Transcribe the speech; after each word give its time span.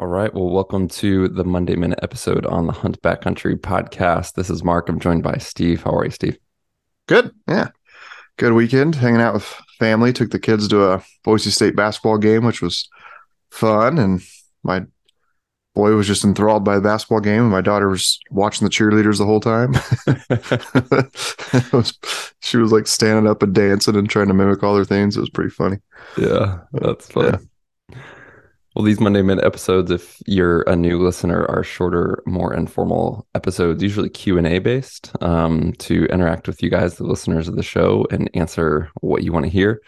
All 0.00 0.06
right. 0.06 0.32
Well, 0.32 0.48
welcome 0.48 0.88
to 0.88 1.28
the 1.28 1.44
Monday 1.44 1.76
Minute 1.76 1.98
episode 2.02 2.46
on 2.46 2.66
the 2.66 2.72
Hunt 2.72 3.02
Backcountry 3.02 3.60
podcast. 3.60 4.32
This 4.32 4.48
is 4.48 4.64
Mark. 4.64 4.88
I'm 4.88 4.98
joined 4.98 5.22
by 5.22 5.36
Steve. 5.36 5.82
How 5.82 5.90
are 5.90 6.06
you, 6.06 6.10
Steve? 6.10 6.38
Good. 7.06 7.32
Yeah. 7.46 7.68
Good 8.38 8.54
weekend 8.54 8.94
hanging 8.94 9.20
out 9.20 9.34
with 9.34 9.44
family. 9.78 10.14
Took 10.14 10.30
the 10.30 10.38
kids 10.38 10.68
to 10.68 10.92
a 10.92 11.04
Boise 11.22 11.50
State 11.50 11.76
basketball 11.76 12.16
game, 12.16 12.46
which 12.46 12.62
was 12.62 12.88
fun. 13.50 13.98
And 13.98 14.22
my 14.62 14.86
boy 15.74 15.90
was 15.90 16.06
just 16.06 16.24
enthralled 16.24 16.64
by 16.64 16.76
the 16.76 16.80
basketball 16.80 17.20
game. 17.20 17.42
And 17.42 17.50
my 17.50 17.60
daughter 17.60 17.90
was 17.90 18.18
watching 18.30 18.66
the 18.66 18.72
cheerleaders 18.72 19.18
the 19.18 19.26
whole 19.26 19.40
time. 19.40 19.72
was, 21.74 21.92
she 22.40 22.56
was 22.56 22.72
like 22.72 22.86
standing 22.86 23.30
up 23.30 23.42
and 23.42 23.54
dancing 23.54 23.96
and 23.96 24.08
trying 24.08 24.28
to 24.28 24.34
mimic 24.34 24.62
all 24.62 24.74
their 24.74 24.86
things. 24.86 25.18
It 25.18 25.20
was 25.20 25.28
pretty 25.28 25.50
funny. 25.50 25.76
Yeah, 26.16 26.60
that's 26.72 27.12
fun. 27.12 27.24
Yeah. 27.26 27.38
Well, 28.76 28.84
these 28.84 29.00
Monday 29.00 29.22
Minute 29.22 29.44
episodes, 29.44 29.90
if 29.90 30.22
you're 30.26 30.62
a 30.62 30.76
new 30.76 31.02
listener, 31.02 31.44
are 31.46 31.64
shorter, 31.64 32.22
more 32.24 32.54
informal 32.54 33.26
episodes, 33.34 33.82
usually 33.82 34.08
Q 34.08 34.38
and 34.38 34.46
A 34.46 34.60
based, 34.60 35.10
um, 35.20 35.72
to 35.80 36.04
interact 36.04 36.46
with 36.46 36.62
you 36.62 36.70
guys, 36.70 36.94
the 36.94 37.02
listeners 37.02 37.48
of 37.48 37.56
the 37.56 37.64
show, 37.64 38.06
and 38.12 38.30
answer 38.34 38.88
what 39.00 39.24
you 39.24 39.32
want 39.32 39.44
to 39.44 39.50
hear. 39.50 39.82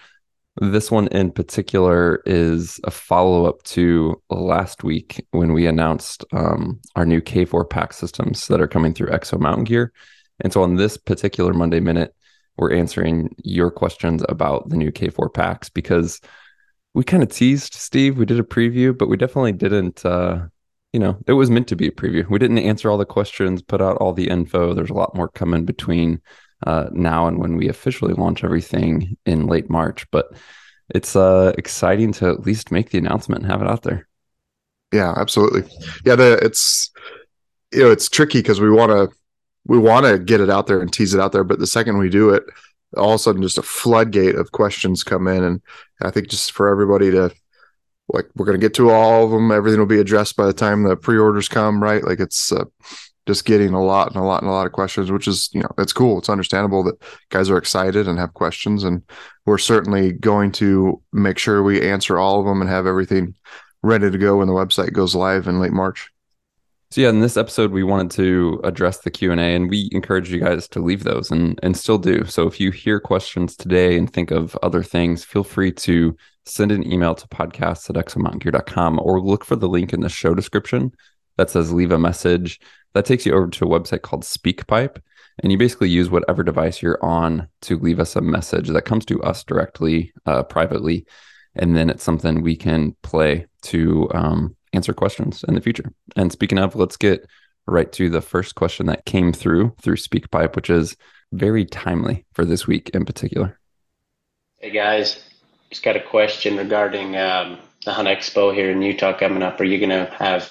This 0.61 0.91
one 0.91 1.07
in 1.09 1.31
particular 1.31 2.23
is 2.27 2.81
a 2.83 2.91
follow 2.91 3.47
up 3.47 3.63
to 3.65 4.21
last 4.31 4.83
week 4.83 5.25
when 5.31 5.53
we 5.53 5.69
announced 5.69 6.25
um, 6.33 6.81
our 6.97 7.07
new 7.07 7.21
K4 7.21 7.71
pack 7.71 7.93
systems 7.93 8.49
that 8.49 8.61
are 8.61 8.67
coming 8.67 8.95
through 8.95 9.11
Exo 9.11 9.39
Mountain 9.39 9.65
Gear. 9.65 9.93
And 10.41 10.53
so 10.53 10.61
on 10.65 10.75
this 10.75 10.97
particular 10.97 11.55
Monday 11.55 11.79
Minute, 11.79 12.17
we're 12.57 12.75
answering 12.75 13.33
your 13.45 13.71
questions 13.71 14.25
about 14.29 14.71
the 14.71 14.77
new 14.77 14.91
K4 14.91 15.33
packs 15.33 15.69
because 15.69 16.21
we 16.95 17.05
kind 17.05 17.23
of 17.23 17.31
teased 17.31 17.75
Steve. 17.75 18.19
We 18.19 18.27
did 18.27 18.39
a 18.39 18.45
preview, 18.45 18.97
but 18.97 19.09
we 19.09 19.17
definitely 19.17 19.53
didn't. 19.53 20.05
Uh, 20.05 20.47
you 20.93 21.01
know, 21.01 21.17
it 21.27 21.33
was 21.33 21.51
meant 21.51 21.69
to 21.69 21.77
be 21.77 21.89
a 21.89 21.93
preview. 21.93 22.29
We 22.29 22.39
didn't 22.39 22.59
answer 22.59 22.91
all 22.91 22.99
the 22.99 23.07
questions, 23.07 23.63
put 23.63 23.81
out 23.81 23.97
all 23.97 24.13
the 24.13 24.29
info. 24.29 24.75
There's 24.75 24.91
a 24.91 24.95
lot 24.95 25.15
more 25.15 25.29
coming 25.29 25.65
between 25.65 26.21
uh, 26.67 26.91
now 26.93 27.27
and 27.27 27.39
when 27.39 27.57
we 27.57 27.69
officially 27.69 28.13
launch 28.13 28.45
everything 28.45 29.17
in 29.25 29.47
late 29.47 29.71
March. 29.71 30.07
But 30.11 30.33
it's 30.91 31.17
uh, 31.17 31.55
exciting 31.57 32.13
to 32.15 32.29
at 32.29 32.47
least 32.47 32.71
make 32.71 32.91
the 32.91 32.99
announcement 32.99 33.43
and 33.43 33.51
have 33.51 33.63
it 33.63 33.69
out 33.69 33.83
there. 33.83 34.07
Yeah, 34.93 35.15
absolutely. 35.17 35.65
Yeah, 36.05 36.17
the 36.17 36.39
it's 36.43 36.91
you 37.73 37.81
know 37.81 37.91
it's 37.91 38.11
tricky 38.11 38.41
because 38.41 38.61
we 38.61 38.71
want 38.71 38.93
to 38.93 39.17
we 39.65 39.79
want 39.79 40.05
to 40.05 40.19
get 40.19 40.41
it 40.41 40.51
out 40.51 40.67
there 40.67 40.81
and 40.81 40.93
tease 40.93 41.15
it 41.15 41.21
out 41.21 41.33
there, 41.33 41.45
but 41.45 41.59
the 41.59 41.67
second 41.67 41.97
we 41.97 42.11
do 42.11 42.31
it, 42.31 42.43
all 42.97 43.11
of 43.11 43.15
a 43.17 43.19
sudden 43.19 43.43
just 43.43 43.59
a 43.59 43.63
floodgate 43.63 44.35
of 44.35 44.53
questions 44.53 45.05
come 45.05 45.27
in. 45.27 45.43
And 45.43 45.63
i 46.03 46.11
think 46.11 46.29
just 46.29 46.53
for 46.53 46.69
everybody 46.69 47.11
to 47.11 47.33
like 48.13 48.27
we're 48.35 48.47
going 48.47 48.59
to 48.59 48.65
get 48.65 48.75
to 48.75 48.91
all 48.91 49.25
of 49.25 49.31
them. 49.31 49.53
Everything 49.53 49.79
will 49.79 49.87
be 49.87 50.01
addressed 50.01 50.37
by 50.37 50.47
the 50.47 50.53
time 50.53 50.83
the 50.83 50.97
pre-orders 50.97 51.49
come 51.49 51.83
right? 51.83 52.05
Like 52.05 52.21
it's 52.21 52.53
uh, 52.53 52.65
just 53.27 53.45
getting 53.45 53.73
a 53.73 53.83
lot 53.83 54.09
and 54.09 54.17
a 54.17 54.25
lot 54.25 54.43
and 54.43 54.51
a 54.51 54.53
lot 54.53 54.67
of 54.67 54.73
questions 54.73 55.13
which 55.13 55.29
is 55.29 55.49
you 55.53 55.61
know 55.61 55.71
it's 55.79 55.93
cool. 55.93 56.19
It's 56.19 56.29
understandable 56.29 56.83
that 56.85 57.03
guys 57.31 57.51
are 57.51 57.59
excited 57.59 58.09
and 58.09 58.19
have 58.19 58.35
questions. 58.35 58.85
And 58.85 59.03
we're 59.47 59.59
certainly 59.59 60.13
going 60.13 60.53
to 60.53 61.01
make 61.13 61.39
sure 61.39 61.63
we 61.63 61.89
answer 61.89 62.19
all 62.19 62.41
of 62.41 62.47
them 62.47 62.61
and 62.61 62.71
have 62.71 62.87
everything 62.87 63.35
ready 63.83 64.11
to 64.11 64.19
go 64.19 64.39
when 64.39 64.49
the 64.49 64.55
website 64.55 64.93
goes 64.93 65.15
live 65.15 65.47
in 65.49 65.61
late 65.61 65.73
march 65.73 66.09
so 66.93 67.01
yeah, 67.01 67.09
in 67.09 67.21
this 67.21 67.39
episode, 67.39 67.73
we 67.73 67.83
wanted 67.83 68.11
to 68.11 68.61
address 68.65 68.99
the 68.99 69.11
Q 69.11 69.33
and 69.33 69.41
A, 69.41 69.55
and 69.55 69.71
we 69.71 69.89
encourage 69.93 70.31
you 70.31 70.39
guys 70.39 70.69
to 70.69 70.81
leave 70.81 71.05
those, 71.05 71.31
and 71.31 71.59
and 71.63 71.75
still 71.75 71.97
do. 71.97 72.27
So 72.27 72.47
if 72.47 72.61
you 72.61 72.71
hear 72.71 73.01
questions 73.01 73.57
today 73.57 73.97
and 73.97 74.13
think 74.13 74.31
of 74.31 74.55
other 74.63 74.83
things, 74.83 75.25
feel 75.25 75.43
free 75.43 75.73
to 75.73 76.15
send 76.45 76.71
an 76.71 76.87
email 76.93 77.15
to 77.15 77.27
podcasts 77.29 77.89
at 77.89 77.97
exomountaingear.com 77.97 79.01
or 79.03 79.23
look 79.23 79.43
for 79.43 79.57
the 79.57 79.71
link 79.71 79.95
in 79.95 80.01
the 80.01 80.11
show 80.11 80.35
description 80.35 80.93
that 81.39 81.49
says 81.49 81.73
leave 81.73 81.93
a 81.93 81.99
message. 81.99 82.61
That 82.93 83.07
takes 83.07 83.25
you 83.25 83.33
over 83.33 83.49
to 83.49 83.65
a 83.65 83.81
website 83.81 84.03
called 84.03 84.25
SpeakPipe, 84.25 85.01
and 85.43 85.51
you 85.51 85.57
basically 85.57 85.89
use 85.89 86.11
whatever 86.11 86.43
device 86.43 86.83
you're 86.83 87.03
on 87.03 87.49
to 87.63 87.79
leave 87.79 88.01
us 88.01 88.17
a 88.17 88.21
message 88.21 88.69
that 88.69 88.85
comes 88.85 89.07
to 89.07 89.23
us 89.23 89.45
directly, 89.45 90.13
uh, 90.27 90.43
privately, 90.43 91.07
and 91.55 91.75
then 91.75 91.89
it's 91.89 92.05
something 92.05 92.43
we 92.43 92.55
can 92.55 92.95
play 93.03 93.47
to 93.63 94.11
um, 94.13 94.55
answer 94.73 94.93
questions 94.93 95.45
in 95.47 95.55
the 95.55 95.61
future. 95.61 95.93
And 96.17 96.33
speaking 96.33 96.59
of, 96.59 96.75
let's 96.77 96.97
get 96.97 97.27
right 97.67 97.91
to 97.93 98.11
the 98.11 98.21
first 98.21 98.55
question 98.55 98.87
that 98.87 99.05
came 99.05 99.33
through 99.33 99.75
through 99.81 99.97
SpeakPipe, 99.97 100.57
which 100.57 100.71
is 100.71 100.97
very 101.33 101.65
timely 101.65 102.25
for 102.33 102.45
this 102.45 102.67
week 102.67 102.91
in 102.91 103.05
particular. 103.05 103.59
Hey 104.59 104.71
guys, 104.71 105.23
just 105.71 105.83
got 105.83 105.97
a 105.97 106.03
question 106.03 106.57
regarding 106.57 107.17
um, 107.17 107.59
the 107.85 107.93
Hunt 107.93 108.09
Expo 108.09 108.55
here 108.55 108.71
in 108.71 108.83
Utah 108.83 109.17
coming 109.17 109.43
up. 109.43 109.61
Are 109.61 109.65
you 109.65 109.79
going 109.79 109.91
to 109.91 110.13
have 110.19 110.51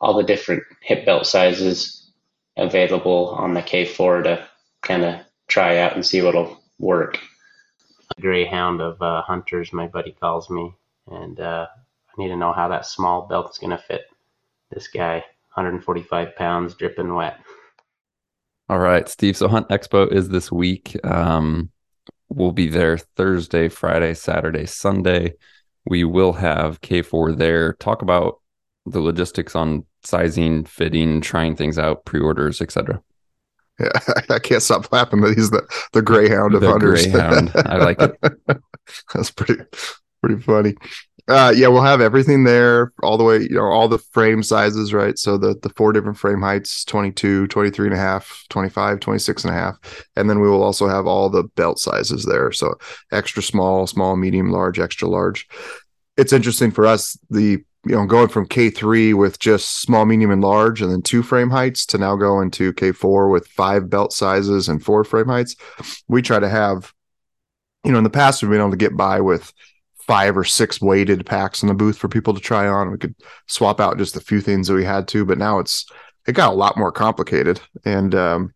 all 0.00 0.14
the 0.14 0.22
different 0.22 0.62
hip 0.82 1.04
belt 1.04 1.26
sizes 1.26 2.12
available 2.56 3.30
on 3.30 3.54
the 3.54 3.62
K4 3.62 4.24
to 4.24 4.48
kind 4.82 5.04
of 5.04 5.20
try 5.48 5.78
out 5.78 5.94
and 5.94 6.04
see 6.04 6.22
what'll 6.22 6.62
work? 6.78 7.18
A 8.16 8.20
greyhound 8.20 8.80
of 8.80 9.00
uh, 9.02 9.22
hunters, 9.22 9.72
my 9.72 9.86
buddy 9.86 10.12
calls 10.12 10.48
me, 10.48 10.72
and 11.10 11.40
uh, 11.40 11.66
need 12.18 12.28
to 12.28 12.36
know 12.36 12.52
how 12.52 12.68
that 12.68 12.86
small 12.86 13.26
belt 13.26 13.50
is 13.50 13.58
going 13.58 13.70
to 13.70 13.78
fit 13.78 14.02
this 14.70 14.88
guy, 14.88 15.16
145 15.54 16.36
pounds, 16.36 16.74
dripping 16.74 17.14
wet. 17.14 17.38
All 18.68 18.78
right, 18.78 19.08
Steve. 19.08 19.36
So 19.36 19.48
Hunt 19.48 19.68
Expo 19.68 20.12
is 20.12 20.28
this 20.28 20.52
week. 20.52 20.96
Um, 21.04 21.70
we'll 22.28 22.52
be 22.52 22.68
there 22.68 22.98
Thursday, 22.98 23.68
Friday, 23.68 24.12
Saturday, 24.14 24.66
Sunday. 24.66 25.34
We 25.86 26.04
will 26.04 26.34
have 26.34 26.82
K4 26.82 27.38
there. 27.38 27.72
Talk 27.74 28.02
about 28.02 28.40
the 28.84 29.00
logistics 29.00 29.56
on 29.56 29.86
sizing, 30.04 30.64
fitting, 30.64 31.20
trying 31.20 31.56
things 31.56 31.78
out, 31.78 32.04
pre-orders, 32.04 32.60
etc. 32.60 33.02
Yeah, 33.80 33.88
I 34.28 34.38
can't 34.38 34.62
stop 34.62 34.90
laughing 34.92 35.20
that 35.22 35.36
he's 35.36 35.50
the 35.50 35.66
the 35.92 36.02
greyhound 36.02 36.54
of 36.54 36.60
the 36.60 36.68
hunters. 36.68 37.06
Greyhound. 37.06 37.52
I 37.54 37.76
like 37.76 38.00
it. 38.00 38.18
That's 39.14 39.30
pretty 39.30 39.62
pretty 40.22 40.40
funny. 40.40 40.74
Uh, 41.28 41.52
yeah, 41.54 41.68
we'll 41.68 41.82
have 41.82 42.00
everything 42.00 42.44
there 42.44 42.90
all 43.02 43.18
the 43.18 43.24
way, 43.24 43.42
you 43.42 43.50
know, 43.50 43.64
all 43.64 43.86
the 43.86 43.98
frame 43.98 44.42
sizes, 44.42 44.94
right? 44.94 45.18
So 45.18 45.36
the, 45.36 45.54
the 45.62 45.68
four 45.70 45.92
different 45.92 46.16
frame 46.16 46.40
heights, 46.40 46.84
22, 46.84 47.48
23 47.48 47.88
and 47.88 47.94
a 47.94 47.98
half, 47.98 48.46
25, 48.48 48.98
26 48.98 49.44
and 49.44 49.52
a 49.52 49.56
half. 49.56 50.06
And 50.16 50.30
then 50.30 50.40
we 50.40 50.48
will 50.48 50.62
also 50.62 50.88
have 50.88 51.06
all 51.06 51.28
the 51.28 51.44
belt 51.44 51.78
sizes 51.78 52.24
there. 52.24 52.50
So 52.50 52.74
extra 53.12 53.42
small, 53.42 53.86
small, 53.86 54.16
medium, 54.16 54.50
large, 54.50 54.78
extra 54.78 55.06
large. 55.06 55.46
It's 56.16 56.32
interesting 56.32 56.70
for 56.70 56.86
us, 56.86 57.18
the, 57.28 57.62
you 57.84 57.94
know, 57.94 58.06
going 58.06 58.28
from 58.28 58.48
K3 58.48 59.12
with 59.12 59.38
just 59.38 59.82
small, 59.82 60.06
medium, 60.06 60.30
and 60.30 60.42
large, 60.42 60.80
and 60.80 60.90
then 60.90 61.02
two 61.02 61.22
frame 61.22 61.50
heights 61.50 61.84
to 61.86 61.98
now 61.98 62.16
go 62.16 62.40
into 62.40 62.72
K4 62.72 63.30
with 63.30 63.46
five 63.48 63.90
belt 63.90 64.14
sizes 64.14 64.68
and 64.68 64.82
four 64.82 65.04
frame 65.04 65.28
heights. 65.28 65.56
We 66.08 66.22
try 66.22 66.38
to 66.38 66.48
have, 66.48 66.92
you 67.84 67.92
know, 67.92 67.98
in 67.98 68.04
the 68.04 68.10
past, 68.10 68.42
we've 68.42 68.50
been 68.50 68.60
able 68.60 68.70
to 68.70 68.76
get 68.76 68.96
by 68.96 69.20
with, 69.20 69.52
five 70.08 70.38
or 70.38 70.42
six 70.42 70.80
weighted 70.80 71.26
packs 71.26 71.62
in 71.62 71.68
the 71.68 71.74
booth 71.74 71.98
for 71.98 72.08
people 72.08 72.32
to 72.32 72.40
try 72.40 72.66
on. 72.66 72.90
We 72.90 72.96
could 72.96 73.14
swap 73.46 73.78
out 73.78 73.98
just 73.98 74.16
a 74.16 74.20
few 74.20 74.40
things 74.40 74.66
that 74.66 74.74
we 74.74 74.84
had 74.84 75.06
to, 75.08 75.24
but 75.24 75.36
now 75.36 75.58
it's 75.58 75.86
it 76.26 76.32
got 76.32 76.52
a 76.52 76.56
lot 76.56 76.78
more 76.78 76.90
complicated, 76.90 77.60
and 77.84 78.14
um, 78.14 78.54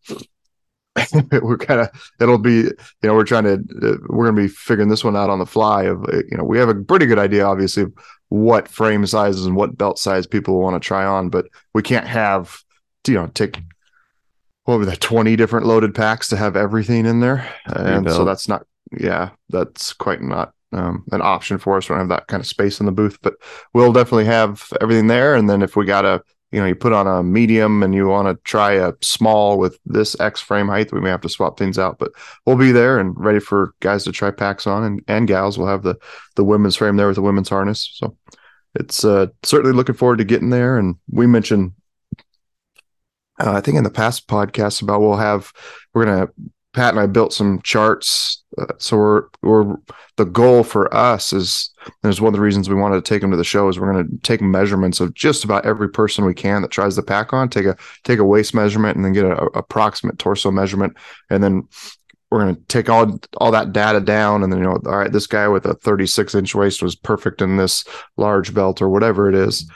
we're 1.42 1.58
kind 1.58 1.80
of 1.82 1.88
it'll 2.20 2.38
be 2.38 2.62
you 2.62 2.74
know 3.04 3.14
we're 3.14 3.24
trying 3.24 3.44
to 3.44 3.54
uh, 3.54 3.96
we're 4.08 4.24
gonna 4.24 4.42
be 4.42 4.48
figuring 4.48 4.88
this 4.88 5.04
one 5.04 5.16
out 5.16 5.30
on 5.30 5.38
the 5.38 5.46
fly. 5.46 5.84
Of 5.84 6.02
uh, 6.04 6.22
you 6.30 6.38
know 6.38 6.44
we 6.44 6.58
have 6.58 6.70
a 6.70 6.74
pretty 6.74 7.06
good 7.06 7.18
idea, 7.18 7.44
obviously, 7.44 7.84
of 7.84 7.92
what 8.30 8.66
frame 8.66 9.06
sizes 9.06 9.44
and 9.44 9.54
what 9.54 9.76
belt 9.76 9.98
size 9.98 10.26
people 10.26 10.58
want 10.58 10.82
to 10.82 10.86
try 10.86 11.04
on, 11.04 11.28
but 11.28 11.46
we 11.74 11.82
can't 11.82 12.06
have 12.06 12.58
you 13.06 13.14
know 13.14 13.26
take 13.28 13.60
what 14.64 14.78
were 14.78 14.86
the 14.86 14.96
20 14.96 15.34
different 15.36 15.66
loaded 15.66 15.92
packs 15.92 16.28
to 16.28 16.36
have 16.36 16.56
everything 16.56 17.04
in 17.04 17.18
there 17.18 17.52
and 17.66 18.08
so 18.08 18.24
that's 18.24 18.48
not 18.48 18.64
yeah 18.96 19.30
that's 19.48 19.92
quite 19.92 20.22
not 20.22 20.54
um, 20.72 21.04
an 21.12 21.22
option 21.22 21.58
for 21.58 21.76
us. 21.76 21.88
We 21.88 21.94
don't 21.94 22.00
have 22.00 22.08
that 22.08 22.26
kind 22.28 22.40
of 22.40 22.46
space 22.46 22.80
in 22.80 22.86
the 22.86 22.92
booth, 22.92 23.18
but 23.22 23.34
we'll 23.74 23.92
definitely 23.92 24.26
have 24.26 24.66
everything 24.80 25.06
there. 25.06 25.34
And 25.34 25.48
then 25.48 25.62
if 25.62 25.76
we 25.76 25.84
got 25.84 26.04
a, 26.04 26.22
you 26.50 26.60
know, 26.60 26.66
you 26.66 26.74
put 26.74 26.92
on 26.92 27.06
a 27.06 27.22
medium 27.22 27.82
and 27.82 27.94
you 27.94 28.06
want 28.06 28.28
to 28.28 28.42
try 28.44 28.72
a 28.72 28.92
small 29.00 29.58
with 29.58 29.78
this 29.86 30.18
X 30.20 30.40
frame 30.40 30.68
height, 30.68 30.92
we 30.92 31.00
may 31.00 31.08
have 31.08 31.22
to 31.22 31.28
swap 31.28 31.58
things 31.58 31.78
out, 31.78 31.98
but 31.98 32.12
we'll 32.44 32.56
be 32.56 32.72
there 32.72 32.98
and 32.98 33.14
ready 33.16 33.40
for 33.40 33.74
guys 33.80 34.04
to 34.04 34.12
try 34.12 34.30
packs 34.30 34.66
on 34.66 34.84
and, 34.84 35.02
and 35.08 35.28
gals. 35.28 35.56
We'll 35.56 35.68
have 35.68 35.82
the, 35.82 35.96
the 36.36 36.44
women's 36.44 36.76
frame 36.76 36.96
there 36.96 37.06
with 37.06 37.16
the 37.16 37.22
women's 37.22 37.48
harness. 37.48 37.90
So 37.94 38.16
it's 38.74 39.04
uh, 39.04 39.28
certainly 39.42 39.74
looking 39.74 39.94
forward 39.94 40.18
to 40.18 40.24
getting 40.24 40.50
there. 40.50 40.76
And 40.76 40.96
we 41.10 41.26
mentioned, 41.26 41.72
uh, 43.40 43.52
I 43.52 43.60
think 43.62 43.78
in 43.78 43.84
the 43.84 43.90
past 43.90 44.28
podcast 44.28 44.82
about 44.82 45.00
we'll 45.00 45.16
have, 45.16 45.52
we're 45.94 46.04
going 46.04 46.26
to 46.26 46.32
Pat 46.74 46.92
and 46.92 47.00
I 47.00 47.06
built 47.06 47.32
some 47.32 47.60
charts. 47.62 48.41
So 48.78 48.96
we're 48.96 49.24
we're 49.42 49.76
the 50.16 50.24
goal 50.24 50.62
for 50.62 50.92
us 50.94 51.32
is 51.32 51.70
there's 52.02 52.20
one 52.20 52.28
of 52.28 52.34
the 52.34 52.40
reasons 52.40 52.68
we 52.68 52.74
wanted 52.74 53.04
to 53.04 53.08
take 53.08 53.22
them 53.22 53.30
to 53.30 53.36
the 53.36 53.44
show 53.44 53.68
is 53.68 53.78
we're 53.78 53.92
going 53.92 54.06
to 54.06 54.18
take 54.18 54.40
measurements 54.40 55.00
of 55.00 55.14
just 55.14 55.44
about 55.44 55.64
every 55.64 55.88
person 55.88 56.24
we 56.24 56.34
can 56.34 56.62
that 56.62 56.70
tries 56.70 56.96
the 56.96 57.02
pack 57.02 57.32
on. 57.32 57.48
Take 57.48 57.66
a 57.66 57.76
take 58.04 58.18
a 58.18 58.24
waist 58.24 58.54
measurement 58.54 58.96
and 58.96 59.04
then 59.04 59.12
get 59.12 59.24
an 59.24 59.48
approximate 59.54 60.18
torso 60.18 60.50
measurement, 60.50 60.96
and 61.30 61.42
then 61.42 61.66
we're 62.30 62.42
going 62.42 62.56
to 62.56 62.62
take 62.62 62.88
all 62.88 63.18
all 63.38 63.50
that 63.50 63.72
data 63.72 64.00
down 64.00 64.42
and 64.42 64.52
then 64.52 64.60
you 64.60 64.64
know 64.64 64.80
all 64.86 64.96
right 64.96 65.12
this 65.12 65.26
guy 65.26 65.48
with 65.48 65.66
a 65.66 65.74
36 65.74 66.34
inch 66.34 66.54
waist 66.54 66.82
was 66.82 66.96
perfect 66.96 67.42
in 67.42 67.58
this 67.58 67.84
large 68.16 68.54
belt 68.54 68.80
or 68.80 68.88
whatever 68.88 69.28
it 69.28 69.34
is 69.34 69.70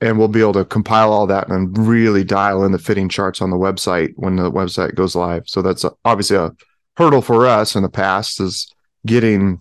and 0.00 0.18
we'll 0.18 0.28
be 0.28 0.40
able 0.40 0.52
to 0.52 0.64
compile 0.64 1.12
all 1.12 1.26
that 1.26 1.48
and 1.48 1.76
really 1.76 2.22
dial 2.22 2.64
in 2.64 2.72
the 2.72 2.78
fitting 2.78 3.08
charts 3.08 3.42
on 3.42 3.50
the 3.50 3.56
website 3.56 4.12
when 4.16 4.36
the 4.36 4.50
website 4.50 4.94
goes 4.94 5.16
live. 5.16 5.48
So 5.48 5.60
that's 5.60 5.84
obviously 6.04 6.36
a 6.36 6.52
hurdle 6.98 7.22
for 7.22 7.46
us 7.46 7.76
in 7.76 7.82
the 7.84 7.88
past 7.88 8.40
is 8.40 8.74
getting 9.06 9.60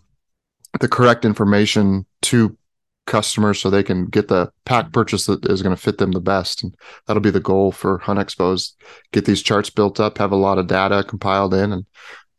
the 0.80 0.88
correct 0.88 1.24
information 1.24 2.04
to 2.24 2.58
customers 3.06 3.60
so 3.60 3.70
they 3.70 3.84
can 3.84 4.08
get 4.08 4.28
the 4.28 4.52
pack 4.66 4.92
purchase 4.92 5.28
that 5.28 5.46
is 5.46 5.62
going 5.62 5.74
to 5.74 5.82
fit 5.82 6.00
them 6.00 6.12
the 6.12 6.20
best. 6.20 6.64
And 6.64 6.76
that'll 7.06 7.22
be 7.22 7.30
the 7.30 7.40
goal 7.40 7.72
for 7.72 8.00
Hunt 8.00 8.20
Expos. 8.20 8.74
Get 9.14 9.26
these 9.26 9.44
charts 9.44 9.70
built 9.70 10.00
up, 10.00 10.18
have 10.18 10.32
a 10.32 10.36
lot 10.36 10.58
of 10.58 10.68
data 10.68 11.04
compiled 11.04 11.54
in, 11.54 11.72
and 11.72 11.86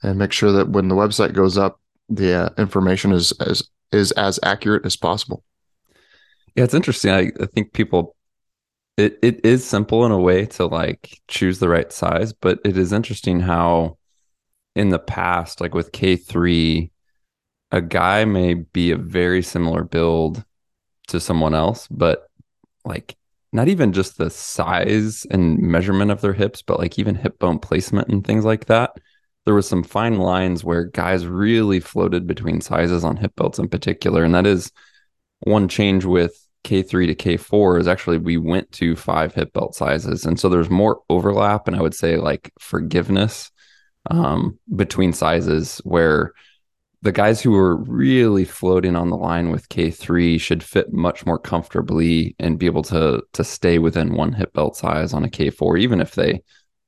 and 0.02 0.18
make 0.18 0.32
sure 0.32 0.52
that 0.52 0.68
when 0.68 0.88
the 0.88 0.94
website 0.94 1.32
goes 1.32 1.56
up, 1.56 1.80
the 2.08 2.32
uh, 2.32 2.50
information 2.58 3.12
is 3.12 3.32
as 3.40 3.62
is 3.92 4.10
as 4.12 4.40
accurate 4.42 4.84
as 4.84 4.96
possible. 4.96 5.44
Yeah, 6.56 6.64
it's 6.64 6.74
interesting. 6.74 7.12
I, 7.12 7.30
I 7.40 7.46
think 7.46 7.72
people 7.72 8.16
it 8.96 9.18
it 9.22 9.44
is 9.44 9.64
simple 9.64 10.04
in 10.04 10.12
a 10.12 10.18
way 10.18 10.46
to 10.46 10.66
like 10.66 11.20
choose 11.28 11.60
the 11.60 11.68
right 11.68 11.92
size, 11.92 12.32
but 12.32 12.58
it 12.64 12.76
is 12.76 12.92
interesting 12.92 13.40
how 13.40 13.97
in 14.78 14.90
the 14.90 14.98
past, 14.98 15.60
like 15.60 15.74
with 15.74 15.90
K3, 15.90 16.90
a 17.72 17.82
guy 17.82 18.24
may 18.24 18.54
be 18.54 18.92
a 18.92 18.96
very 18.96 19.42
similar 19.42 19.82
build 19.82 20.44
to 21.08 21.18
someone 21.18 21.52
else, 21.52 21.88
but 21.88 22.28
like 22.84 23.16
not 23.52 23.66
even 23.66 23.92
just 23.92 24.18
the 24.18 24.30
size 24.30 25.26
and 25.32 25.58
measurement 25.58 26.12
of 26.12 26.20
their 26.20 26.32
hips, 26.32 26.62
but 26.62 26.78
like 26.78 26.96
even 26.96 27.16
hip 27.16 27.40
bone 27.40 27.58
placement 27.58 28.08
and 28.08 28.24
things 28.24 28.44
like 28.44 28.66
that. 28.66 28.92
There 29.46 29.54
was 29.54 29.68
some 29.68 29.82
fine 29.82 30.18
lines 30.18 30.62
where 30.62 30.84
guys 30.84 31.26
really 31.26 31.80
floated 31.80 32.28
between 32.28 32.60
sizes 32.60 33.02
on 33.02 33.16
hip 33.16 33.34
belts 33.34 33.58
in 33.58 33.68
particular. 33.68 34.22
And 34.22 34.34
that 34.36 34.46
is 34.46 34.70
one 35.40 35.66
change 35.66 36.04
with 36.04 36.46
K3 36.62 37.08
to 37.08 37.14
K4 37.16 37.80
is 37.80 37.88
actually 37.88 38.18
we 38.18 38.36
went 38.36 38.70
to 38.72 38.94
five 38.94 39.34
hip 39.34 39.52
belt 39.54 39.74
sizes. 39.74 40.24
And 40.24 40.38
so 40.38 40.48
there's 40.48 40.70
more 40.70 41.00
overlap 41.10 41.66
and 41.66 41.76
I 41.76 41.82
would 41.82 41.94
say 41.94 42.16
like 42.16 42.52
forgiveness 42.60 43.50
um, 44.08 44.58
between 44.74 45.12
sizes 45.12 45.78
where 45.84 46.32
the 47.02 47.12
guys 47.12 47.40
who 47.40 47.52
were 47.52 47.76
really 47.76 48.44
floating 48.44 48.96
on 48.96 49.10
the 49.10 49.16
line 49.16 49.50
with 49.50 49.68
K3 49.68 50.40
should 50.40 50.62
fit 50.62 50.92
much 50.92 51.24
more 51.24 51.38
comfortably 51.38 52.34
and 52.38 52.58
be 52.58 52.66
able 52.66 52.82
to 52.84 53.22
to 53.32 53.44
stay 53.44 53.78
within 53.78 54.14
one 54.14 54.32
hip 54.32 54.52
belt 54.52 54.76
size 54.76 55.12
on 55.12 55.24
a 55.24 55.28
K4, 55.28 55.78
even 55.78 56.00
if 56.00 56.14
they 56.14 56.42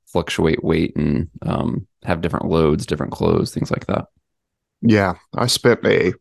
fluctuate 0.06 0.64
weight 0.64 0.96
and 0.96 1.28
um, 1.43 1.87
have 2.02 2.20
different 2.20 2.46
loads, 2.46 2.87
different 2.87 3.12
clothes, 3.12 3.55
things 3.55 3.70
like 3.70 3.87
that. 3.87 4.06
Yeah, 4.82 5.14
I 5.37 5.46
spent 5.46 5.84
a 5.87 6.12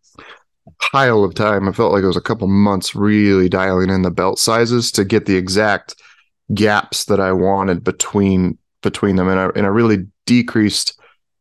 pile 0.80 1.24
of 1.24 1.34
time. 1.34 1.68
I 1.68 1.72
felt 1.72 1.94
like 1.94 2.04
it 2.04 2.08
was 2.08 2.18
a 2.18 2.22
couple 2.22 2.48
months 2.48 2.94
really 2.94 3.50
dialing 3.50 3.90
in 3.90 4.04
the 4.04 4.12
belt 4.12 4.38
sizes 4.38 4.92
to 4.92 5.04
get 5.04 5.26
the 5.26 5.36
exact 5.36 5.96
gaps 6.54 7.06
that 7.06 7.20
I 7.20 7.32
wanted 7.32 7.84
between 7.84 8.58
between 8.82 9.16
them, 9.16 9.28
and 9.28 9.40
I 9.40 9.46
and 9.56 9.66
I 9.66 9.70
really 9.70 10.08
decreased 10.30 10.94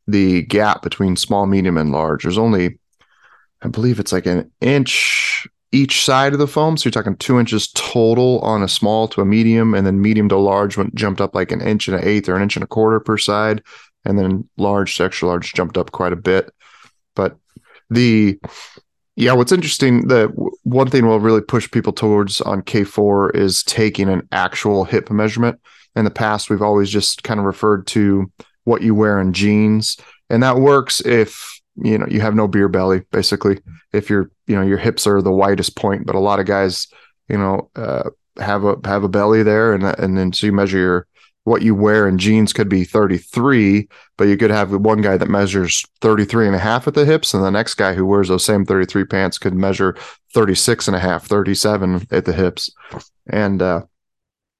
the 0.06 0.40
gap 0.42 0.80
between 0.80 1.14
small, 1.14 1.46
medium, 1.46 1.76
and 1.76 1.92
large. 1.92 2.22
There's 2.22 2.38
only, 2.38 2.78
I 3.60 3.68
believe 3.68 4.00
it's 4.00 4.12
like 4.12 4.24
an 4.24 4.50
inch 4.62 5.46
each 5.72 6.02
side 6.02 6.32
of 6.32 6.38
the 6.38 6.46
foam. 6.46 6.78
So 6.78 6.86
you're 6.86 6.92
talking 6.92 7.16
two 7.16 7.38
inches 7.38 7.68
total 7.72 8.38
on 8.40 8.62
a 8.62 8.68
small 8.68 9.06
to 9.08 9.20
a 9.20 9.26
medium, 9.26 9.74
and 9.74 9.86
then 9.86 10.00
medium 10.00 10.30
to 10.30 10.38
large 10.38 10.78
went 10.78 10.94
jumped 10.94 11.20
up 11.20 11.34
like 11.34 11.52
an 11.52 11.60
inch 11.60 11.86
and 11.86 11.98
an 11.98 12.08
eighth 12.08 12.30
or 12.30 12.36
an 12.36 12.42
inch 12.42 12.56
and 12.56 12.64
a 12.64 12.66
quarter 12.66 12.98
per 12.98 13.18
side, 13.18 13.62
and 14.06 14.18
then 14.18 14.48
large 14.56 14.96
to 14.96 15.04
extra 15.04 15.28
large 15.28 15.52
jumped 15.52 15.76
up 15.76 15.92
quite 15.92 16.14
a 16.14 16.16
bit. 16.16 16.50
But 17.14 17.36
the 17.90 18.40
yeah, 19.16 19.34
what's 19.34 19.52
interesting, 19.52 20.08
the 20.08 20.28
one 20.62 20.88
thing 20.88 21.06
we'll 21.06 21.20
really 21.20 21.42
push 21.42 21.70
people 21.70 21.92
towards 21.92 22.40
on 22.40 22.62
K4 22.62 23.34
is 23.34 23.62
taking 23.64 24.08
an 24.08 24.26
actual 24.32 24.84
hip 24.84 25.10
measurement. 25.10 25.60
In 25.96 26.06
the 26.06 26.10
past, 26.10 26.48
we've 26.48 26.62
always 26.62 26.88
just 26.88 27.24
kind 27.24 27.40
of 27.40 27.44
referred 27.44 27.86
to 27.88 28.32
what 28.68 28.82
you 28.82 28.94
wear 28.94 29.20
in 29.20 29.32
jeans. 29.32 29.96
And 30.30 30.42
that 30.42 30.58
works 30.58 31.00
if, 31.00 31.60
you 31.76 31.98
know, 31.98 32.06
you 32.08 32.20
have 32.20 32.34
no 32.34 32.46
beer 32.46 32.68
belly, 32.68 33.02
basically. 33.10 33.58
If 33.92 34.10
you're, 34.10 34.30
you 34.46 34.54
know, 34.54 34.62
your 34.62 34.78
hips 34.78 35.06
are 35.06 35.22
the 35.22 35.32
widest 35.32 35.76
point, 35.76 36.06
but 36.06 36.14
a 36.14 36.20
lot 36.20 36.40
of 36.40 36.46
guys, 36.46 36.86
you 37.28 37.38
know, 37.38 37.70
uh, 37.74 38.10
have 38.38 38.64
a 38.64 38.76
have 38.84 39.04
a 39.04 39.08
belly 39.08 39.42
there 39.42 39.74
and 39.74 39.84
and 39.84 40.16
then 40.16 40.32
so 40.32 40.46
you 40.46 40.52
measure 40.52 40.78
your 40.78 41.06
what 41.44 41.62
you 41.62 41.74
wear 41.74 42.06
in 42.06 42.18
jeans 42.18 42.52
could 42.52 42.68
be 42.68 42.84
33 42.84 43.88
but 44.16 44.24
you 44.24 44.36
could 44.36 44.50
have 44.50 44.72
one 44.72 45.00
guy 45.00 45.16
that 45.16 45.28
measures 45.28 45.84
33 46.00 46.46
and 46.46 46.56
a 46.56 46.58
half 46.58 46.86
at 46.86 46.94
the 46.94 47.06
hips 47.06 47.32
and 47.32 47.42
the 47.42 47.50
next 47.50 47.74
guy 47.74 47.94
who 47.94 48.04
wears 48.04 48.28
those 48.28 48.44
same 48.44 48.64
33 48.64 49.04
pants 49.04 49.38
could 49.38 49.54
measure 49.54 49.96
36 50.34 50.88
and 50.88 50.96
a 50.96 51.00
half 51.00 51.26
37 51.26 52.06
at 52.10 52.24
the 52.24 52.32
hips 52.32 52.70
and 53.28 53.62
uh, 53.62 53.82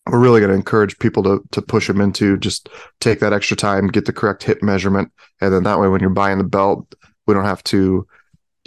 we're 0.08 0.18
really 0.18 0.40
going 0.40 0.50
to 0.50 0.56
encourage 0.56 0.98
people 0.98 1.22
to 1.22 1.42
to 1.52 1.62
push 1.62 1.86
them 1.86 2.00
into 2.00 2.36
just 2.38 2.68
take 3.00 3.20
that 3.20 3.32
extra 3.32 3.56
time, 3.56 3.88
get 3.88 4.06
the 4.06 4.12
correct 4.12 4.42
hip 4.42 4.62
measurement, 4.62 5.12
and 5.40 5.52
then 5.52 5.62
that 5.64 5.78
way, 5.78 5.88
when 5.88 6.00
you're 6.00 6.10
buying 6.10 6.38
the 6.38 6.44
belt, 6.44 6.94
we 7.26 7.34
don't 7.34 7.44
have 7.44 7.62
to, 7.64 8.06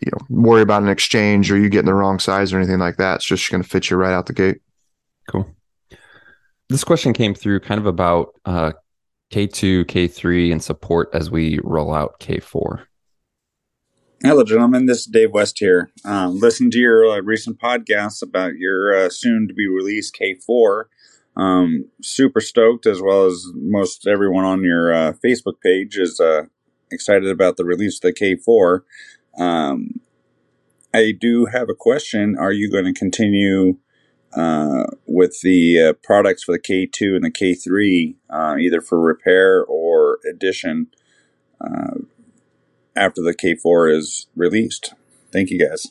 you 0.02 0.12
know, 0.12 0.26
worry 0.30 0.62
about 0.62 0.84
an 0.84 0.90
exchange 0.90 1.52
or 1.52 1.58
you 1.58 1.70
getting 1.70 1.88
the 1.88 1.94
wrong 1.94 2.20
size 2.20 2.54
or 2.54 2.58
anything 2.58 2.80
like 2.80 2.98
that. 2.98 3.16
It's 3.16 3.26
just 3.26 3.50
going 3.50 3.64
to 3.64 3.68
fit 3.68 3.90
you 3.90 3.98
right 3.98 4.14
out 4.14 4.28
the 4.28 4.34
gate. 4.34 4.62
Cool. 5.28 5.48
This 6.70 6.84
question 6.84 7.14
came 7.14 7.34
through 7.34 7.62
kind 7.62 7.80
of 7.80 7.86
about 7.86 8.30
uh, 8.46 8.72
K2, 9.32 9.86
K3, 9.86 10.52
and 10.52 10.64
support 10.64 11.10
as 11.14 11.30
we 11.30 11.60
roll 11.64 11.94
out 11.94 12.20
K4. 12.20 12.86
Hello, 14.24 14.44
gentlemen. 14.44 14.86
This 14.86 15.00
is 15.00 15.06
Dave 15.08 15.32
West 15.32 15.58
here. 15.58 15.90
Um, 16.06 16.40
listen 16.40 16.70
to 16.70 16.78
your 16.78 17.08
uh, 17.08 17.22
recent 17.22 17.60
podcast 17.60 18.22
about 18.22 18.54
your 18.56 18.96
uh, 18.96 19.10
soon 19.10 19.48
to 19.48 19.54
be 19.54 19.68
released 19.68 20.16
K4 20.16 20.84
um, 21.36 21.86
super 22.02 22.42
stoked, 22.42 22.86
as 22.86 23.02
well 23.02 23.26
as 23.26 23.46
most 23.54 24.08
everyone 24.08 24.46
on 24.46 24.64
your 24.64 24.94
uh, 24.94 25.14
Facebook 25.24 25.62
page 25.64 25.98
is 25.98 26.20
uh, 26.20 26.44
excited 26.92 27.30
about 27.30 27.58
the 27.58 27.66
release 27.66 27.98
of 28.04 28.14
the 28.14 28.14
K4. 28.14 28.82
Um, 29.42 30.02
I 30.94 31.14
do 31.18 31.46
have 31.46 31.70
a 31.70 31.76
question. 31.76 32.36
Are 32.38 32.52
you 32.52 32.70
going 32.70 32.86
to 32.86 32.94
continue 32.94 33.78
uh, 34.34 34.86
with 35.06 35.40
the 35.42 35.82
uh, 35.82 35.94
products 36.04 36.44
for 36.44 36.54
the 36.54 36.60
K2 36.60 37.16
and 37.16 37.24
the 37.24 37.32
K3, 37.32 38.16
uh, 38.30 38.58
either 38.58 38.82
for 38.82 39.00
repair 39.00 39.64
or 39.64 40.20
addition, 40.30 40.88
uh, 41.62 42.00
after 42.96 43.22
the 43.22 43.34
K4 43.34 43.98
is 43.98 44.28
released? 44.36 44.94
Thank 45.32 45.50
you, 45.50 45.66
guys. 45.66 45.88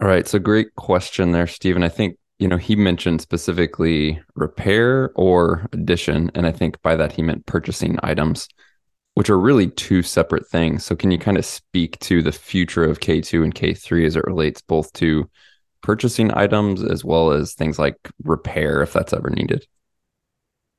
All 0.00 0.08
right. 0.08 0.26
So, 0.26 0.38
great 0.38 0.74
question 0.74 1.32
there, 1.32 1.46
Stephen. 1.46 1.82
I 1.82 1.88
think 1.88 2.18
you 2.42 2.48
know, 2.48 2.56
he 2.56 2.74
mentioned 2.74 3.20
specifically 3.20 4.20
repair 4.34 5.12
or 5.14 5.68
addition. 5.72 6.28
And 6.34 6.44
I 6.44 6.50
think 6.50 6.82
by 6.82 6.96
that 6.96 7.12
he 7.12 7.22
meant 7.22 7.46
purchasing 7.46 8.00
items, 8.02 8.48
which 9.14 9.30
are 9.30 9.38
really 9.38 9.70
two 9.70 10.02
separate 10.02 10.48
things. 10.48 10.84
So, 10.84 10.96
can 10.96 11.12
you 11.12 11.20
kind 11.20 11.38
of 11.38 11.44
speak 11.44 12.00
to 12.00 12.20
the 12.20 12.32
future 12.32 12.82
of 12.82 12.98
K2 12.98 13.44
and 13.44 13.54
K3 13.54 14.04
as 14.06 14.16
it 14.16 14.24
relates 14.24 14.60
both 14.60 14.92
to 14.94 15.30
purchasing 15.84 16.34
items 16.34 16.82
as 16.82 17.04
well 17.04 17.30
as 17.30 17.54
things 17.54 17.78
like 17.78 17.96
repair 18.24 18.82
if 18.82 18.92
that's 18.92 19.12
ever 19.12 19.30
needed? 19.30 19.64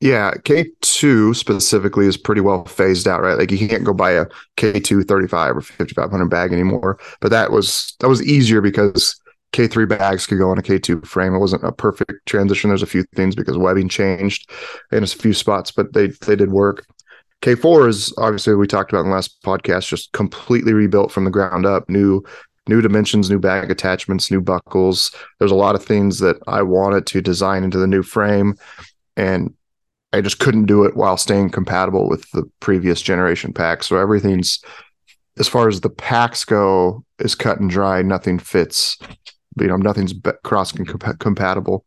Yeah, 0.02 0.32
K2 0.44 1.34
specifically 1.34 2.08
is 2.08 2.18
pretty 2.18 2.42
well 2.42 2.66
phased 2.66 3.08
out, 3.08 3.22
right? 3.22 3.38
Like 3.38 3.52
you 3.52 3.70
can't 3.70 3.86
go 3.86 3.94
buy 3.94 4.12
a 4.12 4.26
K2 4.58 5.08
35 5.08 5.56
or 5.56 5.62
5500 5.62 6.26
bag 6.26 6.52
anymore. 6.52 7.00
But 7.22 7.32
that 7.32 7.54
was 7.54 7.96
that 8.02 8.10
was 8.10 8.22
easier 8.22 8.60
because 8.60 9.18
K3 9.54 9.88
bags 9.88 10.26
could 10.26 10.40
go 10.40 10.50
on 10.50 10.58
a 10.58 10.64
K2 10.64 11.06
frame. 11.06 11.36
It 11.36 11.40
wasn't 11.40 11.64
a 11.64 11.72
perfect 11.72 12.26
transition. 12.26 12.70
There's 12.70 12.82
a 12.82 12.88
few 12.88 13.04
things 13.16 13.36
because 13.36 13.58
webbing 13.58 13.88
changed 13.88 14.50
in 14.92 15.04
a 15.04 15.08
few 15.08 15.34
spots, 15.34 15.72
but 15.72 15.94
they 15.94 16.08
they 16.26 16.36
did 16.36 16.52
work. 16.52 16.86
K4 17.44 17.88
is 17.88 18.14
obviously 18.18 18.56
we 18.56 18.68
talked 18.68 18.92
about 18.92 19.02
in 19.02 19.10
the 19.10 19.16
last 19.16 19.42
podcast, 19.44 19.88
just 19.88 20.12
completely 20.14 20.74
rebuilt 20.74 21.12
from 21.12 21.24
the 21.24 21.32
ground 21.32 21.66
up, 21.66 21.88
new 21.88 22.24
new 22.68 22.82
dimensions, 22.82 23.30
new 23.30 23.40
bag 23.40 23.70
attachments, 23.70 24.32
new 24.32 24.42
buckles. 24.42 25.14
There's 25.40 25.52
a 25.52 25.56
lot 25.56 25.76
of 25.76 25.86
things 25.86 26.20
that 26.20 26.38
I 26.48 26.64
wanted 26.64 27.06
to 27.08 27.22
design 27.22 27.64
into 27.64 27.78
the 27.78 27.88
new 27.88 28.02
frame, 28.02 28.56
and 29.18 29.54
I 30.14 30.22
just 30.22 30.40
couldn't 30.40 30.66
do 30.66 30.84
it 30.84 30.96
while 30.96 31.18
staying 31.18 31.52
compatible 31.52 32.10
with 32.10 32.30
the 32.32 32.44
previous 32.60 33.02
generation 33.02 33.54
pack. 33.54 33.84
So 33.84 33.98
everything's 33.98 34.60
as 35.38 35.48
far 35.48 35.68
as 35.68 35.82
the 35.82 35.90
packs 35.90 36.44
go 36.46 37.04
is 37.20 37.36
cut 37.36 37.60
and 37.60 37.70
dry. 37.70 38.02
Nothing 38.02 38.40
fits 38.40 38.98
you 39.60 39.68
know 39.68 39.78
nothing's 39.78 40.14
cross 40.44 40.72
mm-hmm. 40.72 41.12
compatible. 41.20 41.86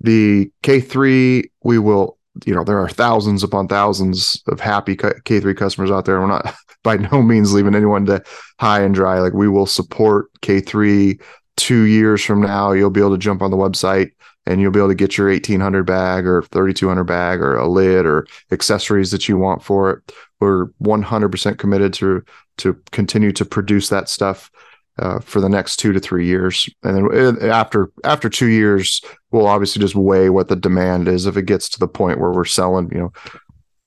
The 0.00 0.50
K3 0.62 1.44
we 1.62 1.78
will 1.78 2.18
you 2.44 2.54
know 2.54 2.64
there 2.64 2.80
are 2.80 2.88
thousands 2.88 3.42
upon 3.42 3.68
thousands 3.68 4.42
of 4.48 4.60
happy 4.60 4.96
K3 4.96 5.56
customers 5.56 5.90
out 5.90 6.04
there. 6.04 6.20
We're 6.20 6.26
not 6.26 6.54
by 6.82 6.96
no 6.96 7.22
means 7.22 7.52
leaving 7.52 7.74
anyone 7.74 8.06
to 8.06 8.22
high 8.60 8.82
and 8.82 8.94
dry. 8.94 9.20
Like 9.20 9.32
we 9.32 9.48
will 9.48 9.66
support 9.66 10.26
K3 10.42 11.20
two 11.56 11.82
years 11.82 12.24
from 12.24 12.40
now. 12.40 12.72
You'll 12.72 12.90
be 12.90 13.00
able 13.00 13.12
to 13.12 13.18
jump 13.18 13.42
on 13.42 13.50
the 13.50 13.56
website 13.56 14.10
and 14.46 14.60
you'll 14.60 14.72
be 14.72 14.80
able 14.80 14.88
to 14.88 14.94
get 14.94 15.16
your 15.16 15.28
1800 15.28 15.84
bag 15.84 16.26
or 16.26 16.42
3200 16.42 17.04
bag 17.04 17.40
or 17.40 17.56
a 17.56 17.68
lid 17.68 18.04
or 18.04 18.26
accessories 18.52 19.10
that 19.10 19.28
you 19.28 19.38
want 19.38 19.62
for 19.62 19.90
it. 19.90 20.12
We're 20.40 20.66
100% 20.82 21.58
committed 21.58 21.94
to 21.94 22.22
to 22.58 22.80
continue 22.92 23.32
to 23.32 23.44
produce 23.44 23.88
that 23.88 24.08
stuff 24.08 24.50
uh, 24.98 25.20
for 25.20 25.40
the 25.40 25.48
next 25.48 25.76
two 25.76 25.92
to 25.92 26.00
three 26.00 26.26
years. 26.26 26.68
And 26.82 26.96
then 26.96 27.42
uh, 27.42 27.46
after 27.46 27.90
after 28.04 28.28
two 28.28 28.46
years, 28.46 29.02
we'll 29.30 29.46
obviously 29.46 29.80
just 29.80 29.94
weigh 29.94 30.30
what 30.30 30.48
the 30.48 30.56
demand 30.56 31.08
is. 31.08 31.26
If 31.26 31.36
it 31.36 31.46
gets 31.46 31.68
to 31.70 31.78
the 31.78 31.88
point 31.88 32.20
where 32.20 32.32
we're 32.32 32.44
selling, 32.44 32.90
you 32.92 32.98
know, 32.98 33.12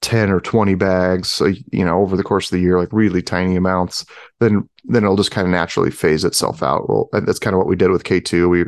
10 0.01 0.29
or 0.29 0.39
20 0.39 0.75
bags, 0.75 1.41
you 1.71 1.83
know, 1.85 2.01
over 2.01 2.15
the 2.15 2.23
course 2.23 2.47
of 2.47 2.51
the 2.51 2.61
year, 2.61 2.77
like 2.77 2.91
really 2.91 3.21
tiny 3.21 3.55
amounts, 3.55 4.05
then 4.39 4.67
then 4.85 5.03
it'll 5.03 5.17
just 5.17 5.31
kind 5.31 5.45
of 5.45 5.51
naturally 5.51 5.91
phase 5.91 6.23
itself 6.23 6.63
out. 6.63 6.89
Well, 6.89 7.09
that's 7.11 7.39
kind 7.39 7.53
of 7.53 7.57
what 7.57 7.67
we 7.67 7.75
did 7.75 7.91
with 7.91 8.03
K2. 8.03 8.49
We 8.49 8.65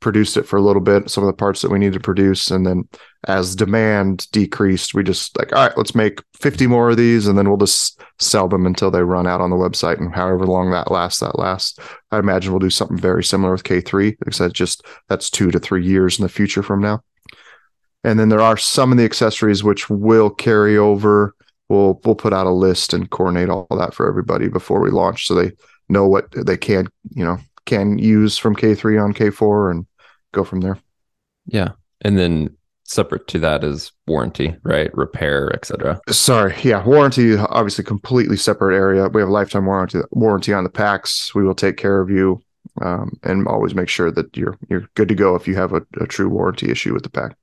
produced 0.00 0.36
it 0.36 0.46
for 0.46 0.56
a 0.56 0.62
little 0.62 0.82
bit, 0.82 1.10
some 1.10 1.22
of 1.22 1.28
the 1.28 1.36
parts 1.36 1.62
that 1.62 1.70
we 1.70 1.78
need 1.78 1.92
to 1.92 2.00
produce. 2.00 2.50
And 2.50 2.66
then 2.66 2.88
as 3.28 3.54
demand 3.54 4.26
decreased, 4.32 4.94
we 4.94 5.02
just 5.02 5.38
like, 5.38 5.52
all 5.52 5.66
right, 5.66 5.76
let's 5.76 5.94
make 5.94 6.22
50 6.34 6.66
more 6.66 6.90
of 6.90 6.96
these 6.96 7.26
and 7.26 7.36
then 7.36 7.48
we'll 7.48 7.58
just 7.58 8.00
sell 8.18 8.48
them 8.48 8.66
until 8.66 8.90
they 8.90 9.02
run 9.02 9.26
out 9.26 9.40
on 9.40 9.50
the 9.50 9.56
website. 9.56 9.98
And 9.98 10.14
however 10.14 10.46
long 10.46 10.70
that 10.70 10.90
lasts, 10.90 11.20
that 11.20 11.38
lasts. 11.38 11.78
I 12.10 12.18
imagine 12.18 12.52
we'll 12.52 12.60
do 12.60 12.70
something 12.70 12.98
very 12.98 13.22
similar 13.22 13.52
with 13.52 13.64
K3, 13.64 14.18
because 14.18 14.38
that's 14.38 14.52
just 14.52 14.84
that's 15.08 15.30
two 15.30 15.50
to 15.50 15.60
three 15.60 15.84
years 15.84 16.18
in 16.18 16.22
the 16.22 16.28
future 16.28 16.62
from 16.62 16.80
now. 16.80 17.02
And 18.02 18.18
then 18.18 18.30
there 18.30 18.40
are 18.40 18.56
some 18.56 18.92
of 18.92 18.98
the 18.98 19.04
accessories 19.04 19.62
which 19.62 19.90
will 19.90 20.30
carry 20.30 20.78
over. 20.78 21.34
We'll 21.68 22.00
we'll 22.04 22.14
put 22.14 22.32
out 22.32 22.46
a 22.46 22.50
list 22.50 22.94
and 22.94 23.10
coordinate 23.10 23.50
all 23.50 23.66
that 23.78 23.94
for 23.94 24.08
everybody 24.08 24.48
before 24.48 24.80
we 24.80 24.90
launch 24.90 25.26
so 25.26 25.34
they 25.34 25.52
know 25.88 26.06
what 26.08 26.30
they 26.32 26.56
can, 26.56 26.88
you 27.14 27.24
know, 27.24 27.38
can 27.66 27.98
use 27.98 28.38
from 28.38 28.56
K3 28.56 29.02
on 29.02 29.12
K4 29.12 29.70
and 29.70 29.86
go 30.32 30.44
from 30.44 30.60
there. 30.60 30.78
Yeah. 31.46 31.70
And 32.02 32.18
then 32.18 32.56
separate 32.84 33.28
to 33.28 33.38
that 33.38 33.62
is 33.62 33.92
warranty, 34.06 34.56
right? 34.62 34.90
Repair, 34.96 35.52
etc. 35.54 36.00
Sorry. 36.08 36.54
Yeah. 36.62 36.84
Warranty, 36.84 37.36
obviously 37.36 37.84
completely 37.84 38.36
separate 38.36 38.76
area. 38.76 39.08
We 39.08 39.20
have 39.20 39.28
a 39.28 39.32
lifetime 39.32 39.66
warranty 39.66 40.00
warranty 40.10 40.52
on 40.52 40.64
the 40.64 40.70
packs. 40.70 41.34
We 41.34 41.44
will 41.44 41.54
take 41.54 41.76
care 41.76 42.00
of 42.00 42.10
you 42.10 42.40
um, 42.82 43.12
and 43.22 43.46
always 43.46 43.74
make 43.74 43.88
sure 43.88 44.10
that 44.10 44.36
you're 44.36 44.56
you're 44.68 44.88
good 44.94 45.08
to 45.08 45.14
go 45.14 45.34
if 45.34 45.46
you 45.46 45.56
have 45.56 45.72
a, 45.72 45.82
a 46.00 46.06
true 46.06 46.28
warranty 46.28 46.70
issue 46.70 46.92
with 46.92 47.02
the 47.02 47.10
pack. 47.10 47.36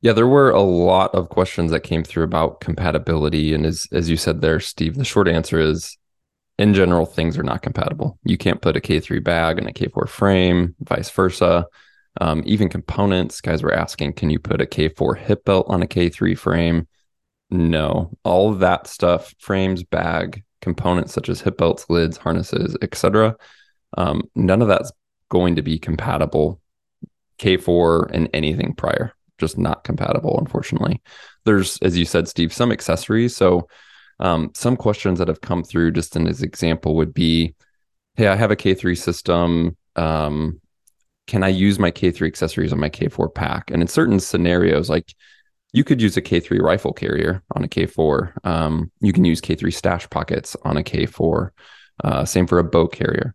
Yeah, 0.00 0.12
there 0.12 0.26
were 0.26 0.50
a 0.50 0.62
lot 0.62 1.14
of 1.14 1.28
questions 1.28 1.70
that 1.70 1.84
came 1.84 2.02
through 2.02 2.24
about 2.24 2.60
compatibility. 2.60 3.54
And 3.54 3.64
as 3.64 3.86
as 3.92 4.08
you 4.10 4.16
said 4.16 4.40
there, 4.40 4.60
Steve, 4.60 4.96
the 4.96 5.04
short 5.04 5.28
answer 5.28 5.60
is 5.60 5.96
in 6.58 6.74
general, 6.74 7.06
things 7.06 7.38
are 7.38 7.42
not 7.42 7.62
compatible. 7.62 8.18
You 8.24 8.36
can't 8.36 8.60
put 8.60 8.76
a 8.76 8.80
K3 8.80 9.22
bag 9.24 9.58
in 9.58 9.68
a 9.68 9.72
K4 9.72 10.08
frame, 10.08 10.74
vice 10.80 11.10
versa. 11.10 11.66
Um, 12.20 12.42
even 12.44 12.68
components, 12.68 13.40
guys 13.40 13.62
were 13.62 13.72
asking, 13.72 14.14
can 14.14 14.30
you 14.30 14.38
put 14.38 14.60
a 14.60 14.66
K4 14.66 15.16
hip 15.16 15.44
belt 15.44 15.66
on 15.68 15.82
a 15.82 15.86
K3 15.86 16.36
frame? 16.36 16.86
No, 17.50 18.16
all 18.24 18.52
that 18.54 18.86
stuff, 18.86 19.34
frames, 19.38 19.82
bag, 19.82 20.42
components 20.62 21.12
such 21.12 21.28
as 21.28 21.40
hip 21.40 21.58
belts, 21.58 21.86
lids, 21.90 22.16
harnesses, 22.16 22.76
etc. 22.80 23.36
Um, 23.98 24.22
none 24.34 24.62
of 24.62 24.68
that's 24.68 24.92
going 25.28 25.56
to 25.56 25.62
be 25.62 25.78
compatible 25.78 26.60
K4 27.38 28.10
and 28.12 28.30
anything 28.32 28.74
prior. 28.74 29.12
Just 29.38 29.58
not 29.58 29.84
compatible, 29.84 30.38
unfortunately. 30.38 31.02
There's, 31.44 31.78
as 31.78 31.98
you 31.98 32.04
said, 32.04 32.28
Steve, 32.28 32.52
some 32.52 32.72
accessories. 32.72 33.36
So, 33.36 33.68
um, 34.20 34.52
some 34.54 34.76
questions 34.76 35.18
that 35.18 35.28
have 35.28 35.40
come 35.40 35.64
through, 35.64 35.90
just 35.92 36.14
in 36.14 36.28
as 36.28 36.42
example, 36.42 36.94
would 36.96 37.12
be, 37.12 37.54
"Hey, 38.14 38.28
I 38.28 38.36
have 38.36 38.52
a 38.52 38.56
K3 38.56 38.94
system. 38.94 39.76
Um, 39.96 40.61
can 41.26 41.42
I 41.42 41.48
use 41.48 41.78
my 41.78 41.90
K3 41.90 42.26
accessories 42.26 42.72
on 42.72 42.80
my 42.80 42.90
K4 42.90 43.34
pack? 43.34 43.70
And 43.70 43.80
in 43.80 43.88
certain 43.88 44.20
scenarios, 44.20 44.90
like 44.90 45.14
you 45.72 45.84
could 45.84 46.00
use 46.00 46.16
a 46.16 46.22
K3 46.22 46.60
rifle 46.60 46.92
carrier 46.92 47.42
on 47.54 47.64
a 47.64 47.68
K4. 47.68 48.44
Um, 48.44 48.90
you 49.00 49.12
can 49.12 49.24
use 49.24 49.40
K3 49.40 49.72
stash 49.72 50.08
pockets 50.10 50.56
on 50.62 50.76
a 50.76 50.82
K4. 50.82 51.50
Uh, 52.04 52.24
same 52.24 52.46
for 52.46 52.58
a 52.58 52.64
bow 52.64 52.86
carrier. 52.86 53.34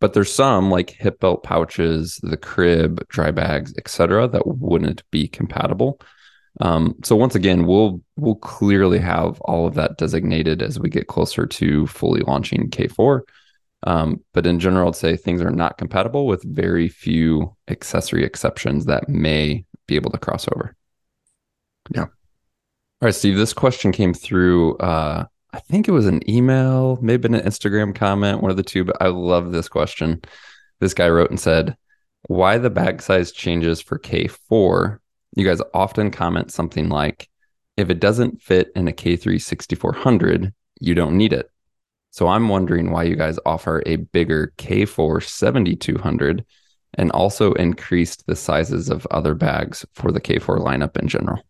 But 0.00 0.12
there's 0.12 0.32
some 0.32 0.70
like 0.70 0.90
hip 0.90 1.18
belt 1.20 1.42
pouches, 1.42 2.20
the 2.22 2.36
crib, 2.36 3.06
dry 3.08 3.30
bags, 3.30 3.72
etc., 3.78 4.28
that 4.28 4.46
wouldn't 4.46 5.02
be 5.10 5.28
compatible. 5.28 6.00
Um, 6.60 6.96
so 7.04 7.16
once 7.16 7.34
again, 7.34 7.66
we'll 7.66 8.02
we'll 8.16 8.34
clearly 8.34 8.98
have 8.98 9.40
all 9.42 9.66
of 9.66 9.74
that 9.74 9.96
designated 9.96 10.60
as 10.60 10.78
we 10.78 10.90
get 10.90 11.06
closer 11.06 11.46
to 11.46 11.86
fully 11.86 12.20
launching 12.20 12.68
K4. 12.68 13.20
Um, 13.84 14.22
but 14.32 14.46
in 14.46 14.58
general, 14.58 14.88
I'd 14.88 14.96
say 14.96 15.16
things 15.16 15.40
are 15.40 15.50
not 15.50 15.78
compatible 15.78 16.26
with 16.26 16.42
very 16.42 16.88
few 16.88 17.56
accessory 17.68 18.24
exceptions 18.24 18.86
that 18.86 19.08
may 19.08 19.64
be 19.86 19.96
able 19.96 20.10
to 20.10 20.18
cross 20.18 20.48
over. 20.48 20.74
Yeah. 21.94 22.02
All 22.02 23.06
right, 23.06 23.14
Steve, 23.14 23.36
this 23.36 23.52
question 23.52 23.92
came 23.92 24.12
through. 24.12 24.76
Uh, 24.78 25.26
I 25.52 25.60
think 25.60 25.88
it 25.88 25.92
was 25.92 26.06
an 26.06 26.28
email, 26.28 26.98
maybe 27.00 27.28
an 27.28 27.34
Instagram 27.34 27.94
comment, 27.94 28.42
one 28.42 28.50
of 28.50 28.56
the 28.56 28.62
two, 28.62 28.84
but 28.84 28.96
I 29.00 29.06
love 29.08 29.52
this 29.52 29.68
question. 29.68 30.20
This 30.80 30.94
guy 30.94 31.08
wrote 31.08 31.30
and 31.30 31.40
said, 31.40 31.76
Why 32.26 32.58
the 32.58 32.70
bag 32.70 33.00
size 33.00 33.32
changes 33.32 33.80
for 33.80 33.98
K4? 33.98 34.98
You 35.36 35.44
guys 35.44 35.62
often 35.72 36.10
comment 36.10 36.50
something 36.50 36.88
like, 36.88 37.28
If 37.76 37.88
it 37.88 38.00
doesn't 38.00 38.42
fit 38.42 38.70
in 38.74 38.88
a 38.88 38.92
K3 38.92 39.40
6400, 39.40 40.52
you 40.80 40.94
don't 40.94 41.16
need 41.16 41.32
it. 41.32 41.50
So 42.10 42.28
I'm 42.28 42.48
wondering 42.48 42.90
why 42.90 43.04
you 43.04 43.16
guys 43.16 43.38
offer 43.46 43.82
a 43.86 43.96
bigger 43.96 44.52
K4 44.58 45.22
7200 45.22 46.44
and 46.94 47.10
also 47.12 47.52
increased 47.54 48.26
the 48.26 48.36
sizes 48.36 48.88
of 48.88 49.06
other 49.10 49.34
bags 49.34 49.84
for 49.94 50.10
the 50.10 50.20
K4 50.20 50.58
lineup 50.58 50.96
in 50.96 51.08
general. 51.08 51.42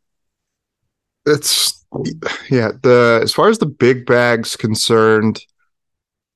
It's 1.26 1.84
yeah, 2.50 2.72
the 2.82 3.20
as 3.22 3.32
far 3.32 3.48
as 3.48 3.58
the 3.58 3.66
big 3.66 4.06
bags 4.06 4.56
concerned, 4.56 5.40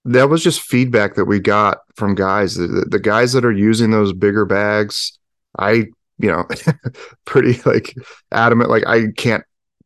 that 0.04 0.28
was 0.28 0.42
just 0.42 0.60
feedback 0.60 1.14
that 1.14 1.24
we 1.24 1.40
got 1.40 1.78
from 1.94 2.14
guys. 2.14 2.54
The, 2.54 2.86
the 2.88 2.98
guys 2.98 3.32
that 3.32 3.44
are 3.44 3.52
using 3.52 3.90
those 3.90 4.12
bigger 4.12 4.44
bags, 4.44 5.18
I 5.58 5.86
you 6.18 6.30
know, 6.30 6.46
pretty 7.24 7.60
like 7.64 7.94
adamant 8.30 8.70
like 8.70 8.86
I 8.86 9.06
can't 9.16 9.44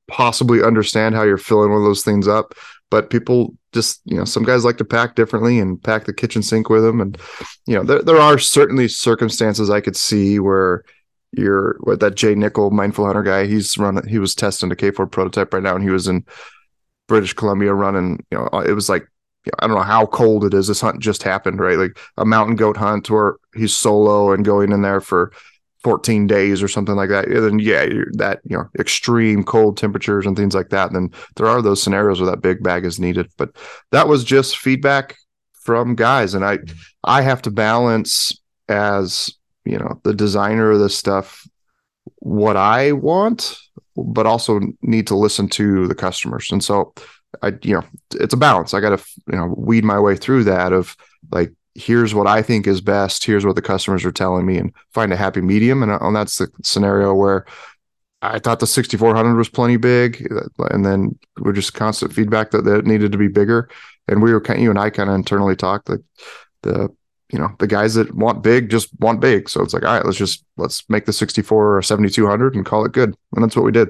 possibly 0.08 0.62
understand 0.62 1.14
how 1.14 1.24
you're 1.24 1.38
filling 1.38 1.70
one 1.70 1.80
of 1.80 1.84
those 1.84 2.04
things 2.04 2.28
up 2.28 2.54
but 2.90 3.10
people 3.10 3.54
just 3.72 4.00
you 4.04 4.16
know 4.16 4.24
some 4.24 4.44
guys 4.44 4.64
like 4.64 4.78
to 4.78 4.84
pack 4.84 5.14
differently 5.14 5.58
and 5.58 5.82
pack 5.82 6.04
the 6.04 6.12
kitchen 6.12 6.42
sink 6.42 6.68
with 6.68 6.82
them 6.82 7.00
and 7.00 7.18
you 7.66 7.74
know 7.74 7.82
there, 7.82 8.02
there 8.02 8.18
are 8.18 8.38
certainly 8.38 8.88
circumstances 8.88 9.70
i 9.70 9.80
could 9.80 9.96
see 9.96 10.38
where 10.38 10.84
you're 11.32 11.76
what 11.80 12.00
that 12.00 12.14
jay 12.14 12.34
nickel 12.34 12.70
mindful 12.70 13.04
hunter 13.04 13.22
guy 13.22 13.46
he's 13.46 13.76
running 13.76 14.06
he 14.08 14.18
was 14.18 14.34
testing 14.34 14.70
a 14.72 14.76
k4 14.76 15.10
prototype 15.10 15.52
right 15.52 15.62
now 15.62 15.74
and 15.74 15.84
he 15.84 15.90
was 15.90 16.08
in 16.08 16.24
british 17.08 17.34
columbia 17.34 17.74
running 17.74 18.24
you 18.30 18.38
know 18.38 18.48
it 18.60 18.72
was 18.72 18.88
like 18.88 19.06
I 19.60 19.66
don't 19.66 19.76
know 19.76 19.82
how 19.82 20.06
cold 20.06 20.44
it 20.44 20.54
is. 20.54 20.66
This 20.66 20.80
hunt 20.80 21.00
just 21.00 21.22
happened, 21.22 21.60
right? 21.60 21.78
Like 21.78 21.98
a 22.16 22.24
mountain 22.24 22.56
goat 22.56 22.76
hunt 22.76 23.08
where 23.08 23.36
he's 23.54 23.76
solo 23.76 24.32
and 24.32 24.44
going 24.44 24.72
in 24.72 24.82
there 24.82 25.00
for 25.00 25.32
14 25.86 26.26
days 26.26 26.64
or 26.64 26.66
something 26.66 26.96
like 26.96 27.10
that, 27.10 27.28
then 27.28 27.60
yeah, 27.60 27.86
that 28.14 28.40
you 28.42 28.56
know 28.56 28.68
extreme 28.76 29.44
cold 29.44 29.76
temperatures 29.76 30.26
and 30.26 30.36
things 30.36 30.52
like 30.52 30.70
that. 30.70 30.92
Then 30.92 31.12
there 31.36 31.46
are 31.46 31.62
those 31.62 31.80
scenarios 31.80 32.20
where 32.20 32.28
that 32.28 32.42
big 32.42 32.60
bag 32.60 32.84
is 32.84 32.98
needed. 32.98 33.30
But 33.36 33.54
that 33.92 34.08
was 34.08 34.24
just 34.24 34.58
feedback 34.58 35.14
from 35.52 35.94
guys, 35.94 36.34
and 36.34 36.44
I 36.44 36.58
I 37.04 37.22
have 37.22 37.40
to 37.42 37.52
balance 37.52 38.36
as 38.68 39.30
you 39.64 39.78
know 39.78 40.00
the 40.02 40.12
designer 40.12 40.72
of 40.72 40.80
this 40.80 40.98
stuff 40.98 41.46
what 42.16 42.56
I 42.56 42.90
want, 42.90 43.56
but 43.96 44.26
also 44.26 44.58
need 44.82 45.06
to 45.06 45.14
listen 45.14 45.48
to 45.50 45.86
the 45.86 45.94
customers. 45.94 46.50
And 46.50 46.64
so 46.64 46.94
I 47.42 47.52
you 47.62 47.74
know 47.74 47.84
it's 48.12 48.34
a 48.34 48.36
balance. 48.36 48.74
I 48.74 48.80
got 48.80 48.98
to 48.98 49.04
you 49.30 49.38
know 49.38 49.54
weed 49.56 49.84
my 49.84 50.00
way 50.00 50.16
through 50.16 50.42
that 50.44 50.72
of 50.72 50.96
like 51.30 51.52
here's 51.76 52.14
what 52.14 52.26
I 52.26 52.42
think 52.42 52.66
is 52.66 52.80
best. 52.80 53.24
Here's 53.24 53.44
what 53.44 53.54
the 53.54 53.62
customers 53.62 54.04
are 54.04 54.12
telling 54.12 54.46
me, 54.46 54.58
and 54.58 54.72
find 54.92 55.12
a 55.12 55.16
happy 55.16 55.40
medium. 55.40 55.82
And, 55.82 55.92
uh, 55.92 55.98
and 56.00 56.16
that's 56.16 56.38
the 56.38 56.48
scenario 56.62 57.14
where 57.14 57.46
I 58.22 58.38
thought 58.38 58.60
the 58.60 58.66
6400 58.66 59.36
was 59.36 59.48
plenty 59.48 59.76
big, 59.76 60.26
uh, 60.32 60.64
and 60.70 60.84
then 60.84 61.18
we're 61.38 61.52
just 61.52 61.74
constant 61.74 62.12
feedback 62.12 62.50
that, 62.50 62.64
that 62.64 62.78
it 62.78 62.86
needed 62.86 63.12
to 63.12 63.18
be 63.18 63.28
bigger. 63.28 63.68
And 64.08 64.22
we 64.22 64.32
were 64.32 64.40
kind, 64.40 64.58
of 64.58 64.62
you 64.62 64.70
and 64.70 64.78
I 64.78 64.90
kind 64.90 65.10
of 65.10 65.16
internally 65.16 65.56
talked 65.56 65.88
like 65.88 66.00
the 66.62 66.88
you 67.32 67.40
know 67.40 67.52
the 67.58 67.66
guys 67.66 67.94
that 67.94 68.14
want 68.14 68.42
big 68.42 68.70
just 68.70 68.88
want 69.00 69.20
big. 69.20 69.48
So 69.48 69.62
it's 69.62 69.74
like 69.74 69.82
all 69.82 69.94
right, 69.94 70.04
let's 70.04 70.18
just 70.18 70.44
let's 70.56 70.88
make 70.88 71.06
the 71.06 71.12
64 71.12 71.76
or 71.76 71.82
7200 71.82 72.54
and 72.54 72.64
call 72.64 72.84
it 72.84 72.92
good. 72.92 73.14
And 73.34 73.42
that's 73.42 73.56
what 73.56 73.64
we 73.64 73.72
did. 73.72 73.88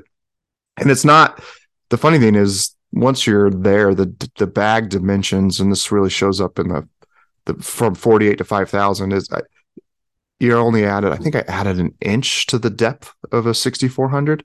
And 0.78 0.90
it's 0.90 1.04
not 1.04 1.42
the 1.90 1.98
funny 1.98 2.18
thing 2.18 2.34
is 2.34 2.74
once 2.92 3.26
you're 3.26 3.50
there, 3.50 3.94
the 3.94 4.12
the 4.36 4.46
bag 4.46 4.88
dimensions, 4.88 5.60
and 5.60 5.70
this 5.70 5.92
really 5.92 6.10
shows 6.10 6.40
up 6.40 6.58
in 6.58 6.68
the 6.68 6.88
the 7.46 7.54
from 7.54 7.94
48 7.94 8.38
to 8.38 8.44
5000 8.44 9.12
is 9.12 9.30
uh, 9.32 9.36
I, 9.36 9.40
you 10.38 10.54
only 10.54 10.84
added 10.84 11.12
i 11.12 11.16
think 11.16 11.34
i 11.34 11.44
added 11.48 11.78
an 11.78 11.94
inch 12.00 12.46
to 12.46 12.58
the 12.58 12.70
depth 12.70 13.14
of 13.32 13.46
a 13.46 13.54
6400 13.54 14.44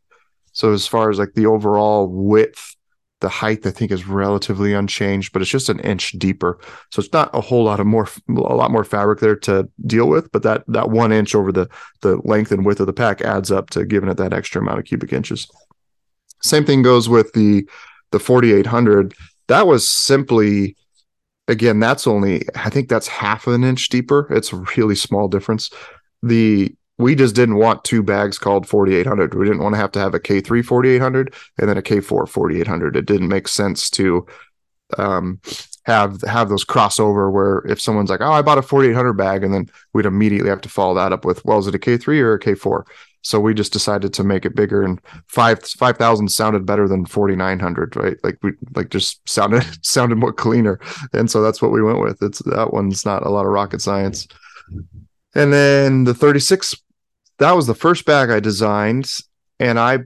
so 0.54 0.72
as 0.72 0.88
far 0.88 1.10
as 1.10 1.20
like 1.20 1.34
the 1.34 1.46
overall 1.46 2.08
width 2.08 2.76
the 3.20 3.30
height 3.30 3.66
i 3.66 3.72
think 3.72 3.92
is 3.92 4.08
relatively 4.08 4.74
unchanged 4.74 5.32
but 5.32 5.42
it's 5.42 5.52
just 5.52 5.70
an 5.70 5.80
inch 5.80 6.14
deeper. 6.14 6.60
So 6.92 7.02
it's 7.02 7.14
not 7.14 7.30
a 7.34 7.42
whole 7.42 7.64
lot 7.64 7.80
of 7.80 7.88
more 7.88 8.08
a 8.30 8.56
lot 8.56 8.72
more 8.72 8.84
fabric 8.84 9.20
there 9.20 9.36
to 9.38 9.70
deal 9.86 10.08
with 10.08 10.32
but 10.32 10.44
that 10.44 10.64
that 10.68 10.90
one 10.90 11.12
inch 11.12 11.36
over 11.36 11.52
the 11.52 11.70
the 12.02 12.18
length 12.24 12.52
and 12.52 12.66
width 12.66 12.80
of 12.80 12.88
the 12.88 12.94
pack 12.94 13.22
adds 13.22 13.52
up 13.52 13.70
to 13.72 13.86
giving 13.86 14.10
it 14.10 14.18
that 14.18 14.34
extra 14.34 14.62
amount 14.62 14.80
of 14.80 14.86
cubic 14.86 15.14
inches. 15.14 15.50
Same 16.42 16.66
thing 16.66 16.82
goes 16.82 17.08
with 17.08 17.32
the 17.34 17.68
the 18.12 18.20
4800 18.20 19.14
that 19.48 19.68
was 19.68 19.88
simply 19.88 20.76
again, 21.52 21.80
that's 21.80 22.08
only 22.08 22.44
I 22.56 22.70
think 22.70 22.90
that's 22.90 23.08
half 23.08 23.46
an 23.46 23.64
inch 23.64 23.90
deeper. 23.90 24.28
It's 24.32 24.54
a 24.54 24.64
really 24.78 24.96
small 24.96 25.28
difference. 25.28 25.70
The 26.24 26.74
we 26.98 27.16
just 27.16 27.36
didn't 27.36 27.58
want 27.58 27.84
two 27.84 28.04
bags 28.04 28.38
called 28.38 28.68
4800. 28.68 29.34
We 29.34 29.46
didn't 29.46 29.62
want 29.62 29.74
to 29.74 29.80
have 29.80 29.92
to 29.94 30.00
have 30.00 30.14
a 30.14 30.20
K3 30.20 30.64
4800 30.64 31.34
and 31.58 31.70
then 31.70 31.78
a 31.78 31.82
K4 31.82 32.28
4800. 32.30 32.96
It 32.96 33.06
didn't 33.06 33.28
make 33.28 33.48
sense 33.48 33.90
to 33.92 34.26
um, 34.98 35.42
have 35.84 36.22
have 36.22 36.50
those 36.50 36.66
crossover 36.66 37.32
where 37.32 37.60
if 37.68 37.82
someone's 37.82 38.10
like, 38.10 38.22
"Oh, 38.22 38.32
I 38.32 38.42
bought 38.42 38.58
a 38.58 38.62
4800 38.62 39.14
bag," 39.14 39.44
and 39.44 39.54
then 39.54 39.70
we'd 39.94 40.06
immediately 40.06 40.50
have 40.50 40.62
to 40.62 40.70
follow 40.70 40.96
that 40.96 41.14
up 41.14 41.26
with, 41.26 41.44
"Well, 41.44 41.60
is 41.60 41.68
it 41.68 41.76
a 41.76 41.80
K3 41.80 42.22
or 42.22 42.34
a 42.34 42.40
K4?" 42.40 42.86
So 43.24 43.40
we 43.40 43.54
just 43.54 43.74
decided 43.74 44.14
to 44.14 44.24
make 44.24 44.46
it 44.46 44.56
bigger, 44.56 44.84
and 44.84 45.00
five 45.28 45.64
five 45.64 45.98
thousand 45.98 46.30
sounded 46.30 46.66
better 46.66 46.88
than 46.88 47.06
4900, 47.06 47.96
right? 47.96 48.18
Like 48.24 48.38
we 48.42 48.54
like 48.76 48.90
just 48.90 49.28
sounded 49.30 49.64
sounded 49.86 50.18
more 50.18 50.34
cleaner, 50.34 50.80
and 51.14 51.30
so 51.30 51.42
that's 51.42 51.62
what 51.62 51.72
we 51.72 51.82
went 51.82 52.02
with. 52.02 52.22
It's 52.22 52.40
that 52.40 52.74
one's 52.74 53.06
not 53.06 53.26
a 53.26 53.30
lot 53.30 53.46
of 53.46 53.52
rocket 53.52 53.82
science. 53.82 54.28
And 55.34 55.54
then 55.54 56.04
the 56.04 56.14
36, 56.14 56.76
that 57.38 57.52
was 57.52 57.68
the 57.68 57.76
first 57.76 58.06
bag 58.06 58.30
I 58.30 58.40
designed, 58.40 59.12
and 59.60 59.80
I 59.80 60.00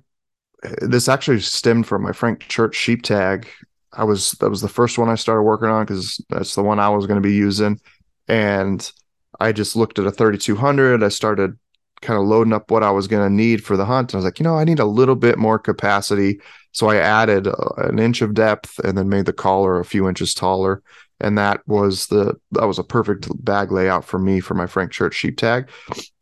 this 0.82 1.08
actually 1.08 1.40
stemmed 1.42 1.88
from 1.88 2.04
my 2.04 2.12
Frank 2.12 2.42
Church 2.42 2.76
sheep 2.76 3.04
tag 3.04 3.48
I 3.96 4.04
was 4.04 4.32
that 4.32 4.50
was 4.50 4.62
the 4.62 4.70
first 4.70 4.98
one 4.98 5.10
I 5.10 5.16
started 5.16 5.44
working 5.44 5.70
on 5.70 5.86
because 5.86 6.24
that's 6.30 6.56
the 6.56 6.64
one 6.64 6.80
I 6.80 6.90
was 6.90 7.08
going 7.08 7.22
to 7.22 7.28
be 7.28 7.34
using, 7.34 7.80
and 8.28 8.92
I 9.40 9.52
just 9.52 9.76
looked 9.76 10.00
at 10.00 10.06
a 10.06 10.12
3200. 10.12 11.04
I 11.04 11.10
started 11.10 11.58
kind 12.06 12.20
of 12.20 12.26
loading 12.26 12.54
up 12.54 12.72
what 12.72 12.84
I 12.84 12.92
was 12.92 13.08
going 13.08 13.28
to 13.28 13.34
need 13.34 13.64
for 13.64 13.76
the 13.76 13.86
hunt. 13.86 14.12
And 14.12 14.16
I 14.16 14.20
was 14.20 14.26
like, 14.26 14.40
you 14.40 14.44
know, 14.44 14.58
I 14.58 14.64
need 14.64 14.80
a 14.80 14.86
little 14.86 15.16
bit 15.16 15.38
more 15.38 15.60
capacity, 15.60 16.40
so 16.72 16.90
I 16.90 16.98
added 16.98 17.48
uh, 17.48 17.56
an 17.78 18.00
inch 18.00 18.22
of 18.22 18.34
depth 18.34 18.80
and 18.80 18.98
then 18.98 19.10
made 19.10 19.26
the 19.26 19.34
collar 19.34 19.80
a 19.80 19.86
few 19.86 20.08
inches 20.08 20.34
taller. 20.34 20.82
And 21.20 21.38
that 21.38 21.62
was 21.66 22.08
the 22.08 22.36
that 22.52 22.66
was 22.66 22.78
a 22.78 22.84
perfect 22.84 23.28
bag 23.44 23.72
layout 23.72 24.04
for 24.04 24.20
me 24.20 24.42
for 24.42 24.54
my 24.54 24.68
Frank 24.68 24.92
Church 24.92 25.16
sheep 25.16 25.38
tag. 25.38 25.70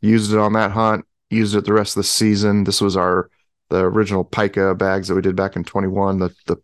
Used 0.01 0.31
it 0.31 0.39
on 0.39 0.53
that 0.53 0.71
hunt. 0.71 1.05
Used 1.29 1.55
it 1.55 1.65
the 1.65 1.73
rest 1.73 1.97
of 1.97 2.01
the 2.01 2.07
season. 2.07 2.63
This 2.63 2.79
was 2.79 2.95
our 2.95 3.29
the 3.69 3.79
original 3.79 4.23
pica 4.23 4.75
bags 4.75 5.07
that 5.07 5.15
we 5.15 5.21
did 5.21 5.35
back 5.35 5.55
in 5.55 5.63
21. 5.63 6.19
The 6.19 6.35
the 6.45 6.57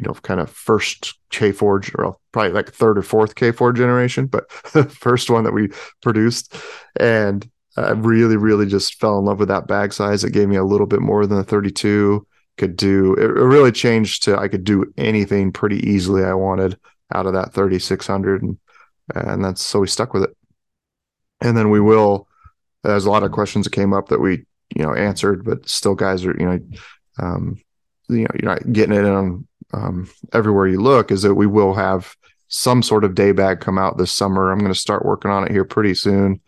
you 0.00 0.06
know, 0.06 0.14
kind 0.14 0.40
of 0.40 0.50
first 0.50 1.18
K4 1.30 1.62
or 1.98 2.16
probably 2.32 2.52
like 2.52 2.72
third 2.72 2.96
or 2.96 3.02
fourth 3.02 3.34
K4 3.34 3.76
generation, 3.76 4.26
but 4.26 4.48
the 4.72 4.84
first 4.88 5.28
one 5.28 5.44
that 5.44 5.52
we 5.52 5.68
produced. 6.00 6.54
And 6.98 7.48
I 7.76 7.90
really, 7.90 8.36
really 8.36 8.66
just 8.66 8.94
fell 9.00 9.18
in 9.18 9.24
love 9.24 9.38
with 9.38 9.48
that 9.48 9.66
bag 9.66 9.92
size. 9.92 10.24
It 10.24 10.32
gave 10.32 10.48
me 10.48 10.56
a 10.56 10.64
little 10.64 10.86
bit 10.86 11.00
more 11.00 11.26
than 11.26 11.38
the 11.38 11.44
32. 11.44 12.26
Could 12.56 12.76
do 12.76 13.14
it, 13.14 13.24
really 13.24 13.72
changed 13.72 14.24
to 14.24 14.36
I 14.36 14.48
could 14.48 14.64
do 14.64 14.92
anything 14.98 15.50
pretty 15.50 15.78
easily 15.88 16.24
I 16.24 16.34
wanted 16.34 16.78
out 17.14 17.24
of 17.24 17.32
that 17.32 17.54
3600 17.54 18.42
and 18.42 18.58
and 19.14 19.42
that's 19.42 19.62
so 19.62 19.80
we 19.80 19.86
stuck 19.86 20.12
with 20.12 20.24
it. 20.24 20.36
And 21.40 21.56
then 21.56 21.70
we 21.70 21.80
will 21.80 22.28
there's 22.82 23.06
a 23.06 23.10
lot 23.10 23.22
of 23.22 23.32
questions 23.32 23.64
that 23.64 23.72
came 23.72 23.94
up 23.94 24.08
that 24.08 24.20
we 24.20 24.44
you 24.76 24.82
know 24.82 24.92
answered, 24.92 25.44
but 25.44 25.68
still 25.68 25.94
guys 25.94 26.24
are 26.26 26.36
you 26.38 26.46
know 26.46 26.60
um, 27.18 27.60
you 28.08 28.24
know 28.24 28.30
you're 28.34 28.50
not 28.50 28.72
getting 28.72 28.96
it 28.96 29.06
on 29.06 29.46
um, 29.72 30.10
everywhere 30.32 30.66
you 30.66 30.80
look 30.80 31.10
is 31.10 31.22
that 31.22 31.34
we 31.34 31.46
will 31.46 31.74
have 31.74 32.14
some 32.48 32.82
sort 32.82 33.04
of 33.04 33.14
day 33.14 33.32
bag 33.32 33.60
come 33.60 33.78
out 33.78 33.96
this 33.96 34.12
summer. 34.12 34.50
I'm 34.50 34.58
going 34.58 34.72
to 34.72 34.78
start 34.78 35.04
working 35.04 35.30
on 35.30 35.44
it 35.44 35.52
here 35.52 35.64
pretty 35.64 35.94
soon, 35.94 36.40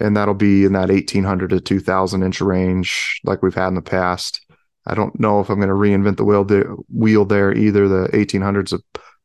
and 0.00 0.16
that'll 0.16 0.34
be 0.34 0.64
in 0.64 0.72
that 0.72 0.88
1800 0.88 1.50
to 1.50 1.60
2000 1.60 2.22
inch 2.22 2.40
range 2.40 3.20
like 3.24 3.42
we've 3.42 3.54
had 3.54 3.68
in 3.68 3.74
the 3.74 3.82
past. 3.82 4.44
I 4.86 4.94
don't 4.94 5.18
know 5.20 5.40
if 5.40 5.50
I'm 5.50 5.60
going 5.60 5.68
to 5.68 5.74
reinvent 5.74 6.16
the 6.16 6.24
wheel 6.24 6.44
there, 6.44 6.64
wheel 6.92 7.24
there 7.24 7.52
either. 7.52 7.86
The 7.86 8.08
1800's 8.08 8.72
a 8.72 8.80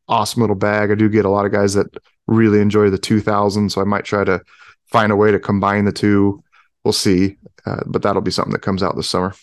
awesome 0.08 0.42
little 0.42 0.56
bag. 0.56 0.92
I 0.92 0.96
do 0.96 1.10
get 1.10 1.26
a 1.26 1.30
lot 1.30 1.46
of 1.46 1.52
guys 1.52 1.74
that 1.74 1.88
really 2.28 2.60
enjoy 2.60 2.90
the 2.90 2.98
2000, 2.98 3.72
so 3.72 3.82
I 3.82 3.86
might 3.86 4.06
try 4.06 4.24
to 4.24 4.42
find 4.88 5.12
a 5.12 5.16
way 5.16 5.32
to 5.32 5.40
combine 5.40 5.86
the 5.86 5.92
two. 5.92 6.44
We'll 6.84 6.94
see, 6.94 7.38
uh, 7.66 7.82
but 7.88 8.02
that'll 8.02 8.22
be 8.22 8.32
something 8.32 8.54
that 8.54 8.62
comes 8.62 8.84
out 8.84 8.96
this 8.96 9.10
summer. 9.10 9.34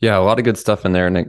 Yeah, 0.00 0.16
a 0.16 0.20
lot 0.20 0.38
of 0.38 0.44
good 0.44 0.58
stuff 0.58 0.84
in 0.84 0.92
there, 0.92 1.06
and 1.06 1.18
it 1.18 1.28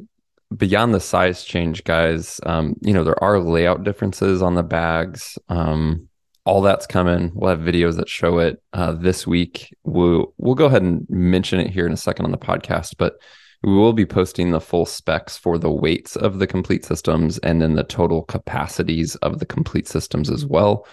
beyond 0.55 0.93
the 0.93 0.99
size 0.99 1.43
change, 1.43 1.83
guys, 1.83 2.39
um, 2.45 2.75
you 2.81 2.93
know, 2.93 3.03
there 3.03 3.21
are 3.23 3.39
layout 3.39 3.83
differences 3.83 4.41
on 4.41 4.55
the 4.55 4.63
bags. 4.63 5.37
Um, 5.49 6.07
all 6.47 6.61
that's 6.61 6.87
coming. 6.87 7.29
We'll 7.35 7.49
have 7.49 7.59
videos 7.59 7.97
that 7.97 8.07
show 8.07 8.39
it 8.39 8.63
uh, 8.71 8.93
this 8.93 9.27
week. 9.27 9.75
We'll 9.83 10.33
we'll 10.37 10.55
go 10.55 10.67
ahead 10.67 10.81
and 10.81 11.05
mention 11.09 11.59
it 11.59 11.69
here 11.69 11.85
in 11.85 11.91
a 11.91 11.97
second 11.97 12.23
on 12.23 12.31
the 12.31 12.37
podcast, 12.37 12.95
but 12.97 13.17
we 13.63 13.73
will 13.73 13.91
be 13.91 14.05
posting 14.05 14.51
the 14.51 14.61
full 14.61 14.85
specs 14.85 15.37
for 15.37 15.57
the 15.57 15.69
weights 15.69 16.15
of 16.15 16.39
the 16.39 16.47
complete 16.47 16.85
systems 16.85 17.37
and 17.39 17.61
then 17.61 17.73
the 17.73 17.83
total 17.83 18.23
capacities 18.23 19.15
of 19.17 19.39
the 19.39 19.45
complete 19.45 19.89
systems 19.89 20.29
as 20.29 20.45
well. 20.45 20.87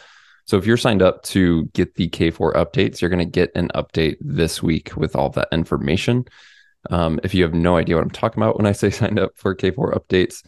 So 0.46 0.56
if 0.56 0.66
you're 0.66 0.76
signed 0.76 1.02
up 1.02 1.22
to 1.24 1.66
get 1.66 1.94
the 1.94 2.08
K4 2.08 2.54
updates, 2.54 3.00
you're 3.00 3.10
going 3.10 3.18
to 3.20 3.24
get 3.24 3.52
an 3.54 3.70
update 3.76 4.16
this 4.20 4.60
week 4.60 4.96
with 4.96 5.14
all 5.14 5.30
that 5.30 5.48
information. 5.52 6.24
Um, 6.90 7.20
if 7.22 7.32
you 7.32 7.44
have 7.44 7.54
no 7.54 7.76
idea 7.76 7.94
what 7.94 8.02
I'm 8.02 8.10
talking 8.10 8.42
about 8.42 8.56
when 8.56 8.66
I 8.66 8.72
say 8.72 8.90
signed 8.90 9.20
up 9.20 9.30
for 9.36 9.54
K4 9.54 9.94
updates, 9.94 10.42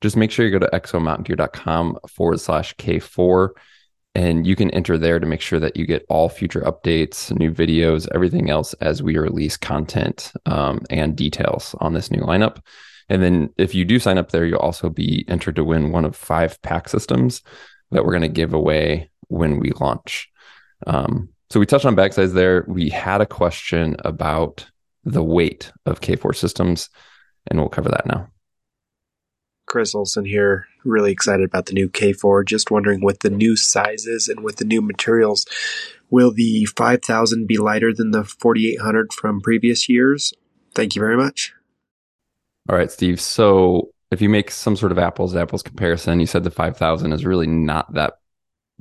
just 0.00 0.16
make 0.16 0.32
sure 0.32 0.44
you 0.44 0.50
go 0.50 0.58
to 0.58 0.78
exomountaingear.com 0.78 1.98
forward 2.08 2.40
slash 2.40 2.74
K4 2.76 3.50
and 4.18 4.48
you 4.48 4.56
can 4.56 4.68
enter 4.72 4.98
there 4.98 5.20
to 5.20 5.26
make 5.26 5.40
sure 5.40 5.60
that 5.60 5.76
you 5.76 5.86
get 5.86 6.04
all 6.08 6.28
future 6.28 6.62
updates, 6.62 7.30
new 7.38 7.52
videos, 7.52 8.08
everything 8.12 8.50
else 8.50 8.74
as 8.80 9.00
we 9.00 9.16
release 9.16 9.56
content 9.56 10.32
um, 10.46 10.80
and 10.90 11.14
details 11.14 11.76
on 11.78 11.94
this 11.94 12.10
new 12.10 12.22
lineup. 12.22 12.60
And 13.08 13.22
then 13.22 13.50
if 13.58 13.76
you 13.76 13.84
do 13.84 14.00
sign 14.00 14.18
up 14.18 14.32
there, 14.32 14.44
you'll 14.44 14.58
also 14.58 14.90
be 14.90 15.24
entered 15.28 15.54
to 15.54 15.62
win 15.62 15.92
one 15.92 16.04
of 16.04 16.16
five 16.16 16.60
pack 16.62 16.88
systems 16.88 17.42
that 17.92 18.04
we're 18.04 18.10
going 18.10 18.22
to 18.22 18.28
give 18.28 18.54
away 18.54 19.08
when 19.28 19.60
we 19.60 19.70
launch. 19.78 20.28
Um, 20.84 21.28
so 21.50 21.60
we 21.60 21.66
touched 21.66 21.86
on 21.86 21.94
bag 21.94 22.12
size 22.12 22.32
there. 22.32 22.64
We 22.66 22.88
had 22.88 23.20
a 23.20 23.26
question 23.26 23.94
about 24.00 24.68
the 25.04 25.22
weight 25.22 25.70
of 25.86 26.00
K4 26.00 26.34
systems, 26.34 26.90
and 27.46 27.60
we'll 27.60 27.68
cover 27.68 27.90
that 27.90 28.06
now. 28.06 28.28
Chris 29.68 29.94
Olson 29.94 30.24
here, 30.24 30.66
really 30.84 31.12
excited 31.12 31.44
about 31.44 31.66
the 31.66 31.74
new 31.74 31.88
K4. 31.88 32.46
Just 32.46 32.70
wondering 32.70 33.00
with 33.02 33.20
the 33.20 33.30
new 33.30 33.56
sizes 33.56 34.28
and 34.28 34.40
with 34.40 34.56
the 34.56 34.64
new 34.64 34.80
materials, 34.80 35.46
will 36.10 36.32
the 36.32 36.64
5000 36.64 37.46
be 37.46 37.58
lighter 37.58 37.92
than 37.92 38.10
the 38.10 38.24
4800 38.24 39.12
from 39.12 39.40
previous 39.40 39.88
years? 39.88 40.32
Thank 40.74 40.94
you 40.94 41.00
very 41.00 41.16
much. 41.16 41.52
All 42.68 42.76
right, 42.76 42.90
Steve. 42.90 43.20
So 43.20 43.90
if 44.10 44.20
you 44.20 44.28
make 44.28 44.50
some 44.50 44.76
sort 44.76 44.92
of 44.92 44.98
apples 44.98 45.36
apples 45.36 45.62
comparison, 45.62 46.20
you 46.20 46.26
said 46.26 46.44
the 46.44 46.50
5000 46.50 47.12
is 47.12 47.24
really 47.24 47.46
not 47.46 47.92
that 47.94 48.14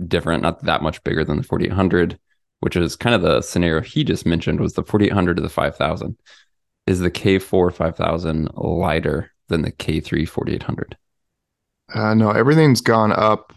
different, 0.05 0.43
not 0.43 0.63
that 0.63 0.81
much 0.81 1.03
bigger 1.03 1.23
than 1.23 1.37
the 1.37 1.43
4800 1.43 2.19
which 2.59 2.75
is 2.75 2.95
kind 2.95 3.15
of 3.15 3.21
the 3.21 3.41
scenario 3.41 3.81
he 3.81 4.03
just 4.03 4.25
mentioned, 4.25 4.59
was 4.59 4.73
the 4.73 4.83
4800 4.83 5.37
to 5.37 5.43
the 5.43 5.49
5000. 5.49 6.17
Is 6.85 6.99
the 6.99 7.11
K4 7.11 7.73
5000 7.73 8.49
lighter 8.55 9.33
than 9.47 9.61
the 9.61 9.71
K3 9.71 10.27
4800? 10.27 10.97
Uh, 11.93 12.13
no, 12.13 12.31
everything's 12.31 12.81
gone 12.81 13.11
up 13.11 13.53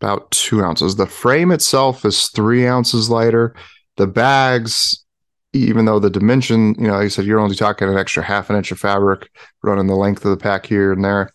about 0.00 0.30
two 0.30 0.62
ounces. 0.62 0.96
The 0.96 1.06
frame 1.06 1.52
itself 1.52 2.04
is 2.04 2.28
three 2.28 2.66
ounces 2.66 3.08
lighter. 3.08 3.54
The 3.96 4.06
bags, 4.06 5.04
even 5.52 5.84
though 5.84 6.00
the 6.00 6.10
dimension, 6.10 6.74
you 6.78 6.88
know, 6.88 6.94
like 6.94 7.04
I 7.04 7.08
said, 7.08 7.24
you're 7.24 7.38
only 7.38 7.54
talking 7.54 7.88
an 7.88 7.98
extra 7.98 8.22
half 8.22 8.50
an 8.50 8.56
inch 8.56 8.72
of 8.72 8.80
fabric 8.80 9.30
running 9.62 9.86
the 9.86 9.94
length 9.94 10.24
of 10.24 10.32
the 10.32 10.42
pack 10.42 10.66
here 10.66 10.92
and 10.92 11.04
there. 11.04 11.30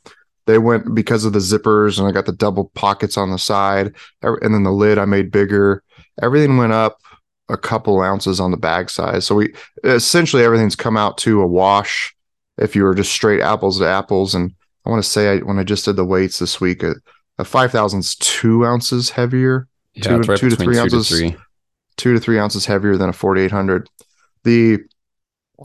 They 0.47 0.57
went 0.57 0.95
because 0.95 1.25
of 1.25 1.33
the 1.33 1.39
zippers, 1.39 1.99
and 1.99 2.07
I 2.07 2.11
got 2.11 2.25
the 2.25 2.31
double 2.31 2.71
pockets 2.73 3.17
on 3.17 3.31
the 3.31 3.37
side, 3.37 3.93
and 4.21 4.53
then 4.53 4.63
the 4.63 4.71
lid 4.71 4.97
I 4.97 5.05
made 5.05 5.31
bigger 5.31 5.83
everything 6.21 6.57
went 6.57 6.73
up 6.73 7.01
a 7.49 7.57
couple 7.57 8.01
ounces 8.01 8.39
on 8.39 8.51
the 8.51 8.57
bag 8.57 8.89
size. 8.89 9.25
So 9.25 9.35
we 9.35 9.53
essentially 9.83 10.43
everything's 10.43 10.75
come 10.75 10.97
out 10.97 11.17
to 11.19 11.41
a 11.41 11.47
wash 11.47 12.15
if 12.57 12.75
you 12.75 12.83
were 12.83 12.95
just 12.95 13.11
straight 13.11 13.41
apples 13.41 13.79
to 13.79 13.87
apples. 13.87 14.35
And 14.35 14.53
I 14.85 14.89
want 14.89 15.03
to 15.03 15.09
say 15.09 15.29
I, 15.29 15.37
when 15.39 15.59
I 15.59 15.63
just 15.63 15.85
did 15.85 15.95
the 15.95 16.05
weights 16.05 16.39
this 16.39 16.59
week, 16.61 16.83
a, 16.83 16.95
a 17.37 17.45
five 17.45 17.71
thousand's 17.71 18.15
two 18.15 18.65
ounces 18.65 19.09
heavier, 19.09 19.67
yeah, 19.93 20.03
two, 20.03 20.17
right 20.19 20.39
two 20.39 20.49
to 20.49 20.55
three 20.55 20.77
ounces, 20.77 21.09
to 21.09 21.15
three. 21.15 21.35
two 21.97 22.13
to 22.13 22.19
three 22.19 22.39
ounces 22.39 22.65
heavier 22.65 22.97
than 22.97 23.09
a 23.09 23.13
forty 23.13 23.41
eight 23.41 23.51
hundred. 23.51 23.89
The 24.43 24.79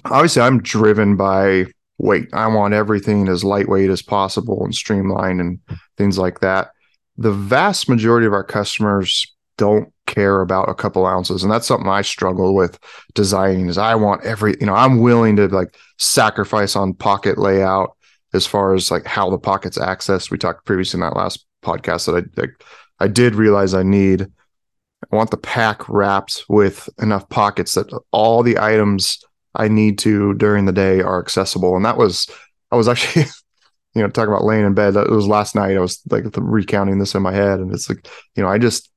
obviously 0.05 0.43
I'm 0.43 0.63
driven 0.63 1.17
by 1.17 1.67
weight. 1.99 2.29
I 2.33 2.47
want 2.49 2.75
everything 2.75 3.29
as 3.29 3.45
lightweight 3.45 3.91
as 3.91 4.03
possible 4.03 4.65
and 4.65 4.75
streamlined 4.75 5.41
and 5.41 5.61
things 5.97 6.19
like 6.19 6.41
that. 6.41 6.71
The 7.17 7.33
vast 7.33 7.89
majority 7.89 8.27
of 8.27 8.33
our 8.33 8.45
customers 8.45 9.33
don't 9.63 9.93
care 10.09 10.41
about 10.41 10.69
a 10.69 10.75
couple 10.75 11.07
ounces 11.07 11.45
and 11.45 11.53
that's 11.53 11.69
something 11.69 11.89
i 11.89 12.03
struggle 12.03 12.53
with 12.53 12.81
designing 13.15 13.69
is 13.69 13.79
i 13.79 13.95
want 13.95 14.25
every 14.25 14.57
you 14.59 14.67
know 14.67 14.75
i'm 14.75 14.99
willing 14.99 15.37
to 15.37 15.47
like 15.47 15.77
sacrifice 15.99 16.75
on 16.75 16.93
pocket 16.93 17.39
layout 17.39 17.97
as 18.35 18.45
far 18.45 18.75
as 18.75 18.91
like 18.91 19.07
how 19.07 19.31
the 19.31 19.39
pockets 19.39 19.79
accessed 19.79 20.33
we 20.33 20.37
talked 20.37 20.67
previously 20.67 20.99
in 20.99 21.03
that 21.03 21.15
last 21.15 21.47
podcast 21.65 22.07
that 22.07 22.17
i 22.17 22.41
like, 22.41 22.65
i 22.99 23.07
did 23.07 23.37
realize 23.37 23.73
i 23.75 23.85
need 23.85 24.23
i 24.23 25.17
want 25.17 25.31
the 25.31 25.37
pack 25.37 25.89
wrapped 25.89 26.45
with 26.49 26.89
enough 27.01 27.29
pockets 27.29 27.75
that 27.75 27.97
all 28.11 28.43
the 28.43 28.59
items 28.59 29.23
i 29.55 29.69
need 29.69 30.01
to 30.01 30.35
during 30.35 30.65
the 30.65 30.73
day 30.73 31.01
are 31.01 31.21
accessible 31.21 31.77
and 31.77 31.85
that 31.85 31.97
was 31.97 32.29
i 32.73 32.77
was 32.77 32.89
actually 32.89 33.25
you 33.95 34.03
know, 34.03 34.09
talking 34.09 34.33
about 34.33 34.45
laying 34.45 34.65
in 34.65 34.75
bed. 34.75 34.97
It 34.97 35.11
was 35.11 35.27
last 35.27 35.55
night. 35.55 35.77
I 35.77 35.81
was 35.81 36.01
like 36.11 36.25
recounting 36.37 36.99
this 36.99 37.15
in 37.15 37.23
my 37.23 37.33
head, 37.33 37.61
and 37.61 37.73
it's 37.73 37.89
like, 37.89 38.09
you 38.35 38.43
know, 38.43 38.49
I 38.49 38.59
just, 38.59 38.92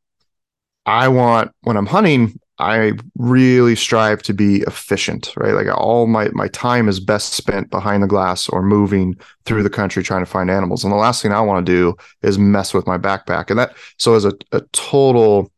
I 0.85 1.07
want 1.07 1.51
when 1.61 1.77
I'm 1.77 1.85
hunting, 1.85 2.39
I 2.57 2.93
really 3.17 3.75
strive 3.75 4.21
to 4.23 4.33
be 4.33 4.61
efficient, 4.61 5.33
right? 5.35 5.53
Like 5.53 5.67
all 5.75 6.07
my 6.07 6.29
my 6.29 6.47
time 6.49 6.87
is 6.87 6.99
best 6.99 7.33
spent 7.33 7.69
behind 7.69 8.03
the 8.03 8.07
glass 8.07 8.47
or 8.47 8.61
moving 8.61 9.17
through 9.45 9.63
the 9.63 9.69
country 9.69 10.03
trying 10.03 10.23
to 10.23 10.29
find 10.29 10.49
animals. 10.49 10.83
And 10.83 10.93
the 10.93 10.97
last 10.97 11.21
thing 11.21 11.33
I 11.33 11.41
want 11.41 11.65
to 11.65 11.71
do 11.71 11.95
is 12.21 12.39
mess 12.39 12.73
with 12.73 12.87
my 12.87 12.97
backpack. 12.97 13.49
And 13.49 13.59
that 13.59 13.75
so 13.97 14.15
as 14.15 14.25
a, 14.25 14.33
a 14.51 14.61
total 14.71 15.51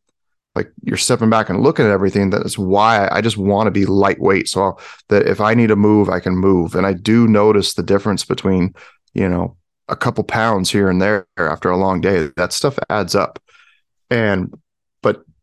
like 0.58 0.72
you're 0.84 0.98
stepping 0.98 1.30
back 1.30 1.50
and 1.50 1.62
looking 1.62 1.86
at 1.86 1.92
everything 1.92 2.32
that 2.32 2.44
is 2.44 2.58
why 2.58 3.08
i 3.12 3.22
just 3.22 3.38
want 3.38 3.68
to 3.68 3.72
be 3.72 3.86
lightweight 3.86 4.50
so 4.50 4.76
that 5.08 5.28
if 5.28 5.40
i 5.40 5.54
need 5.54 5.68
to 5.68 5.76
move 5.76 6.10
i 6.10 6.20
can 6.20 6.36
move 6.36 6.74
and 6.74 6.88
i 6.88 6.94
do 6.94 7.28
notice 7.28 7.76
the 7.76 7.84
difference 7.84 8.26
between 8.26 8.74
you 9.14 9.30
know 9.30 9.56
a 9.88 9.96
couple 9.96 10.24
pounds 10.24 10.72
here 10.72 10.90
and 10.90 11.00
there 11.00 11.28
after 11.38 11.70
a 11.70 11.78
long 11.78 12.02
day 12.02 12.32
that 12.38 12.52
stuff 12.52 12.80
adds 12.90 13.14
up 13.14 13.40
and 14.10 14.52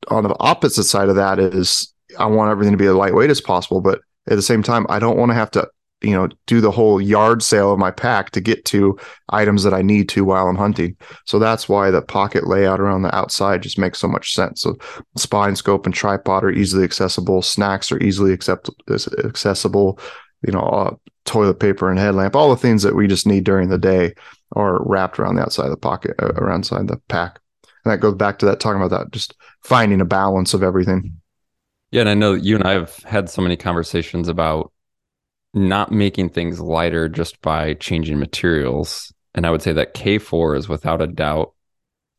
on 0.09 0.25
the 0.25 0.37
opposite 0.41 0.85
side 0.85 1.09
of 1.09 1.17
that 1.17 1.39
is 1.39 1.93
i 2.19 2.27
want 2.27 2.51
everything 2.51 2.73
to 2.73 2.79
be 2.79 2.87
as 2.87 2.95
lightweight 2.95 3.31
as 3.31 3.41
possible 3.41 3.81
but 3.81 4.01
at 4.29 4.37
the 4.37 4.43
same 4.43 4.63
time 4.63 4.87
i 4.89 4.99
don't 4.99 5.17
want 5.17 5.31
to 5.31 5.35
have 5.35 5.51
to 5.51 5.67
you 6.05 6.13
know 6.13 6.29
do 6.47 6.61
the 6.61 6.71
whole 6.71 7.01
yard 7.01 7.43
sale 7.43 7.73
of 7.73 7.79
my 7.79 7.91
pack 7.91 8.31
to 8.31 8.41
get 8.41 8.65
to 8.67 8.99
items 9.31 9.63
that 9.63 9.75
I 9.75 9.83
need 9.83 10.09
to 10.11 10.25
while 10.25 10.47
I'm 10.47 10.57
hunting. 10.57 10.97
So 11.25 11.39
that's 11.39 11.69
why 11.69 11.91
the 11.91 12.03
pocket 12.03 12.47
layout 12.47 12.81
around 12.81 13.03
the 13.03 13.15
outside 13.15 13.63
just 13.63 13.79
makes 13.79 13.99
so 13.99 14.09
much 14.09 14.35
sense. 14.35 14.61
So 14.61 14.77
spine 15.17 15.57
scope 15.57 15.87
and 15.87 15.95
tripod 15.95 16.45
are 16.45 16.51
easily 16.51 16.85
accessible. 16.85 17.43
Snacks 17.43 17.91
are 17.91 18.03
easily 18.03 18.33
accept- 18.33 18.71
accessible. 18.91 19.99
You 20.47 20.53
know, 20.53 20.61
uh, 20.61 20.95
toilet 21.25 21.59
paper 21.59 21.89
and 21.89 21.99
headlamp, 21.99 22.37
all 22.37 22.51
the 22.51 22.57
things 22.57 22.83
that 22.83 22.95
we 22.95 23.07
just 23.07 23.27
need 23.27 23.45
during 23.45 23.71
the 23.71 23.79
day 23.79 24.13
are 24.53 24.83
wrapped 24.85 25.19
around 25.19 25.37
the 25.37 25.43
outside 25.43 25.65
of 25.65 25.71
the 25.71 25.77
pocket, 25.79 26.15
uh, 26.19 26.33
around 26.37 26.61
inside 26.61 26.87
the 26.87 27.01
pack. 27.09 27.41
And 27.85 27.93
that 27.93 28.01
goes 28.01 28.15
back 28.15 28.39
to 28.39 28.47
that 28.47 28.61
talking 28.61 28.81
about 28.81 28.97
that, 28.97 29.13
just 29.13 29.35
finding 29.63 30.01
a 30.01 30.07
balance 30.07 30.55
of 30.55 30.63
everything. 30.63 31.21
Yeah, 31.91 32.01
and 32.01 32.11
I 32.11 32.15
know 32.15 32.33
you 32.33 32.57
and 32.57 32.65
I 32.65 32.73
have 32.73 32.97
had 33.05 33.29
so 33.29 33.43
many 33.43 33.57
conversations 33.57 34.29
about 34.29 34.73
not 35.53 35.93
making 35.93 36.31
things 36.31 36.61
lighter 36.61 37.09
just 37.09 37.41
by 37.41 37.75
changing 37.75 38.19
materials. 38.19 39.13
And 39.35 39.47
I 39.47 39.51
would 39.51 39.63
say 39.63 39.73
that 39.73 39.95
K4 39.95 40.59
is 40.59 40.69
without 40.69 41.03
a 41.03 41.07
doubt. 41.07 41.53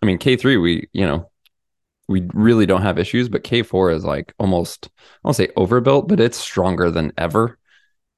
I 0.01 0.06
mean, 0.06 0.17
K3, 0.17 0.62
we, 0.62 0.88
you 0.93 1.06
know, 1.06 1.30
we 2.08 2.28
really 2.34 2.65
don't 2.65 2.84
have 2.84 2.99
issues, 2.99 3.28
but 3.28 3.43
K4 3.43 3.95
is 3.95 4.06
like 4.06 4.34
almost, 4.38 4.89
I 4.97 4.99
won't 5.23 5.36
say 5.36 5.49
overbuilt, 5.58 6.08
but 6.08 6.19
it's 6.19 6.38
stronger 6.38 6.91
than 6.91 7.12
ever 7.17 7.58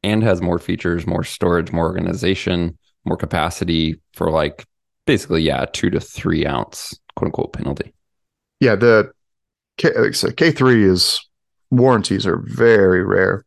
and 0.04 0.22
has 0.22 0.42
more 0.42 0.60
features, 0.60 1.08
more 1.08 1.24
storage, 1.24 1.72
more 1.72 1.86
organization, 1.86 2.78
more 3.06 3.18
capacity 3.18 4.00
for 4.14 4.30
like 4.30 4.66
basically, 5.06 5.42
yeah, 5.42 5.66
two 5.72 5.90
to 5.90 6.00
three 6.00 6.46
ounce 6.46 7.00
quote 7.18 7.28
unquote 7.28 7.54
penalty. 7.54 7.94
Yeah. 8.60 8.76
The 8.76 9.12
K, 9.78 10.12
so 10.12 10.30
K3 10.30 10.90
is 10.90 11.20
warranties 11.72 12.26
are 12.26 12.38
very 12.38 13.04
rare. 13.04 13.44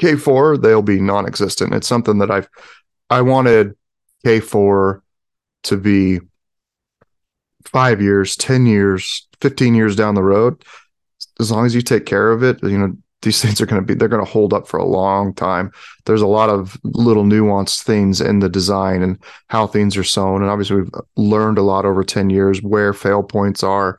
K4, 0.00 0.60
they'll 0.60 0.82
be 0.82 1.00
non-existent. 1.00 1.74
It's 1.74 1.88
something 1.88 2.18
that 2.18 2.30
I've 2.30 2.48
I 3.10 3.22
wanted 3.22 3.76
K4 4.24 5.00
to 5.64 5.76
be 5.76 6.20
five 7.64 8.00
years, 8.02 8.36
10 8.36 8.66
years, 8.66 9.26
15 9.40 9.74
years 9.74 9.96
down 9.96 10.14
the 10.14 10.22
road. 10.22 10.62
As 11.40 11.50
long 11.50 11.66
as 11.66 11.74
you 11.74 11.82
take 11.82 12.06
care 12.06 12.30
of 12.30 12.42
it, 12.42 12.62
you 12.62 12.78
know, 12.78 12.96
these 13.22 13.40
things 13.42 13.60
are 13.60 13.66
going 13.66 13.80
to 13.80 13.86
be 13.86 13.94
they're 13.94 14.08
going 14.08 14.24
to 14.24 14.30
hold 14.30 14.52
up 14.52 14.68
for 14.68 14.78
a 14.78 14.84
long 14.84 15.34
time 15.34 15.72
there's 16.04 16.22
a 16.22 16.26
lot 16.26 16.48
of 16.48 16.78
little 16.84 17.24
nuanced 17.24 17.82
things 17.82 18.20
in 18.20 18.40
the 18.40 18.48
design 18.48 19.02
and 19.02 19.22
how 19.48 19.66
things 19.66 19.96
are 19.96 20.04
sewn 20.04 20.42
and 20.42 20.50
obviously 20.50 20.76
we've 20.76 20.90
learned 21.16 21.58
a 21.58 21.62
lot 21.62 21.84
over 21.84 22.04
10 22.04 22.30
years 22.30 22.62
where 22.62 22.92
fail 22.92 23.22
points 23.22 23.62
are 23.62 23.98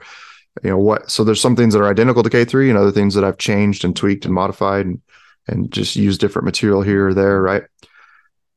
you 0.64 0.70
know 0.70 0.78
what 0.78 1.10
so 1.10 1.24
there's 1.24 1.42
some 1.42 1.56
things 1.56 1.74
that 1.74 1.82
are 1.82 1.90
identical 1.90 2.22
to 2.22 2.30
k3 2.30 2.70
and 2.70 2.78
other 2.78 2.92
things 2.92 3.16
that 3.16 3.24
i've 3.24 3.38
changed 3.38 3.84
and 3.84 3.96
tweaked 3.96 4.26
and 4.26 4.34
modified 4.34 4.86
and 4.86 5.02
and 5.48 5.72
just 5.72 5.96
use 5.96 6.18
different 6.18 6.46
material 6.46 6.82
here 6.82 7.08
or 7.08 7.14
there, 7.14 7.42
right? 7.42 7.64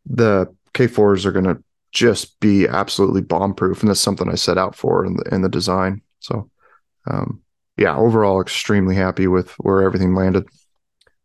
The 0.07 0.55
K4s 0.75 1.25
are 1.25 1.33
going 1.33 1.47
to 1.47 1.63
just 1.93 2.39
be 2.41 2.69
absolutely 2.69 3.23
bomb 3.23 3.55
proof. 3.55 3.81
And 3.81 3.89
that's 3.89 4.01
something 4.01 4.29
I 4.29 4.35
set 4.35 4.59
out 4.59 4.77
for 4.77 5.05
in 5.05 5.17
the, 5.17 5.35
in 5.35 5.43
the 5.43 5.49
design. 5.49 6.03
So, 6.21 6.51
um, 7.09 7.43
yeah, 7.77 7.97
overall, 7.97 8.41
extremely 8.41 8.95
happy 8.95 9.27
with 9.27 9.51
where 9.59 9.83
everything 9.83 10.15
landed. 10.15 10.47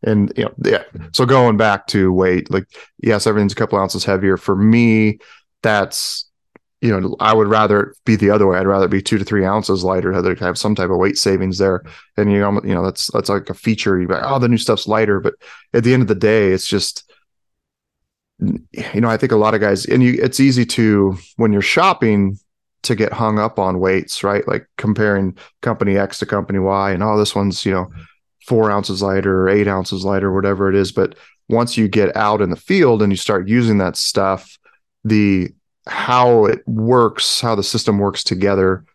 And, 0.04 0.34
you 0.36 0.46
know, 0.46 0.54
yeah. 0.66 0.84
So 1.14 1.26
going 1.26 1.58
back 1.58 1.88
to 1.88 2.12
weight, 2.12 2.50
like, 2.50 2.66
yes, 3.02 3.28
everything's 3.28 3.54
a 3.54 3.56
couple 3.56 3.80
ounces 3.80 4.04
heavier. 4.04 4.36
For 4.36 4.56
me, 4.56 5.20
that's 5.62 6.32
you 6.82 7.00
know, 7.00 7.16
I 7.20 7.34
would 7.34 7.48
rather 7.48 7.94
be 8.06 8.16
the 8.16 8.32
other 8.32 8.48
way. 8.48 8.58
I'd 8.58 8.66
rather 8.66 8.88
be 8.88 9.04
two 9.04 9.20
to 9.20 9.24
three 9.24 9.46
ounces 9.46 9.84
lighter, 9.84 10.12
have 10.40 10.58
some 10.58 10.74
type 10.74 10.90
of 10.90 10.98
weight 10.98 11.18
savings 11.18 11.60
there. 11.60 11.84
And 12.18 12.32
you 12.32 12.40
know, 12.40 12.60
you 12.64 12.74
know, 12.74 12.84
that's 12.84 13.12
that's 13.12 13.30
like 13.30 13.50
a 13.52 13.54
feature. 13.54 14.02
You 14.02 14.08
like, 14.08 14.24
oh, 14.24 14.40
the 14.40 14.50
new 14.50 14.58
stuff's 14.58 14.88
lighter, 14.88 15.20
but 15.20 15.36
at 15.74 15.84
the 15.84 15.94
end 15.94 16.02
of 16.02 16.08
the 16.08 16.16
day, 16.16 16.52
it's 16.52 16.66
just, 16.66 17.12
you 18.40 18.66
know, 18.96 19.10
I 19.10 19.18
think 19.18 19.32
a 19.32 19.38
lot 19.38 19.54
of 19.54 19.62
guys, 19.62 19.86
and 19.86 20.02
you, 20.02 20.20
it's 20.22 20.40
easy 20.40 20.66
to 20.66 21.16
when 21.36 21.54
you're 21.54 21.62
shopping 21.62 22.40
to 22.84 22.96
get 22.96 23.14
hung 23.14 23.40
up 23.40 23.60
on 23.60 23.80
weights, 23.80 24.24
right? 24.24 24.48
Like 24.48 24.68
comparing 24.78 25.38
company 25.62 25.98
X 25.98 26.20
to 26.20 26.26
company 26.26 26.60
Y, 26.60 26.92
and 26.92 27.04
oh, 27.04 27.18
this 27.18 27.36
one's 27.36 27.66
you 27.66 27.72
know 27.72 27.92
four 28.46 28.72
ounces 28.72 29.02
lighter 29.02 29.44
or 29.44 29.50
eight 29.50 29.68
ounces 29.68 30.04
lighter, 30.04 30.34
whatever 30.34 30.70
it 30.70 30.76
is. 30.76 30.92
But 30.92 31.16
once 31.50 31.78
you 31.78 31.88
get 31.88 32.16
out 32.16 32.42
in 32.42 32.50
the 32.50 32.56
field 32.56 33.02
and 33.02 33.12
you 33.12 33.18
start 33.18 33.48
using 33.48 33.78
that 33.80 33.98
stuff, 33.98 34.58
the 35.04 35.50
how 35.88 36.46
it 36.46 36.66
works, 36.68 37.42
how 37.42 37.56
the 37.56 37.64
system 37.64 38.00
works 38.00 38.24
together, 38.24 38.86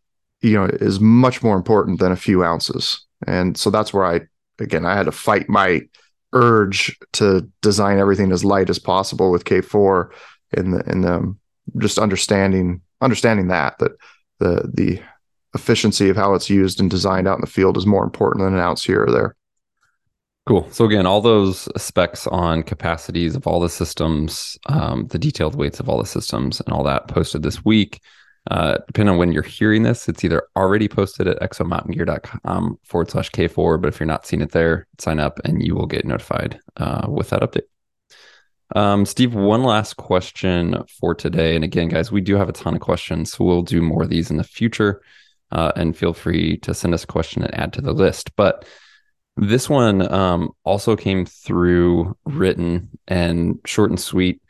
you 0.40 0.55
know, 0.55 0.64
is 0.64 1.01
much 1.01 1.42
more 1.42 1.57
important 1.57 1.99
than 1.99 2.12
a 2.12 2.16
few 2.16 2.44
ounces. 2.44 3.05
And 3.27 3.57
so 3.57 3.70
that's 3.70 3.92
where 3.92 4.05
I, 4.05 4.20
again, 4.59 4.85
I 4.85 4.96
had 4.96 5.07
to 5.07 5.12
fight 5.12 5.49
my 5.49 5.83
urge 6.33 6.96
to 7.14 7.49
design 7.62 7.99
everything 7.99 8.33
as 8.33 8.44
light 8.44 8.70
as 8.70 8.79
possible 8.79 9.31
with 9.31 9.44
K4 9.44 10.11
and 10.57 10.75
the, 10.75 10.90
and 10.90 11.05
the, 11.05 11.14
um, 11.14 11.38
just 11.79 11.99
understanding, 11.99 12.81
understanding 13.00 13.48
that, 13.48 13.78
that 13.78 13.92
the, 14.38 14.70
the 14.72 15.00
efficiency 15.54 16.09
of 16.09 16.16
how 16.16 16.35
it's 16.35 16.50
used 16.50 16.80
and 16.80 16.90
designed 16.90 17.26
out 17.26 17.37
in 17.37 17.40
the 17.40 17.46
field 17.46 17.76
is 17.76 17.87
more 17.87 18.04
important 18.04 18.44
than 18.44 18.54
an 18.54 18.61
ounce 18.61 18.85
here 18.85 19.04
or 19.04 19.11
there. 19.11 19.37
Cool. 20.46 20.68
So 20.70 20.85
again, 20.85 21.06
all 21.06 21.20
those 21.20 21.68
specs 21.76 22.28
on 22.28 22.62
capacities 22.62 23.35
of 23.35 23.48
all 23.48 23.59
the 23.59 23.68
systems, 23.68 24.56
um, 24.66 25.09
the 25.09 25.18
detailed 25.18 25.56
weights 25.56 25.80
of 25.80 25.88
all 25.88 25.98
the 25.98 26.06
systems, 26.06 26.61
and 26.61 26.72
all 26.72 26.85
that 26.85 27.09
posted 27.09 27.42
this 27.42 27.64
week. 27.64 28.00
Uh, 28.48 28.78
depending 28.87 29.12
on 29.12 29.18
when 29.18 29.32
you're 29.32 29.42
hearing 29.42 29.82
this, 29.82 30.09
it's 30.09 30.22
either 30.22 30.46
already 30.54 30.87
posted 30.87 31.26
at 31.26 31.40
exomountaingear.com 31.40 32.78
forward 32.85 33.11
slash 33.11 33.28
K4. 33.32 33.80
But 33.80 33.88
if 33.88 33.98
you're 33.98 34.06
not 34.06 34.24
seeing 34.24 34.40
it 34.40 34.52
there, 34.52 34.87
sign 34.98 35.18
up 35.18 35.40
and 35.44 35.66
you 35.66 35.74
will 35.74 35.87
get 35.87 36.04
notified 36.04 36.61
uh, 36.76 37.06
with 37.09 37.30
that 37.30 37.42
update. 37.42 37.66
Um, 38.74 39.07
Steve, 39.07 39.35
one 39.35 39.62
last 39.62 39.96
question 39.96 40.83
for 41.00 41.14
today. 41.14 41.55
And 41.55 41.64
again, 41.64 41.88
guys, 41.88 42.11
we 42.11 42.20
do 42.20 42.37
have 42.37 42.48
a 42.48 42.52
ton 42.52 42.74
of 42.74 42.81
questions, 42.81 43.33
so 43.33 43.44
we'll 43.44 43.62
do 43.62 43.81
more 43.81 44.02
of 44.02 44.11
these 44.11 44.31
in 44.31 44.37
the 44.37 44.44
future. 44.44 45.02
Uh, 45.52 45.70
and 45.76 45.96
feel 45.96 46.12
free 46.12 46.57
to 46.59 46.74
send 46.74 46.92
us 46.92 47.05
a 47.05 47.07
question 47.07 47.42
and 47.42 47.55
add 47.55 47.72
to 47.72 47.81
the 47.81 47.92
list. 47.92 48.35
But 48.35 48.66
this 49.37 49.68
one 49.68 50.12
um, 50.12 50.50
also 50.64 50.96
came 50.96 51.24
through 51.24 52.16
written 52.24 52.90
and 53.07 53.61
short 53.64 53.90
and 53.90 54.00
sweet. 54.00 54.42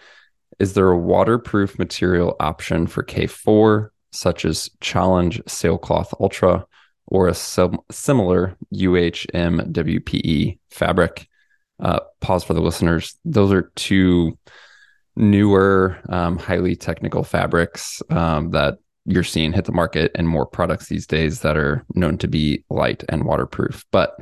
Is 0.59 0.73
there 0.73 0.91
a 0.91 0.99
waterproof 0.99 1.79
material 1.79 2.35
option 2.41 2.87
for 2.87 3.03
K4, 3.03 3.91
such 4.13 4.47
as 4.47 4.71
Challenge 4.81 5.43
Sailcloth 5.47 6.15
Ultra 6.19 6.65
or 7.07 7.29
a 7.29 7.35
sim- 7.35 7.79
similar 7.91 8.57
UHM 8.73 9.71
WPE 9.73 10.59
fabric? 10.71 11.29
Uh, 11.79 12.01
pause 12.21 12.45
for 12.45 12.55
the 12.55 12.61
listeners. 12.61 13.19
Those 13.25 13.53
are 13.53 13.71
two 13.77 14.39
newer, 15.17 15.99
um, 16.09 16.39
highly 16.39 16.77
technical 16.77 17.23
fabrics 17.23 18.03
um, 18.11 18.51
that 18.51 18.79
you're 19.05 19.23
seeing 19.23 19.53
hit 19.53 19.65
the 19.65 19.73
market 19.73 20.11
and 20.15 20.29
more 20.29 20.47
products 20.47 20.89
these 20.89 21.07
days 21.07 21.41
that 21.41 21.57
are 21.57 21.85
known 21.95 22.19
to 22.19 22.29
be 22.29 22.65
light 22.71 23.05
and 23.09 23.25
waterproof. 23.25 23.85
But 23.91 24.19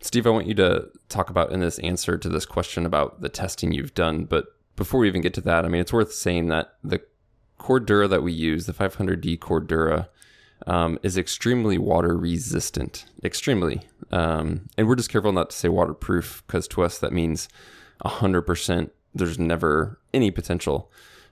Steve, 0.00 0.26
I 0.26 0.30
want 0.30 0.46
you 0.46 0.54
to 0.54 0.86
talk 1.08 1.30
about 1.30 1.52
in 1.52 1.60
this 1.60 1.78
answer 1.80 2.18
to 2.18 2.28
this 2.28 2.46
question 2.46 2.86
about 2.86 3.20
the 3.20 3.28
testing 3.28 3.72
you've 3.72 3.94
done. 3.94 4.24
But 4.24 4.46
before 4.74 5.00
we 5.00 5.08
even 5.08 5.20
get 5.20 5.34
to 5.34 5.40
that, 5.42 5.64
I 5.64 5.68
mean, 5.68 5.80
it's 5.80 5.92
worth 5.92 6.12
saying 6.12 6.48
that 6.48 6.74
the 6.82 7.00
Cordura 7.60 8.08
that 8.10 8.22
we 8.22 8.32
use, 8.32 8.66
the 8.66 8.72
500D 8.72 9.38
Cordura, 9.38 10.08
um, 10.66 10.98
is 11.02 11.16
extremely 11.16 11.78
water 11.78 12.16
resistant, 12.16 13.04
extremely. 13.22 13.82
Um, 14.12 14.68
and 14.76 14.86
we're 14.86 14.96
just 14.96 15.10
careful 15.10 15.32
not 15.32 15.50
to 15.50 15.56
say 15.56 15.68
waterproof 15.68 16.42
because 16.46 16.68
to 16.68 16.82
us 16.82 16.98
that 16.98 17.12
means 17.12 17.48
100%. 18.04 18.90
There's 19.14 19.38
never 19.38 19.98
any 20.12 20.30
potential 20.30 20.90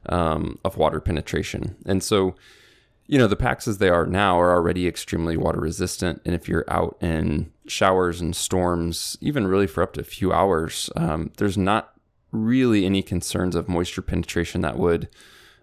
um, 0.09 0.59
of 0.65 0.77
water 0.77 1.01
penetration. 1.01 1.77
And 1.87 2.03
so 2.03 2.35
you 3.11 3.19
know, 3.19 3.27
the 3.27 3.35
packs 3.35 3.67
as 3.67 3.79
they 3.79 3.89
are 3.89 4.07
now 4.07 4.41
are 4.41 4.53
already 4.53 4.87
extremely 4.87 5.37
water 5.37 5.59
resistant. 5.59 6.23
And 6.25 6.33
if 6.33 6.49
you're 6.49 6.65
out 6.69 6.97
in 7.01 7.51
showers 7.67 8.21
and 8.21 8.37
storms, 8.37 9.19
even 9.21 9.49
really 9.49 9.67
for 9.67 9.83
up 9.83 9.95
to 9.95 10.01
a 10.01 10.05
few 10.05 10.33
hours, 10.33 10.91
um, 10.95 11.33
there's 11.37 11.59
not 11.59 11.93
really 12.31 12.87
any 12.87 13.03
concerns 13.03 13.57
of 13.57 13.69
moisture 13.69 14.01
penetration 14.01 14.61
that 14.61 14.79
would 14.79 15.09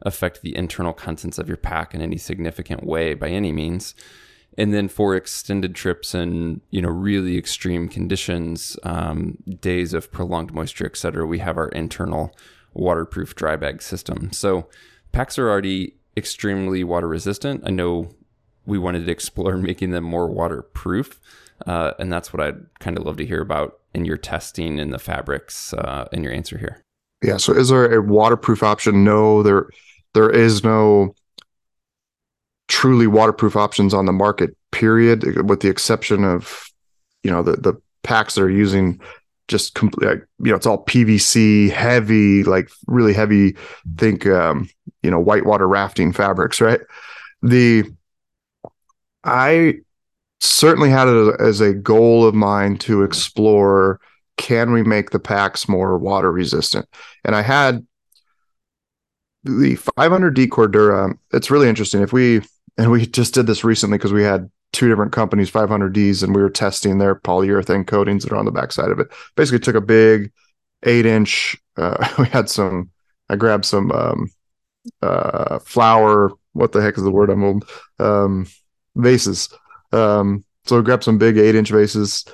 affect 0.01 0.41
the 0.41 0.58
internal 0.58 0.91
contents 0.91 1.38
of 1.38 1.47
your 1.47 1.56
pack 1.56 1.95
in 1.95 2.01
any 2.01 2.17
significant 2.17 2.84
way 2.84 3.13
by 3.13 3.30
any 3.30 3.53
means. 3.53 3.95
And 4.58 4.74
then 4.74 4.88
for 4.88 5.15
extended 5.15 5.76
trips 5.76 6.13
and 6.13 6.62
you 6.72 6.82
know 6.82 6.89
really 6.89 7.38
extreme 7.38 7.88
conditions, 7.88 8.78
um, 8.84 9.38
days 9.62 9.93
of 9.93 10.12
prolonged 10.12 10.54
moisture, 10.54 10.86
et 10.86 10.98
cetera, 10.98 11.26
we 11.26 11.39
have 11.39 11.58
our 11.58 11.70
internal 11.70 12.36
waterproof 12.74 13.36
dry 13.36 13.56
bag 13.56 13.82
system. 13.82 14.32
So 14.32 14.67
packs 15.12 15.38
are 15.38 15.50
already 15.50 15.93
extremely 16.15 16.84
water 16.84 17.08
resistant. 17.08 17.63
I 17.65 17.72
know 17.72 18.10
we 18.65 18.78
wanted 18.78 19.06
to 19.06 19.12
explore 19.12 19.58
making 19.58 19.91
them 19.91 20.04
more 20.04 20.28
waterproof, 20.28 21.20
uh, 21.65 21.93
and 22.00 22.12
that's 22.12 22.34
what 22.34 22.41
I'd 22.41 22.65
kind 22.80 22.98
of 22.98 23.06
love 23.06 23.17
to 23.17 23.26
hear 23.26 23.41
about 23.41 23.80
in 23.93 24.06
your 24.06 24.17
testing 24.17 24.80
in 24.80 24.91
the 24.91 25.00
fabrics 25.00 25.74
uh, 25.74 26.08
in 26.12 26.24
your 26.24 26.34
answer 26.34 26.58
here. 26.58 26.84
Yeah. 27.24 27.38
So 27.38 27.54
is 27.54 27.70
there 27.70 27.93
a 27.93 28.02
waterproof 28.02 28.62
option? 28.63 29.04
No, 29.04 29.41
there 29.43 29.70
there 30.13 30.30
is 30.30 30.63
no 30.63 31.15
truly 32.67 33.08
waterproof 33.08 33.56
options 33.56 33.93
on 33.93 34.06
the 34.06 34.12
market, 34.13 34.56
period, 34.71 35.47
with 35.47 35.62
the 35.62 35.69
exception 35.69 36.23
of, 36.23 36.69
you 37.23 37.32
know, 37.32 37.41
the 37.41 37.53
the 37.53 37.82
packs 38.03 38.36
that 38.36 38.43
are 38.43 38.49
using 38.49 39.01
just 39.47 39.75
complete 39.75 40.08
like, 40.08 40.25
you 40.39 40.49
know 40.49 40.56
it's 40.56 40.65
all 40.65 40.84
pvc 40.86 41.69
heavy 41.71 42.43
like 42.43 42.69
really 42.88 43.13
heavy 43.13 43.56
think 43.97 44.25
um 44.27 44.69
you 45.03 45.10
know 45.10 45.19
whitewater 45.19 45.67
rafting 45.67 46.12
fabrics 46.12 46.60
right? 46.62 46.82
The 47.41 47.84
i 49.23 49.75
certainly 50.39 50.89
had 50.89 51.08
it 51.08 51.36
as 51.39 51.62
a 51.62 51.73
goal 51.73 52.25
of 52.25 52.36
mine 52.36 52.77
to 52.77 53.03
explore 53.03 53.99
can 54.38 54.71
we 54.71 54.84
make 54.84 55.10
the 55.10 55.19
packs 55.19 55.67
more 55.67 55.97
water 55.97 56.32
resistant? 56.32 56.88
And 57.23 57.36
i 57.36 57.41
had 57.41 57.86
the 59.43 59.75
500d 59.75 60.47
cordura 60.47 61.13
it's 61.32 61.49
really 61.49 61.69
interesting. 61.69 62.01
If 62.01 62.12
we 62.12 62.41
and 62.78 62.92
we 62.92 63.06
just 63.06 63.34
did 63.34 63.48
this 63.48 63.63
recently 63.63 63.98
because 63.98 64.13
we 64.13 64.24
had 64.24 64.50
two 64.74 64.90
different 64.90 65.12
companies 65.12 65.50
500ds 65.50 66.24
and 66.24 66.36
we 66.36 66.42
were 66.42 66.50
testing 66.50 66.98
their 66.98 67.16
polyurethane 67.16 67.88
coatings 67.88 68.24
that 68.24 68.34
are 68.34 68.38
on 68.38 68.46
the 68.46 68.52
backside 68.52 68.92
of 68.92 69.00
it. 69.00 69.08
Basically 69.36 69.60
took 69.60 69.76
a 69.76 69.82
big 69.82 70.32
eight 70.84 71.06
inch 71.06 71.58
uh, 71.78 72.08
we 72.20 72.26
had 72.28 72.50
some 72.50 72.92
i 73.30 73.36
grabbed 73.36 73.66
some 73.66 73.92
um, 73.92 74.30
uh, 75.02 75.60
flower 75.60 76.32
what 76.54 76.72
the 76.72 76.82
heck 76.82 76.98
is 76.98 77.04
the 77.04 77.12
word 77.12 77.30
i'm 77.30 77.44
old 77.44 77.70
um, 78.00 78.48
vases. 78.96 79.50
Um, 79.92 80.44
so 80.66 80.80
I 80.80 80.82
grabbed 80.82 81.04
some 81.04 81.18
big 81.18 81.38
eight 81.38 81.56
inch 81.56 81.70
vases 81.70 82.26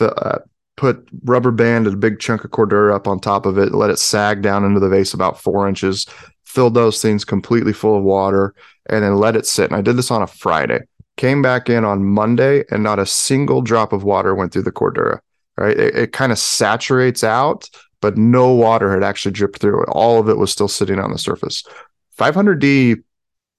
uh, 0.00 0.38
put 0.76 1.08
rubber 1.24 1.50
banded 1.50 1.92
a 1.92 1.96
big 1.96 2.18
chunk 2.18 2.44
of 2.44 2.50
cordura 2.50 2.94
up 2.94 3.06
on 3.06 3.20
top 3.20 3.46
of 3.46 3.58
it 3.58 3.72
let 3.72 3.90
it 3.90 3.98
sag 3.98 4.42
down 4.42 4.64
into 4.64 4.80
the 4.80 4.88
vase 4.88 5.14
about 5.14 5.40
four 5.40 5.68
inches 5.68 6.06
filled 6.54 6.74
those 6.74 7.02
things 7.02 7.24
completely 7.24 7.72
full 7.72 7.98
of 7.98 8.04
water 8.04 8.54
and 8.88 9.02
then 9.02 9.16
let 9.16 9.36
it 9.36 9.46
sit 9.46 9.66
and 9.66 9.76
i 9.76 9.80
did 9.80 9.96
this 9.96 10.10
on 10.10 10.22
a 10.22 10.26
friday 10.26 10.80
came 11.16 11.42
back 11.42 11.68
in 11.68 11.84
on 11.84 12.04
Monday 12.04 12.64
and 12.70 12.82
not 12.82 12.98
a 12.98 13.06
single 13.06 13.62
drop 13.62 13.92
of 13.92 14.04
water 14.04 14.34
went 14.34 14.52
through 14.52 14.62
the 14.62 14.72
Cordura. 14.72 15.20
Right. 15.56 15.78
It, 15.78 15.94
it 15.94 16.12
kind 16.12 16.32
of 16.32 16.38
saturates 16.38 17.22
out, 17.22 17.70
but 18.00 18.16
no 18.16 18.52
water 18.52 18.92
had 18.92 19.04
actually 19.04 19.32
dripped 19.32 19.60
through 19.60 19.84
it. 19.84 19.88
All 19.90 20.18
of 20.18 20.28
it 20.28 20.36
was 20.36 20.50
still 20.50 20.66
sitting 20.66 20.98
on 20.98 21.12
the 21.12 21.18
surface. 21.18 21.62
500D, 22.18 23.02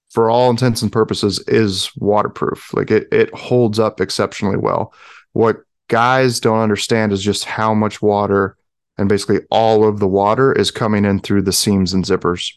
for 0.09 0.29
all 0.29 0.49
intents 0.49 0.81
and 0.81 0.91
purposes, 0.91 1.39
is 1.47 1.89
waterproof. 1.95 2.73
Like 2.73 2.91
it, 2.91 3.07
it 3.13 3.33
holds 3.33 3.79
up 3.79 4.01
exceptionally 4.01 4.57
well. 4.57 4.93
What 5.31 5.61
guys 5.87 6.41
don't 6.41 6.59
understand 6.59 7.13
is 7.13 7.23
just 7.23 7.45
how 7.45 7.73
much 7.73 8.01
water 8.01 8.57
and 8.97 9.07
basically 9.07 9.39
all 9.49 9.87
of 9.87 9.99
the 9.99 10.07
water 10.07 10.51
is 10.51 10.71
coming 10.71 11.05
in 11.05 11.19
through 11.19 11.43
the 11.43 11.53
seams 11.53 11.93
and 11.93 12.03
zippers. 12.03 12.53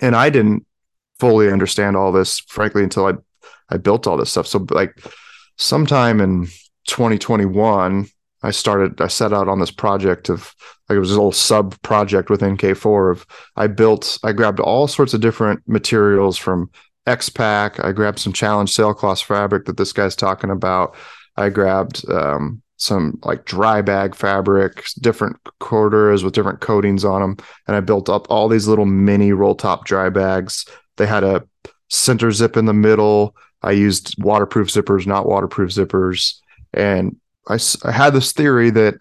And 0.00 0.16
I 0.16 0.30
didn't 0.30 0.66
fully 1.20 1.50
understand 1.50 1.96
all 1.96 2.12
this, 2.12 2.40
frankly, 2.40 2.82
until 2.82 3.06
I 3.06 3.12
I 3.70 3.76
built 3.76 4.06
all 4.06 4.16
this 4.16 4.30
stuff. 4.30 4.46
So 4.46 4.66
like 4.70 4.98
sometime 5.56 6.20
in 6.20 6.46
2021, 6.86 8.06
I 8.42 8.50
started, 8.50 9.00
I 9.00 9.08
set 9.08 9.32
out 9.32 9.48
on 9.48 9.58
this 9.58 9.70
project 9.70 10.28
of 10.28 10.54
like 10.88 10.96
it 10.96 11.00
was 11.00 11.10
a 11.10 11.14
little 11.14 11.32
sub 11.32 11.80
project 11.82 12.28
within 12.28 12.58
K4 12.58 13.10
of 13.10 13.26
I 13.56 13.68
built, 13.68 14.18
I 14.22 14.32
grabbed 14.32 14.60
all 14.60 14.86
sorts 14.86 15.14
of 15.14 15.22
different 15.22 15.62
materials 15.66 16.36
from 16.36 16.70
X-Pac. 17.06 17.82
I 17.82 17.92
grabbed 17.92 18.18
some 18.18 18.32
challenge 18.32 18.72
sailcloth 18.72 19.22
fabric 19.22 19.64
that 19.64 19.78
this 19.78 19.92
guy's 19.92 20.16
talking 20.16 20.50
about. 20.50 20.94
I 21.36 21.48
grabbed 21.48 22.08
um, 22.10 22.62
some 22.76 23.18
like 23.22 23.44
dry 23.44 23.80
bag 23.80 24.14
fabric, 24.14 24.84
different 25.00 25.36
corduras 25.60 26.24
with 26.24 26.34
different 26.34 26.60
coatings 26.60 27.04
on 27.04 27.20
them. 27.20 27.36
And 27.66 27.76
I 27.76 27.80
built 27.80 28.08
up 28.08 28.26
all 28.28 28.48
these 28.48 28.66
little 28.66 28.86
mini 28.86 29.32
roll 29.32 29.54
top 29.54 29.84
dry 29.84 30.08
bags. 30.08 30.66
They 30.96 31.06
had 31.06 31.24
a 31.24 31.46
center 31.88 32.32
zip 32.32 32.56
in 32.56 32.66
the 32.66 32.72
middle. 32.72 33.36
I 33.62 33.72
used 33.72 34.22
waterproof 34.22 34.68
zippers, 34.68 35.06
not 35.06 35.26
waterproof 35.26 35.70
zippers. 35.70 36.40
And 36.72 37.16
I, 37.48 37.58
I 37.84 37.92
had 37.92 38.12
this 38.12 38.32
theory 38.32 38.70
that 38.70 38.94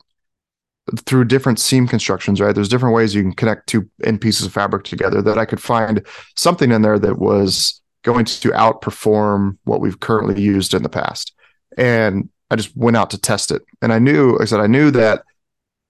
through 1.05 1.25
different 1.25 1.59
seam 1.59 1.87
constructions, 1.87 2.41
right? 2.41 2.53
There's 2.53 2.69
different 2.69 2.95
ways 2.95 3.15
you 3.15 3.21
can 3.21 3.33
connect 3.33 3.67
two 3.67 3.89
end 4.03 4.21
pieces 4.21 4.45
of 4.45 4.53
fabric 4.53 4.83
together 4.83 5.21
that 5.21 5.37
I 5.37 5.45
could 5.45 5.61
find 5.61 6.05
something 6.35 6.71
in 6.71 6.81
there 6.81 6.99
that 6.99 7.19
was 7.19 7.81
going 8.03 8.25
to 8.25 8.49
outperform 8.49 9.57
what 9.63 9.79
we've 9.79 9.99
currently 10.01 10.41
used 10.41 10.73
in 10.73 10.83
the 10.83 10.89
past. 10.89 11.33
And 11.77 12.29
I 12.53 12.55
just 12.55 12.77
went 12.77 12.95
out 12.95 13.09
to 13.09 13.17
test 13.17 13.51
it. 13.51 13.63
And 13.81 13.91
I 13.91 13.97
knew, 13.97 14.33
like 14.33 14.43
I 14.43 14.45
said, 14.45 14.59
I 14.59 14.67
knew 14.67 14.91
that, 14.91 15.23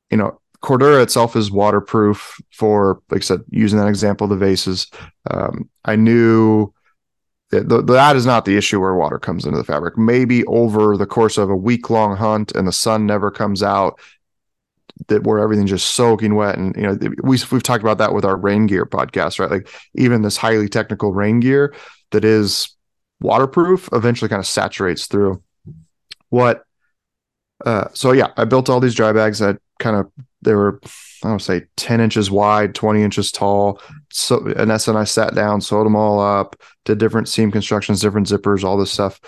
you 0.10 0.18
know, 0.18 0.40
Cordura 0.64 1.04
itself 1.04 1.36
is 1.36 1.52
waterproof 1.52 2.40
for, 2.54 3.02
like 3.10 3.22
I 3.22 3.26
said, 3.26 3.42
using 3.50 3.80
that 3.80 3.90
example, 3.90 4.28
the 4.28 4.38
vases. 4.38 4.90
Um, 5.30 5.70
I 5.84 5.98
knew 5.98 6.74
the, 7.50 7.84
that 7.84 8.16
is 8.16 8.26
not 8.26 8.46
the 8.46 8.56
issue 8.56 8.80
where 8.80 8.96
water 8.96 9.20
comes 9.20 9.46
into 9.46 9.58
the 9.58 9.66
fabric. 9.66 9.98
Maybe 9.98 10.46
over 10.46 10.96
the 10.96 11.06
course 11.06 11.38
of 11.38 11.50
a 11.50 11.56
week 11.56 11.90
long 11.90 12.16
hunt 12.16 12.54
and 12.54 12.66
the 12.66 12.72
sun 12.72 13.06
never 13.06 13.30
comes 13.30 13.62
out, 13.62 14.00
that 15.08 15.24
where 15.24 15.40
everything's 15.40 15.70
just 15.70 15.96
soaking 15.96 16.36
wet. 16.36 16.58
And 16.58 16.74
you 16.78 16.84
know, 16.84 16.98
we 17.24 17.38
we've 17.52 17.64
talked 17.64 17.84
about 17.84 17.98
that 17.98 18.14
with 18.14 18.24
our 18.24 18.38
rain 18.38 18.68
gear 18.68 18.86
podcast, 18.86 19.40
right? 19.40 19.52
Like 19.52 19.68
even 19.96 20.22
this 20.22 20.38
highly 20.38 20.70
technical 20.70 21.14
rain 21.14 21.42
gear 21.42 21.76
that 22.12 22.24
is 22.24 22.74
waterproof 23.20 23.90
eventually 23.92 24.30
kind 24.30 24.40
of 24.40 24.48
saturates 24.48 25.08
through. 25.08 25.44
What? 26.34 26.66
Uh, 27.64 27.90
so 27.94 28.12
yeah, 28.12 28.30
I 28.38 28.46
built 28.46 28.68
all 28.68 28.80
these 28.80 28.96
dry 28.96 29.14
bags. 29.14 29.38
that 29.38 29.60
kind 29.78 29.96
of 29.96 30.12
they 30.42 30.56
were 30.56 30.80
I 31.24 31.28
don't 31.28 31.40
say 31.40 31.68
10 31.78 32.02
inches 32.02 32.32
wide, 32.32 32.74
20 32.74 33.04
inches 33.04 33.32
tall. 33.32 33.80
So 34.12 34.40
Anessa 34.40 34.88
and 34.88 34.98
I 34.98 35.04
sat 35.04 35.36
down, 35.36 35.62
sewed 35.62 35.86
them 35.86 35.96
all 35.96 36.20
up, 36.20 36.56
did 36.86 36.98
different 36.98 37.30
seam 37.30 37.52
constructions, 37.52 38.02
different 38.02 38.26
zippers, 38.26 38.64
all 38.64 38.78
this 38.80 38.92
stuff. 38.92 39.22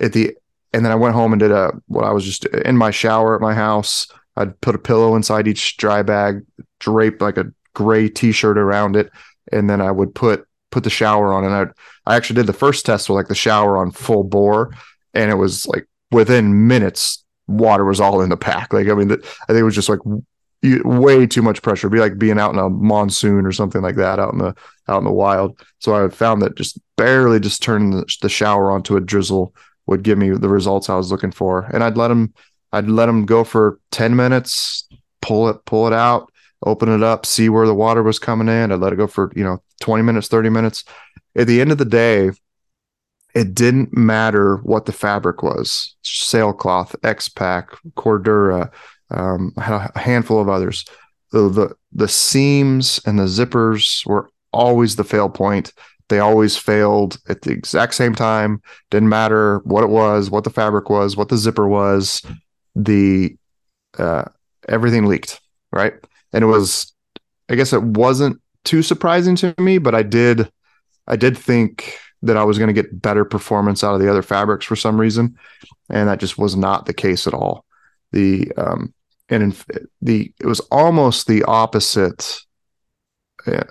At 0.00 0.14
the 0.14 0.36
and 0.72 0.84
then 0.84 0.90
I 0.90 0.96
went 0.96 1.14
home 1.14 1.32
and 1.32 1.38
did 1.38 1.52
a 1.52 1.70
what 1.86 2.04
I 2.04 2.10
was 2.10 2.24
just 2.24 2.44
in 2.46 2.76
my 2.76 2.90
shower 2.90 3.36
at 3.36 3.40
my 3.40 3.54
house. 3.54 4.08
I'd 4.34 4.60
put 4.60 4.74
a 4.74 4.78
pillow 4.78 5.14
inside 5.14 5.46
each 5.46 5.76
dry 5.76 6.02
bag, 6.02 6.44
drape 6.80 7.22
like 7.22 7.36
a 7.36 7.52
gray 7.72 8.08
t-shirt 8.08 8.58
around 8.58 8.96
it, 8.96 9.12
and 9.52 9.70
then 9.70 9.80
I 9.80 9.92
would 9.92 10.12
put 10.12 10.44
put 10.72 10.82
the 10.82 10.90
shower 10.90 11.32
on. 11.32 11.44
And 11.44 11.54
I 11.54 11.66
I 12.12 12.16
actually 12.16 12.34
did 12.34 12.48
the 12.48 12.52
first 12.52 12.84
test 12.84 13.08
with 13.08 13.14
like 13.14 13.28
the 13.28 13.36
shower 13.36 13.78
on 13.78 13.92
full 13.92 14.24
bore, 14.24 14.74
and 15.14 15.30
it 15.30 15.36
was 15.36 15.64
like 15.68 15.86
within 16.10 16.66
minutes 16.66 17.24
water 17.46 17.84
was 17.84 18.00
all 18.00 18.20
in 18.20 18.28
the 18.28 18.36
pack. 18.36 18.72
Like 18.72 18.88
I 18.88 18.94
mean, 18.94 19.10
I 19.10 19.16
think 19.16 19.58
it 19.58 19.64
was 19.64 19.74
just 19.74 19.88
like 19.88 20.00
way 20.62 21.26
too 21.26 21.42
much 21.42 21.62
pressure. 21.62 21.86
It'd 21.86 21.94
be 21.94 22.00
like 22.00 22.18
being 22.18 22.38
out 22.38 22.52
in 22.52 22.58
a 22.58 22.68
monsoon 22.68 23.46
or 23.46 23.52
something 23.52 23.82
like 23.82 23.96
that 23.96 24.18
out 24.18 24.32
in 24.32 24.38
the 24.38 24.54
out 24.88 24.98
in 24.98 25.04
the 25.04 25.12
wild. 25.12 25.60
So 25.78 25.94
I 25.94 26.08
found 26.08 26.42
that 26.42 26.56
just 26.56 26.78
barely 26.96 27.40
just 27.40 27.62
turning 27.62 27.90
the, 27.90 28.16
the 28.22 28.28
shower 28.28 28.70
onto 28.70 28.96
a 28.96 29.00
drizzle 29.00 29.54
would 29.86 30.02
give 30.02 30.18
me 30.18 30.30
the 30.30 30.48
results 30.48 30.88
I 30.88 30.96
was 30.96 31.10
looking 31.10 31.30
for. 31.30 31.64
And 31.72 31.82
I'd 31.82 31.96
let 31.96 32.08
them 32.08 32.34
I'd 32.72 32.88
let 32.88 33.06
them 33.06 33.24
go 33.24 33.44
for 33.44 33.80
10 33.92 34.14
minutes, 34.16 34.88
pull 35.22 35.48
it 35.48 35.64
pull 35.64 35.86
it 35.86 35.92
out, 35.92 36.30
open 36.64 36.88
it 36.88 37.02
up, 37.02 37.24
see 37.24 37.48
where 37.48 37.66
the 37.66 37.74
water 37.74 38.02
was 38.02 38.18
coming 38.18 38.48
in. 38.48 38.72
I'd 38.72 38.80
let 38.80 38.92
it 38.92 38.96
go 38.96 39.06
for, 39.06 39.32
you 39.34 39.44
know, 39.44 39.62
20 39.80 40.02
minutes, 40.02 40.28
30 40.28 40.50
minutes. 40.50 40.84
At 41.36 41.46
the 41.46 41.60
end 41.60 41.70
of 41.70 41.78
the 41.78 41.84
day, 41.84 42.30
it 43.38 43.54
didn't 43.54 43.96
matter 43.96 44.56
what 44.64 44.86
the 44.86 44.92
fabric 44.92 45.44
was 45.44 45.94
sailcloth, 46.02 46.96
X 47.04 47.28
Pac, 47.28 47.70
Cordura, 47.96 48.68
um, 49.12 49.52
a 49.56 49.98
handful 49.98 50.40
of 50.40 50.48
others. 50.48 50.84
The, 51.30 51.48
the 51.48 51.76
the 51.92 52.08
seams 52.08 53.00
and 53.06 53.16
the 53.16 53.26
zippers 53.26 54.04
were 54.06 54.28
always 54.52 54.96
the 54.96 55.04
fail 55.04 55.28
point. 55.28 55.72
They 56.08 56.18
always 56.18 56.56
failed 56.56 57.18
at 57.28 57.42
the 57.42 57.52
exact 57.52 57.94
same 57.94 58.14
time. 58.14 58.60
Didn't 58.90 59.08
matter 59.08 59.58
what 59.58 59.84
it 59.84 59.90
was, 59.90 60.30
what 60.30 60.42
the 60.42 60.50
fabric 60.50 60.90
was, 60.90 61.16
what 61.16 61.28
the 61.28 61.36
zipper 61.36 61.68
was. 61.68 62.20
The 62.74 63.36
uh, 63.98 64.24
everything 64.68 65.06
leaked, 65.06 65.40
right? 65.70 65.94
And 66.32 66.42
it 66.42 66.48
was, 66.48 66.92
I 67.48 67.54
guess, 67.54 67.72
it 67.72 67.84
wasn't 67.84 68.40
too 68.64 68.82
surprising 68.82 69.36
to 69.36 69.54
me, 69.58 69.78
but 69.78 69.94
I 69.94 70.02
did, 70.02 70.50
I 71.06 71.14
did 71.14 71.38
think 71.38 71.98
that 72.22 72.36
I 72.36 72.44
was 72.44 72.58
going 72.58 72.68
to 72.68 72.82
get 72.82 73.00
better 73.00 73.24
performance 73.24 73.84
out 73.84 73.94
of 73.94 74.00
the 74.00 74.10
other 74.10 74.22
fabrics 74.22 74.66
for 74.66 74.76
some 74.76 75.00
reason, 75.00 75.36
and 75.88 76.08
that 76.08 76.20
just 76.20 76.38
was 76.38 76.56
not 76.56 76.86
the 76.86 76.94
case 76.94 77.26
at 77.26 77.34
all. 77.34 77.64
The 78.12 78.50
um, 78.56 78.92
and 79.28 79.42
in, 79.42 79.54
the 80.02 80.32
it 80.40 80.46
was 80.46 80.60
almost 80.70 81.26
the 81.26 81.44
opposite, 81.44 82.38
uh, 83.46 83.64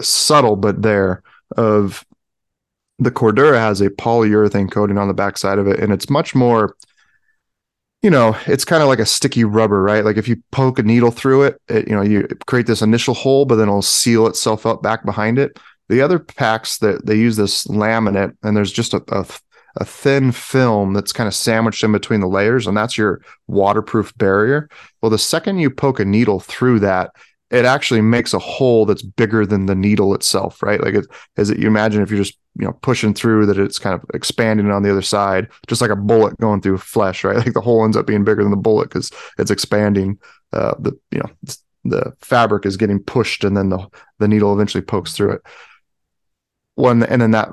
subtle 0.00 0.56
but 0.56 0.82
there 0.82 1.22
of 1.56 2.04
the 2.98 3.10
Cordura 3.10 3.58
has 3.58 3.80
a 3.80 3.90
polyurethane 3.90 4.70
coating 4.70 4.98
on 4.98 5.08
the 5.08 5.14
backside 5.14 5.58
of 5.58 5.66
it, 5.66 5.80
and 5.80 5.92
it's 5.92 6.10
much 6.10 6.34
more. 6.34 6.76
You 8.02 8.10
know, 8.10 8.36
it's 8.46 8.66
kind 8.66 8.82
of 8.82 8.88
like 8.90 8.98
a 8.98 9.06
sticky 9.06 9.44
rubber, 9.44 9.82
right? 9.82 10.04
Like 10.04 10.18
if 10.18 10.28
you 10.28 10.36
poke 10.52 10.78
a 10.78 10.82
needle 10.82 11.10
through 11.10 11.44
it, 11.44 11.60
it, 11.68 11.88
you 11.88 11.94
know, 11.96 12.02
you 12.02 12.28
create 12.46 12.66
this 12.66 12.82
initial 12.82 13.14
hole, 13.14 13.46
but 13.46 13.56
then 13.56 13.66
it'll 13.66 13.80
seal 13.80 14.26
itself 14.26 14.66
up 14.66 14.82
back 14.82 15.06
behind 15.06 15.38
it. 15.38 15.58
The 15.88 16.00
other 16.00 16.18
packs 16.18 16.78
that 16.78 17.06
they 17.06 17.16
use 17.16 17.36
this 17.36 17.66
laminate, 17.66 18.36
and 18.42 18.56
there's 18.56 18.72
just 18.72 18.94
a, 18.94 19.02
a 19.08 19.26
a 19.76 19.84
thin 19.84 20.30
film 20.30 20.92
that's 20.92 21.12
kind 21.12 21.26
of 21.26 21.34
sandwiched 21.34 21.82
in 21.82 21.92
between 21.92 22.20
the 22.20 22.28
layers, 22.28 22.66
and 22.66 22.76
that's 22.76 22.96
your 22.96 23.20
waterproof 23.48 24.16
barrier. 24.16 24.68
Well, 25.02 25.10
the 25.10 25.18
second 25.18 25.58
you 25.58 25.70
poke 25.70 25.98
a 25.98 26.04
needle 26.04 26.40
through 26.40 26.80
that, 26.80 27.10
it 27.50 27.64
actually 27.64 28.00
makes 28.00 28.34
a 28.34 28.38
hole 28.38 28.86
that's 28.86 29.02
bigger 29.02 29.44
than 29.44 29.66
the 29.66 29.74
needle 29.74 30.14
itself, 30.14 30.62
right? 30.62 30.80
Like 30.80 30.94
as 31.36 31.50
it, 31.50 31.58
you 31.58 31.66
imagine 31.66 32.02
if 32.02 32.10
you're 32.10 32.22
just 32.22 32.38
you 32.58 32.64
know 32.64 32.72
pushing 32.82 33.14
through 33.14 33.46
that, 33.46 33.58
it's 33.58 33.78
kind 33.78 33.94
of 33.94 34.04
expanding 34.14 34.70
on 34.70 34.82
the 34.82 34.90
other 34.90 35.02
side, 35.02 35.48
just 35.66 35.80
like 35.80 35.90
a 35.90 35.96
bullet 35.96 36.38
going 36.38 36.60
through 36.60 36.78
flesh, 36.78 37.24
right? 37.24 37.36
Like 37.44 37.52
the 37.52 37.60
hole 37.60 37.84
ends 37.84 37.96
up 37.96 38.06
being 38.06 38.24
bigger 38.24 38.42
than 38.42 38.50
the 38.50 38.56
bullet 38.56 38.88
because 38.88 39.10
it's 39.38 39.50
expanding. 39.50 40.18
Uh, 40.52 40.74
the 40.78 40.98
you 41.10 41.18
know 41.18 41.30
the 41.84 42.12
fabric 42.20 42.64
is 42.64 42.76
getting 42.76 43.02
pushed, 43.02 43.44
and 43.44 43.56
then 43.56 43.70
the 43.70 43.88
the 44.20 44.28
needle 44.28 44.52
eventually 44.52 44.82
pokes 44.82 45.12
through 45.12 45.32
it. 45.32 45.42
One 46.76 47.02
and 47.04 47.22
then 47.22 47.30
that 47.32 47.50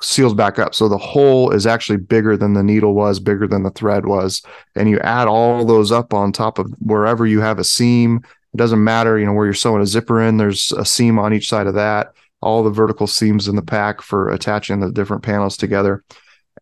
seals 0.00 0.34
back 0.34 0.58
up. 0.58 0.74
So 0.74 0.88
the 0.88 0.98
hole 0.98 1.50
is 1.50 1.66
actually 1.66 1.98
bigger 1.98 2.36
than 2.36 2.54
the 2.54 2.62
needle 2.62 2.94
was, 2.94 3.18
bigger 3.18 3.46
than 3.46 3.62
the 3.62 3.70
thread 3.70 4.06
was. 4.06 4.42
And 4.76 4.88
you 4.88 4.98
add 5.00 5.28
all 5.28 5.64
those 5.64 5.90
up 5.90 6.14
on 6.14 6.32
top 6.32 6.58
of 6.58 6.72
wherever 6.78 7.26
you 7.26 7.40
have 7.40 7.58
a 7.58 7.64
seam. 7.64 8.20
It 8.54 8.56
doesn't 8.56 8.82
matter, 8.82 9.18
you 9.18 9.26
know, 9.26 9.32
where 9.32 9.46
you're 9.46 9.54
sewing 9.54 9.82
a 9.82 9.86
zipper 9.86 10.20
in, 10.20 10.36
there's 10.36 10.72
a 10.72 10.84
seam 10.84 11.18
on 11.18 11.32
each 11.32 11.48
side 11.48 11.66
of 11.66 11.74
that, 11.74 12.12
all 12.40 12.62
the 12.62 12.70
vertical 12.70 13.06
seams 13.06 13.48
in 13.48 13.56
the 13.56 13.62
pack 13.62 14.02
for 14.02 14.30
attaching 14.30 14.80
the 14.80 14.92
different 14.92 15.22
panels 15.22 15.56
together. 15.56 16.04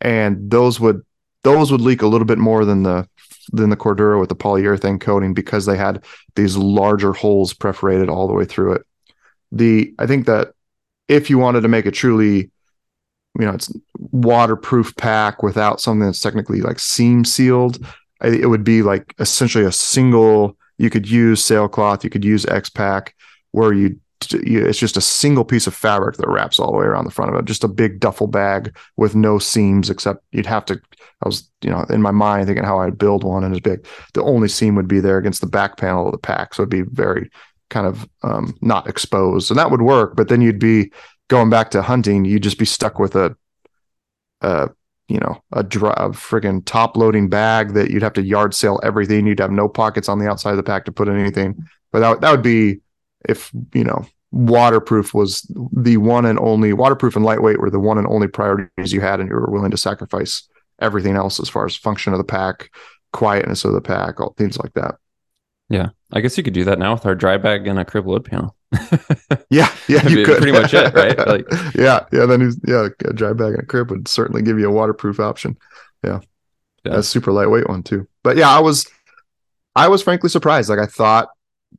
And 0.00 0.50
those 0.50 0.80
would 0.80 1.02
those 1.42 1.72
would 1.72 1.80
leak 1.80 2.02
a 2.02 2.06
little 2.06 2.26
bit 2.26 2.38
more 2.38 2.64
than 2.64 2.82
the 2.82 3.08
than 3.52 3.70
the 3.70 3.76
Cordura 3.76 4.20
with 4.20 4.28
the 4.28 4.36
polyurethane 4.36 5.00
coating 5.00 5.34
because 5.34 5.66
they 5.66 5.76
had 5.76 6.04
these 6.36 6.56
larger 6.56 7.12
holes 7.12 7.52
perforated 7.52 8.08
all 8.08 8.28
the 8.28 8.34
way 8.34 8.44
through 8.44 8.74
it. 8.74 8.86
The 9.50 9.92
I 9.98 10.06
think 10.06 10.26
that 10.26 10.54
if 11.10 11.28
you 11.28 11.38
wanted 11.38 11.62
to 11.62 11.68
make 11.68 11.86
a 11.86 11.90
truly 11.90 12.50
you 13.38 13.44
know 13.44 13.52
it's 13.52 13.72
waterproof 13.98 14.96
pack 14.96 15.42
without 15.42 15.80
something 15.80 16.06
that's 16.06 16.20
technically 16.20 16.60
like 16.60 16.78
seam 16.78 17.24
sealed 17.24 17.84
it 18.22 18.48
would 18.48 18.64
be 18.64 18.82
like 18.82 19.14
essentially 19.18 19.64
a 19.64 19.72
single 19.72 20.56
you 20.78 20.88
could 20.88 21.08
use 21.08 21.44
sailcloth 21.44 22.04
you 22.04 22.10
could 22.10 22.24
use 22.24 22.46
x-pac 22.46 23.14
where 23.50 23.72
you 23.72 23.98
it's 24.32 24.78
just 24.78 24.98
a 24.98 25.00
single 25.00 25.44
piece 25.44 25.66
of 25.66 25.74
fabric 25.74 26.16
that 26.16 26.28
wraps 26.28 26.60
all 26.60 26.70
the 26.70 26.76
way 26.76 26.84
around 26.84 27.04
the 27.04 27.10
front 27.10 27.32
of 27.32 27.38
it 27.38 27.46
just 27.46 27.64
a 27.64 27.68
big 27.68 27.98
duffel 27.98 28.26
bag 28.26 28.76
with 28.96 29.14
no 29.14 29.38
seams 29.38 29.88
except 29.88 30.22
you'd 30.32 30.46
have 30.46 30.64
to 30.64 30.78
i 31.22 31.26
was 31.26 31.50
you 31.62 31.70
know 31.70 31.84
in 31.88 32.02
my 32.02 32.10
mind 32.10 32.46
thinking 32.46 32.64
how 32.64 32.78
i'd 32.80 32.98
build 32.98 33.24
one 33.24 33.42
and 33.42 33.54
it's 33.54 33.62
big 33.62 33.84
the 34.12 34.22
only 34.22 34.48
seam 34.48 34.74
would 34.74 34.88
be 34.88 35.00
there 35.00 35.16
against 35.16 35.40
the 35.40 35.46
back 35.46 35.78
panel 35.78 36.06
of 36.06 36.12
the 36.12 36.18
pack 36.18 36.52
so 36.52 36.62
it'd 36.62 36.70
be 36.70 36.82
very 36.82 37.30
kind 37.70 37.86
of 37.86 38.08
um, 38.22 38.54
not 38.60 38.86
exposed 38.86 39.50
and 39.50 39.58
that 39.58 39.70
would 39.70 39.82
work 39.82 40.16
but 40.16 40.28
then 40.28 40.42
you'd 40.42 40.58
be 40.58 40.90
going 41.30 41.48
back 41.48 41.70
to 41.70 41.80
hunting, 41.80 42.26
you'd 42.26 42.42
just 42.42 42.58
be 42.58 42.66
stuck 42.66 42.98
with 42.98 43.14
a, 43.14 43.34
a 44.42 44.68
you 45.08 45.18
know, 45.18 45.42
a, 45.52 45.62
dry, 45.62 45.94
a 45.96 46.10
friggin' 46.10 46.64
top 46.66 46.96
loading 46.96 47.28
bag 47.28 47.72
that 47.72 47.90
you'd 47.90 48.02
have 48.02 48.12
to 48.12 48.22
yard 48.22 48.54
sale 48.54 48.78
everything. 48.82 49.26
You'd 49.26 49.40
have 49.40 49.50
no 49.50 49.68
pockets 49.68 50.08
on 50.08 50.18
the 50.18 50.28
outside 50.28 50.50
of 50.50 50.56
the 50.56 50.62
pack 50.62 50.84
to 50.84 50.92
put 50.92 51.08
in 51.08 51.18
anything. 51.18 51.64
But 51.90 52.00
that, 52.00 52.20
that 52.20 52.30
would 52.30 52.42
be 52.42 52.80
if, 53.28 53.50
you 53.72 53.84
know, 53.84 54.06
waterproof 54.32 55.14
was 55.14 55.50
the 55.72 55.96
one 55.96 56.26
and 56.26 56.38
only 56.38 56.72
waterproof 56.72 57.16
and 57.16 57.24
lightweight 57.24 57.58
were 57.58 57.70
the 57.70 57.80
one 57.80 57.98
and 57.98 58.06
only 58.06 58.28
priorities 58.28 58.92
you 58.92 59.00
had 59.00 59.18
and 59.18 59.28
you 59.28 59.34
were 59.34 59.50
willing 59.50 59.72
to 59.72 59.76
sacrifice 59.76 60.48
everything 60.80 61.16
else 61.16 61.40
as 61.40 61.48
far 61.48 61.64
as 61.64 61.76
function 61.76 62.12
of 62.12 62.18
the 62.18 62.24
pack, 62.24 62.70
quietness 63.12 63.64
of 63.64 63.72
the 63.72 63.80
pack, 63.80 64.20
all 64.20 64.34
things 64.36 64.58
like 64.58 64.72
that. 64.74 64.96
Yeah. 65.68 65.88
I 66.12 66.20
guess 66.20 66.36
you 66.36 66.42
could 66.42 66.54
do 66.54 66.64
that 66.64 66.78
now 66.78 66.94
with 66.94 67.06
our 67.06 67.14
dry 67.14 67.36
bag 67.36 67.66
and 67.66 67.78
a 67.78 67.84
crib 67.84 68.06
load 68.06 68.24
panel. 68.24 68.56
yeah, 69.50 69.72
yeah, 69.88 70.06
you 70.08 70.24
could. 70.24 70.38
Pretty 70.38 70.52
much 70.52 70.74
it, 70.74 70.94
right? 70.94 71.16
Like, 71.26 71.46
yeah, 71.74 72.06
yeah. 72.12 72.26
Then 72.26 72.52
yeah, 72.66 72.88
a 73.04 73.12
dry 73.12 73.32
bag 73.32 73.52
and 73.54 73.62
a 73.62 73.66
crib 73.66 73.90
would 73.90 74.08
certainly 74.08 74.42
give 74.42 74.58
you 74.58 74.68
a 74.68 74.72
waterproof 74.72 75.20
option. 75.20 75.56
Yeah, 76.04 76.20
yeah, 76.84 76.96
a 76.96 77.02
super 77.02 77.32
lightweight 77.32 77.68
one 77.68 77.82
too. 77.82 78.08
But 78.22 78.36
yeah, 78.36 78.48
I 78.48 78.60
was, 78.60 78.86
I 79.76 79.88
was 79.88 80.02
frankly 80.02 80.30
surprised. 80.30 80.68
Like 80.68 80.78
I 80.78 80.86
thought 80.86 81.28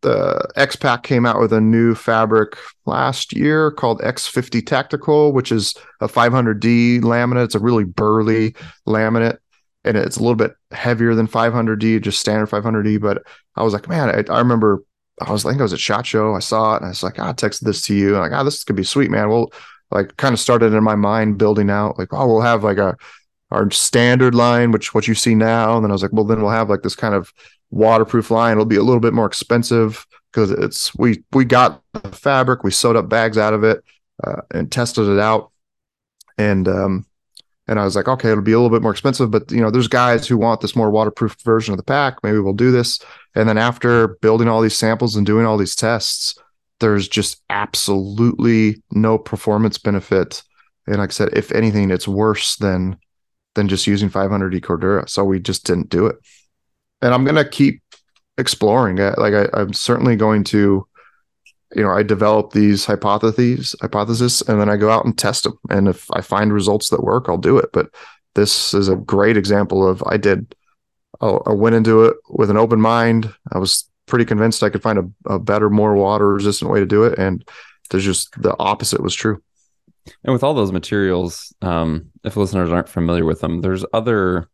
the 0.01 0.47
X 0.55 0.75
Pac 0.75 1.03
came 1.03 1.25
out 1.25 1.39
with 1.39 1.53
a 1.53 1.61
new 1.61 1.95
fabric 1.95 2.57
last 2.85 3.33
year 3.33 3.71
called 3.71 3.99
X50 4.01 4.65
Tactical, 4.65 5.33
which 5.33 5.51
is 5.51 5.75
a 5.99 6.07
500D 6.07 7.01
laminate. 7.01 7.45
It's 7.45 7.55
a 7.55 7.59
really 7.59 7.83
burly 7.83 8.55
laminate 8.87 9.37
and 9.83 9.97
it's 9.97 10.17
a 10.17 10.21
little 10.21 10.35
bit 10.35 10.53
heavier 10.73 11.15
than 11.15 11.27
500D, 11.27 12.01
just 12.01 12.19
standard 12.19 12.49
500D. 12.49 12.99
But 12.99 13.23
I 13.55 13.63
was 13.63 13.73
like, 13.73 13.87
man, 13.87 14.09
I, 14.09 14.33
I 14.33 14.39
remember 14.39 14.83
I 15.19 15.31
was 15.31 15.45
I 15.45 15.49
think 15.49 15.61
I 15.61 15.63
was 15.63 15.73
at 15.73 15.79
Shot 15.79 16.05
Show. 16.05 16.35
I 16.35 16.39
saw 16.39 16.73
it 16.73 16.77
and 16.77 16.85
I 16.85 16.89
was 16.89 17.03
like, 17.03 17.19
ah, 17.19 17.29
I 17.29 17.33
texted 17.33 17.61
this 17.61 17.81
to 17.83 17.95
you. 17.95 18.09
And 18.09 18.19
like, 18.19 18.31
ah, 18.31 18.41
oh, 18.41 18.43
this 18.43 18.63
could 18.63 18.75
be 18.75 18.83
sweet, 18.83 19.11
man. 19.11 19.29
Well, 19.29 19.51
like 19.91 20.15
kind 20.17 20.33
of 20.33 20.39
started 20.39 20.73
in 20.73 20.83
my 20.83 20.95
mind 20.95 21.37
building 21.37 21.69
out 21.69 21.99
like, 21.99 22.13
oh, 22.13 22.27
we'll 22.27 22.41
have 22.41 22.63
like 22.63 22.77
a 22.77 22.97
our 23.51 23.69
standard 23.71 24.33
line, 24.33 24.71
which 24.71 24.93
what 24.93 25.07
you 25.07 25.13
see 25.13 25.35
now. 25.35 25.75
And 25.75 25.83
then 25.83 25.91
I 25.91 25.93
was 25.93 26.01
like, 26.01 26.13
well, 26.13 26.23
then 26.23 26.41
we'll 26.41 26.51
have 26.51 26.69
like 26.69 26.83
this 26.83 26.95
kind 26.95 27.13
of 27.13 27.33
waterproof 27.69 28.31
line. 28.31 28.53
It'll 28.53 28.65
be 28.65 28.77
a 28.77 28.83
little 28.83 29.01
bit 29.01 29.13
more 29.13 29.25
expensive 29.25 30.05
because 30.31 30.51
it's 30.51 30.95
we 30.95 31.23
we 31.33 31.45
got 31.45 31.81
the 31.93 32.11
fabric, 32.11 32.63
we 32.63 32.71
sewed 32.71 32.95
up 32.95 33.09
bags 33.09 33.37
out 33.37 33.53
of 33.53 33.63
it 33.63 33.83
uh, 34.23 34.41
and 34.51 34.71
tested 34.71 35.07
it 35.07 35.19
out. 35.19 35.51
And 36.37 36.67
um, 36.67 37.05
and 37.67 37.79
I 37.79 37.83
was 37.83 37.95
like, 37.95 38.07
okay, 38.07 38.31
it'll 38.31 38.43
be 38.43 38.53
a 38.53 38.59
little 38.59 38.75
bit 38.75 38.81
more 38.81 38.91
expensive, 38.91 39.31
but 39.31 39.51
you 39.51 39.61
know, 39.61 39.71
there's 39.71 39.87
guys 39.87 40.27
who 40.27 40.37
want 40.37 40.61
this 40.61 40.75
more 40.75 40.89
waterproof 40.89 41.35
version 41.43 41.73
of 41.73 41.77
the 41.77 41.83
pack. 41.83 42.17
Maybe 42.23 42.39
we'll 42.39 42.53
do 42.53 42.71
this. 42.71 42.99
And 43.35 43.47
then 43.47 43.57
after 43.57 44.09
building 44.21 44.47
all 44.47 44.61
these 44.61 44.77
samples 44.77 45.15
and 45.15 45.25
doing 45.25 45.45
all 45.45 45.57
these 45.57 45.75
tests, 45.75 46.35
there's 46.79 47.07
just 47.07 47.41
absolutely 47.49 48.81
no 48.91 49.17
performance 49.17 49.77
benefit. 49.77 50.43
And 50.87 50.97
like 50.97 51.11
I 51.11 51.13
said, 51.13 51.29
if 51.33 51.51
anything, 51.51 51.91
it's 51.91 52.07
worse 52.07 52.55
than 52.57 52.97
than 53.53 53.67
just 53.67 53.85
using 53.85 54.09
500 54.09 54.55
E 54.55 54.61
Cordura. 54.61 55.07
So 55.09 55.23
we 55.23 55.39
just 55.39 55.65
didn't 55.65 55.89
do 55.89 56.07
it. 56.07 56.15
And 57.01 57.13
I'm 57.13 57.23
gonna 57.23 57.47
keep 57.47 57.81
exploring. 58.37 58.97
Like 58.97 59.33
I, 59.33 59.47
I'm 59.53 59.73
certainly 59.73 60.15
going 60.15 60.43
to 60.45 60.87
you 61.75 61.83
know, 61.83 61.91
I 61.91 62.03
develop 62.03 62.51
these 62.51 62.85
hypotheses, 62.85 63.75
hypothesis, 63.81 64.41
and 64.41 64.59
then 64.59 64.69
I 64.69 64.77
go 64.77 64.89
out 64.89 65.05
and 65.05 65.17
test 65.17 65.43
them. 65.43 65.57
And 65.69 65.87
if 65.87 66.09
I 66.11 66.21
find 66.21 66.53
results 66.53 66.89
that 66.89 67.03
work, 67.03 67.25
I'll 67.27 67.37
do 67.37 67.57
it. 67.57 67.69
But 67.71 67.89
this 68.35 68.73
is 68.73 68.87
a 68.87 68.95
great 68.95 69.37
example 69.37 69.87
of 69.87 70.03
I 70.05 70.17
did. 70.17 70.55
I 71.21 71.53
went 71.53 71.75
into 71.75 72.05
it 72.05 72.17
with 72.29 72.49
an 72.49 72.57
open 72.57 72.81
mind. 72.81 73.31
I 73.51 73.59
was 73.59 73.87
pretty 74.07 74.25
convinced 74.25 74.63
I 74.63 74.69
could 74.69 74.81
find 74.81 74.99
a, 74.99 75.33
a 75.33 75.39
better, 75.39 75.69
more 75.69 75.93
water 75.95 76.33
resistant 76.33 76.71
way 76.71 76.79
to 76.79 76.85
do 76.85 77.03
it, 77.03 77.19
and 77.19 77.47
there's 77.89 78.05
just 78.05 78.41
the 78.41 78.55
opposite 78.59 79.03
was 79.03 79.13
true. 79.13 79.41
And 80.23 80.33
with 80.33 80.43
all 80.43 80.55
those 80.55 80.71
materials, 80.71 81.53
um, 81.61 82.09
if 82.23 82.35
listeners 82.35 82.71
aren't 82.71 82.89
familiar 82.89 83.23
with 83.23 83.39
them, 83.41 83.61
there's 83.61 83.85
other 83.93 84.49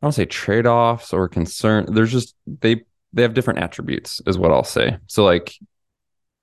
I 0.00 0.06
don't 0.06 0.12
say 0.12 0.26
trade 0.26 0.66
offs 0.66 1.12
or 1.12 1.28
concern. 1.28 1.86
There's 1.92 2.12
just 2.12 2.34
they 2.46 2.84
they 3.12 3.22
have 3.22 3.34
different 3.34 3.60
attributes, 3.60 4.20
is 4.26 4.38
what 4.38 4.52
I'll 4.52 4.64
say. 4.64 4.98
So 5.06 5.24
like 5.24 5.58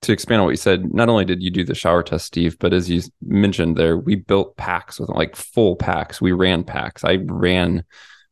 to 0.02 0.12
expand 0.12 0.40
on 0.40 0.44
what 0.46 0.52
you 0.52 0.56
said, 0.56 0.92
not 0.94 1.08
only 1.08 1.24
did 1.24 1.42
you 1.42 1.50
do 1.50 1.64
the 1.64 1.74
shower 1.74 2.02
test, 2.02 2.26
Steve, 2.26 2.58
but 2.58 2.72
as 2.72 2.88
you 2.88 3.02
mentioned 3.22 3.76
there, 3.76 3.96
we 3.96 4.14
built 4.14 4.56
packs 4.56 5.00
with 5.00 5.08
like 5.08 5.34
full 5.34 5.76
packs. 5.76 6.20
We 6.20 6.32
ran 6.32 6.64
packs. 6.64 7.04
I 7.04 7.18
ran 7.24 7.84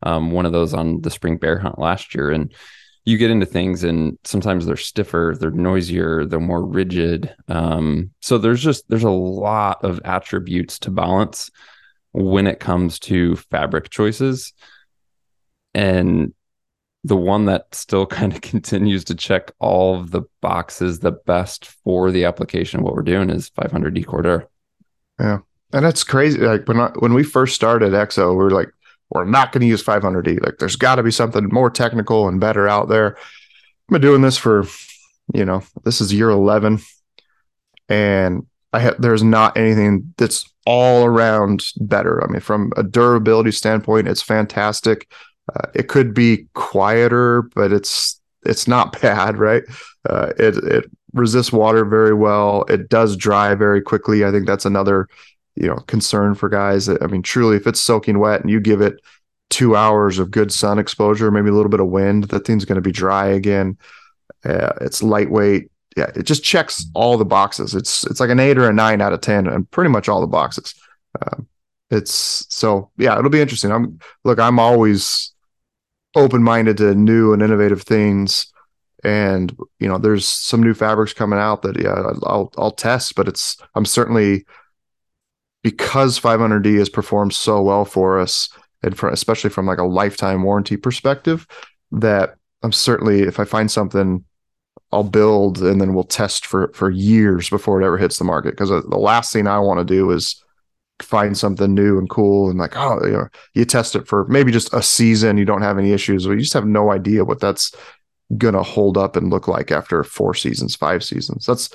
um, 0.02 0.30
one 0.30 0.46
of 0.46 0.52
those 0.52 0.74
on 0.74 1.00
the 1.00 1.10
spring 1.10 1.38
bear 1.38 1.58
hunt 1.58 1.78
last 1.78 2.14
year, 2.14 2.30
and 2.30 2.52
you 3.04 3.18
get 3.18 3.30
into 3.30 3.46
things, 3.46 3.84
and 3.84 4.18
sometimes 4.24 4.66
they're 4.66 4.76
stiffer, 4.76 5.34
they're 5.38 5.50
noisier, 5.50 6.24
they're 6.24 6.40
more 6.40 6.64
rigid. 6.64 7.34
Um, 7.48 8.10
so 8.20 8.38
there's 8.38 8.62
just 8.62 8.88
there's 8.88 9.04
a 9.04 9.10
lot 9.10 9.84
of 9.84 10.00
attributes 10.04 10.78
to 10.80 10.90
balance 10.90 11.50
when 12.12 12.46
it 12.46 12.60
comes 12.60 12.98
to 13.00 13.36
fabric 13.36 13.90
choices, 13.90 14.52
and 15.74 16.34
the 17.04 17.16
one 17.16 17.44
that 17.44 17.72
still 17.74 18.06
kind 18.20 18.32
of 18.32 18.40
continues 18.40 19.04
to 19.04 19.14
check 19.14 19.52
all 19.60 20.00
of 20.00 20.10
the 20.10 20.22
boxes 20.40 20.98
the 20.98 21.12
best 21.12 21.66
for 21.84 22.10
the 22.10 22.24
application 22.24 22.80
of 22.80 22.84
what 22.84 22.94
we're 22.94 23.02
doing 23.02 23.30
is 23.30 23.50
500D 23.50 24.04
Cordura. 24.04 24.46
Yeah. 25.20 25.38
And 25.72 25.84
that's 25.84 26.04
crazy. 26.04 26.38
Like 26.38 26.66
when 26.66 26.80
I, 26.80 26.90
when 26.98 27.14
we 27.14 27.22
first 27.22 27.54
started 27.54 27.92
EXO, 27.92 28.30
we 28.30 28.36
were 28.36 28.50
like, 28.50 28.70
we're 29.10 29.24
not 29.24 29.52
going 29.52 29.60
to 29.60 29.66
use 29.66 29.82
500D. 29.82 30.44
Like 30.44 30.58
there's 30.58 30.76
got 30.76 30.96
to 30.96 31.02
be 31.02 31.10
something 31.10 31.48
more 31.52 31.70
technical 31.70 32.26
and 32.28 32.40
better 32.40 32.68
out 32.68 32.88
there. 32.88 33.16
I've 33.16 33.92
been 33.92 34.00
doing 34.00 34.22
this 34.22 34.38
for, 34.38 34.64
you 35.32 35.44
know, 35.44 35.62
this 35.84 36.00
is 36.00 36.12
year 36.12 36.30
11 36.30 36.80
and 37.88 38.46
I 38.72 38.80
have, 38.80 39.00
there's 39.00 39.22
not 39.22 39.56
anything 39.56 40.14
that's 40.16 40.52
all 40.66 41.04
around 41.04 41.66
better. 41.76 42.22
I 42.24 42.30
mean, 42.30 42.40
from 42.40 42.72
a 42.76 42.82
durability 42.82 43.52
standpoint, 43.52 44.08
it's 44.08 44.22
fantastic 44.22 45.12
Uh, 45.52 45.68
it 45.74 45.88
could 45.88 46.14
be 46.14 46.46
quieter, 46.54 47.42
but 47.54 47.72
it's 47.72 48.20
it's 48.44 48.68
not 48.68 49.00
bad, 49.00 49.38
right? 49.38 49.62
Uh, 50.08 50.32
it 50.38 50.56
it 50.56 50.90
resists 51.12 51.52
water 51.52 51.84
very 51.84 52.14
well. 52.14 52.64
It 52.68 52.88
does 52.88 53.16
dry 53.16 53.54
very 53.54 53.80
quickly. 53.80 54.24
I 54.24 54.30
think 54.30 54.46
that's 54.46 54.64
another 54.64 55.08
you 55.56 55.66
know 55.66 55.76
concern 55.86 56.34
for 56.34 56.48
guys. 56.48 56.88
I 56.88 57.06
mean, 57.06 57.22
truly, 57.22 57.56
if 57.56 57.66
it's 57.66 57.80
soaking 57.80 58.18
wet 58.18 58.40
and 58.40 58.50
you 58.50 58.60
give 58.60 58.80
it 58.80 59.00
two 59.50 59.76
hours 59.76 60.18
of 60.18 60.30
good 60.30 60.52
sun 60.52 60.78
exposure, 60.78 61.30
maybe 61.30 61.50
a 61.50 61.52
little 61.52 61.70
bit 61.70 61.80
of 61.80 61.88
wind, 61.88 62.24
that 62.24 62.46
thing's 62.46 62.64
going 62.64 62.76
to 62.76 62.82
be 62.82 62.92
dry 62.92 63.26
again. 63.26 63.78
Uh, 64.44 64.72
it's 64.80 65.02
lightweight. 65.02 65.70
Yeah, 65.96 66.10
it 66.16 66.24
just 66.24 66.42
checks 66.42 66.86
all 66.94 67.16
the 67.16 67.24
boxes. 67.24 67.74
It's 67.74 68.04
it's 68.04 68.18
like 68.18 68.30
an 68.30 68.40
eight 68.40 68.58
or 68.58 68.68
a 68.68 68.72
nine 68.72 69.00
out 69.00 69.12
of 69.12 69.20
ten, 69.20 69.46
and 69.46 69.70
pretty 69.70 69.90
much 69.90 70.08
all 70.08 70.20
the 70.20 70.26
boxes. 70.26 70.74
Um, 71.22 71.46
it's 71.90 72.46
so 72.48 72.90
yeah, 72.96 73.16
it'll 73.16 73.30
be 73.30 73.40
interesting. 73.40 73.70
I'm 73.70 74.00
look, 74.24 74.40
I'm 74.40 74.58
always 74.58 75.33
open 76.14 76.42
minded 76.42 76.76
to 76.78 76.94
new 76.94 77.32
and 77.32 77.42
innovative 77.42 77.82
things, 77.82 78.52
and 79.02 79.56
you 79.78 79.88
know, 79.88 79.98
there's 79.98 80.26
some 80.26 80.62
new 80.62 80.74
fabrics 80.74 81.12
coming 81.12 81.38
out 81.38 81.62
that 81.62 81.80
yeah, 81.80 82.12
I'll 82.24 82.52
I'll 82.56 82.72
test, 82.72 83.14
but 83.14 83.28
it's 83.28 83.56
I'm 83.74 83.84
certainly 83.84 84.44
because 85.62 86.20
500D 86.20 86.78
has 86.78 86.88
performed 86.88 87.32
so 87.32 87.62
well 87.62 87.84
for 87.84 88.18
us, 88.18 88.48
and 88.82 88.96
for 88.96 89.08
especially 89.08 89.50
from 89.50 89.66
like 89.66 89.78
a 89.78 89.84
lifetime 89.84 90.42
warranty 90.42 90.76
perspective, 90.76 91.46
that 91.92 92.36
I'm 92.62 92.72
certainly 92.72 93.22
if 93.22 93.38
I 93.38 93.44
find 93.44 93.70
something 93.70 94.24
I'll 94.92 95.02
build 95.02 95.60
and 95.60 95.80
then 95.80 95.92
we'll 95.92 96.04
test 96.04 96.46
for 96.46 96.70
for 96.72 96.88
years 96.88 97.50
before 97.50 97.82
it 97.82 97.84
ever 97.84 97.98
hits 97.98 98.18
the 98.18 98.24
market. 98.24 98.50
Because 98.50 98.70
uh, 98.70 98.82
the 98.88 98.96
last 98.96 99.32
thing 99.32 99.46
I 99.46 99.58
want 99.58 99.80
to 99.80 99.84
do 99.84 100.10
is 100.12 100.42
find 101.00 101.36
something 101.36 101.74
new 101.74 101.98
and 101.98 102.08
cool 102.08 102.48
and 102.48 102.58
like 102.58 102.76
oh 102.76 103.04
you 103.04 103.12
know 103.12 103.28
you 103.54 103.64
test 103.64 103.96
it 103.96 104.06
for 104.06 104.26
maybe 104.28 104.52
just 104.52 104.72
a 104.72 104.82
season 104.82 105.36
you 105.36 105.44
don't 105.44 105.62
have 105.62 105.78
any 105.78 105.92
issues 105.92 106.26
or 106.26 106.34
you 106.34 106.40
just 106.40 106.52
have 106.52 106.66
no 106.66 106.92
idea 106.92 107.24
what 107.24 107.40
that's 107.40 107.74
gonna 108.38 108.62
hold 108.62 108.96
up 108.96 109.16
and 109.16 109.30
look 109.30 109.48
like 109.48 109.72
after 109.72 110.04
four 110.04 110.34
seasons 110.34 110.76
five 110.76 111.02
seasons. 111.02 111.46
That's 111.46 111.70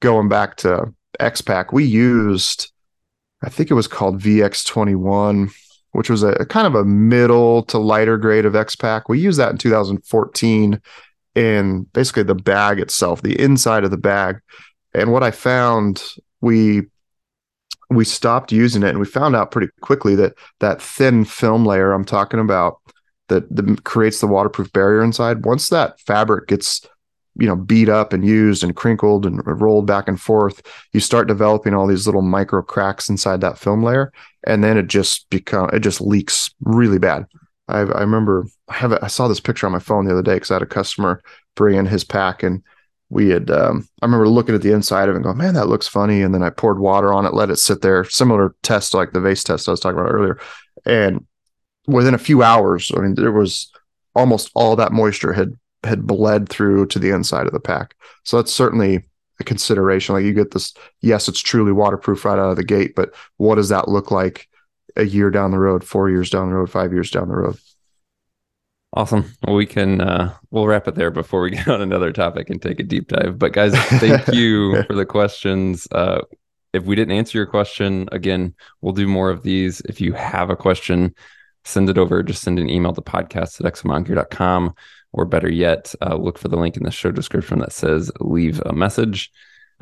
going 0.00 0.28
back 0.28 0.56
to 0.58 0.92
x-pac. 1.20 1.72
We 1.72 1.84
used 1.84 2.72
i 3.42 3.48
think 3.48 3.70
it 3.70 3.74
was 3.74 3.86
called 3.86 4.20
vx21 4.20 5.50
which 5.94 6.10
was 6.10 6.24
a 6.24 6.44
kind 6.46 6.66
of 6.66 6.74
a 6.74 6.84
middle 6.84 7.62
to 7.62 7.78
lighter 7.78 8.18
grade 8.18 8.44
of 8.44 8.56
x-pac. 8.56 9.08
We 9.08 9.20
used 9.20 9.38
that 9.38 9.52
in 9.52 9.58
2014 9.58 10.80
in 11.36 11.82
basically 11.92 12.24
the 12.24 12.34
bag 12.34 12.80
itself, 12.80 13.22
the 13.22 13.40
inside 13.40 13.84
of 13.84 13.92
the 13.92 13.96
bag. 13.96 14.40
And 14.92 15.12
what 15.12 15.22
I 15.22 15.30
found, 15.30 16.02
we 16.40 16.82
we 17.90 18.04
stopped 18.04 18.52
using 18.52 18.82
it, 18.82 18.90
and 18.90 18.98
we 18.98 19.06
found 19.06 19.36
out 19.36 19.50
pretty 19.50 19.68
quickly 19.80 20.14
that 20.16 20.34
that 20.60 20.80
thin 20.80 21.24
film 21.24 21.64
layer 21.64 21.92
I'm 21.92 22.04
talking 22.04 22.40
about 22.40 22.80
that, 23.28 23.54
that 23.54 23.84
creates 23.84 24.20
the 24.20 24.26
waterproof 24.26 24.72
barrier 24.72 25.02
inside. 25.02 25.44
Once 25.44 25.68
that 25.68 26.00
fabric 26.00 26.48
gets 26.48 26.86
you 27.36 27.46
know 27.46 27.56
beat 27.56 27.88
up 27.88 28.12
and 28.12 28.24
used 28.24 28.62
and 28.62 28.76
crinkled 28.76 29.26
and 29.26 29.40
rolled 29.44 29.86
back 29.86 30.08
and 30.08 30.20
forth 30.20 30.62
you 30.92 31.00
start 31.00 31.28
developing 31.28 31.74
all 31.74 31.86
these 31.86 32.06
little 32.06 32.22
micro 32.22 32.62
cracks 32.62 33.08
inside 33.08 33.40
that 33.40 33.58
film 33.58 33.82
layer 33.82 34.12
and 34.46 34.62
then 34.62 34.76
it 34.76 34.86
just 34.86 35.28
become 35.30 35.68
it 35.72 35.80
just 35.80 36.00
leaks 36.00 36.54
really 36.60 36.98
bad 36.98 37.26
I, 37.68 37.78
I 37.80 38.00
remember 38.00 38.46
I 38.68 38.74
have 38.74 38.92
I 39.02 39.08
saw 39.08 39.26
this 39.26 39.40
picture 39.40 39.66
on 39.66 39.72
my 39.72 39.78
phone 39.78 40.04
the 40.04 40.12
other 40.12 40.22
day 40.22 40.34
because 40.34 40.50
I 40.50 40.54
had 40.54 40.62
a 40.62 40.66
customer 40.66 41.22
bring 41.56 41.76
in 41.76 41.86
his 41.86 42.04
pack 42.04 42.42
and 42.42 42.62
we 43.14 43.28
had 43.28 43.50
um, 43.50 43.88
I 44.02 44.06
remember 44.06 44.28
looking 44.28 44.54
at 44.54 44.62
the 44.62 44.72
inside 44.72 45.08
of 45.08 45.14
it 45.14 45.18
and 45.18 45.24
going, 45.24 45.38
man, 45.38 45.54
that 45.54 45.68
looks 45.68 45.86
funny. 45.86 46.22
And 46.22 46.34
then 46.34 46.42
I 46.42 46.50
poured 46.50 46.80
water 46.80 47.12
on 47.12 47.24
it, 47.24 47.32
let 47.32 47.48
it 47.48 47.56
sit 47.56 47.80
there, 47.80 48.04
similar 48.04 48.54
test 48.62 48.92
like 48.92 49.12
the 49.12 49.20
vase 49.20 49.44
test 49.44 49.68
I 49.68 49.70
was 49.70 49.80
talking 49.80 49.98
about 49.98 50.10
earlier. 50.10 50.38
And 50.84 51.24
within 51.86 52.14
a 52.14 52.18
few 52.18 52.42
hours, 52.42 52.90
I 52.94 53.00
mean, 53.00 53.14
there 53.14 53.32
was 53.32 53.70
almost 54.16 54.50
all 54.54 54.76
that 54.76 54.92
moisture 54.92 55.32
had 55.32 55.52
had 55.84 56.06
bled 56.06 56.48
through 56.48 56.86
to 56.86 56.98
the 56.98 57.10
inside 57.10 57.46
of 57.46 57.52
the 57.52 57.60
pack. 57.60 57.94
So 58.24 58.36
that's 58.36 58.52
certainly 58.52 59.04
a 59.38 59.44
consideration. 59.44 60.14
Like 60.14 60.24
you 60.24 60.32
get 60.32 60.50
this, 60.50 60.74
yes, 61.00 61.28
it's 61.28 61.40
truly 61.40 61.72
waterproof 61.72 62.24
right 62.24 62.38
out 62.38 62.50
of 62.50 62.56
the 62.56 62.64
gate, 62.64 62.94
but 62.96 63.14
what 63.36 63.56
does 63.56 63.68
that 63.68 63.88
look 63.88 64.10
like 64.10 64.48
a 64.96 65.04
year 65.04 65.30
down 65.30 65.50
the 65.50 65.58
road, 65.58 65.84
four 65.84 66.10
years 66.10 66.30
down 66.30 66.48
the 66.48 66.56
road, 66.56 66.70
five 66.70 66.92
years 66.92 67.10
down 67.10 67.28
the 67.28 67.36
road. 67.36 67.56
Awesome. 68.96 69.24
Well, 69.44 69.56
we 69.56 69.66
can 69.66 70.00
uh, 70.00 70.34
we'll 70.50 70.68
wrap 70.68 70.86
it 70.86 70.94
there 70.94 71.10
before 71.10 71.42
we 71.42 71.50
get 71.56 71.68
on 71.68 71.82
another 71.82 72.12
topic 72.12 72.48
and 72.48 72.62
take 72.62 72.78
a 72.78 72.84
deep 72.84 73.08
dive. 73.08 73.38
But 73.38 73.52
guys, 73.52 73.74
thank 73.74 74.28
you 74.32 74.84
for 74.84 74.94
the 74.94 75.04
questions. 75.04 75.88
Uh, 75.90 76.22
if 76.72 76.84
we 76.84 76.94
didn't 76.94 77.16
answer 77.16 77.36
your 77.36 77.46
question, 77.46 78.08
again, 78.12 78.54
we'll 78.80 78.92
do 78.92 79.08
more 79.08 79.30
of 79.30 79.42
these. 79.42 79.80
If 79.82 80.00
you 80.00 80.12
have 80.12 80.48
a 80.48 80.56
question, 80.56 81.14
send 81.64 81.90
it 81.90 81.98
over. 81.98 82.22
Just 82.22 82.42
send 82.42 82.58
an 82.58 82.70
email 82.70 82.92
to 82.92 83.00
podcast 83.00 83.60
at 83.60 83.72
exomtngear.com 83.72 84.74
or 85.12 85.24
better 85.24 85.50
yet, 85.50 85.94
uh, 86.02 86.16
look 86.16 86.38
for 86.38 86.48
the 86.48 86.56
link 86.56 86.76
in 86.76 86.82
the 86.82 86.90
show 86.90 87.12
description 87.12 87.60
that 87.60 87.72
says 87.72 88.10
leave 88.20 88.60
a 88.66 88.72
message 88.72 89.30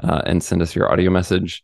uh, 0.02 0.20
and 0.26 0.42
send 0.42 0.60
us 0.60 0.76
your 0.76 0.92
audio 0.92 1.10
message. 1.10 1.62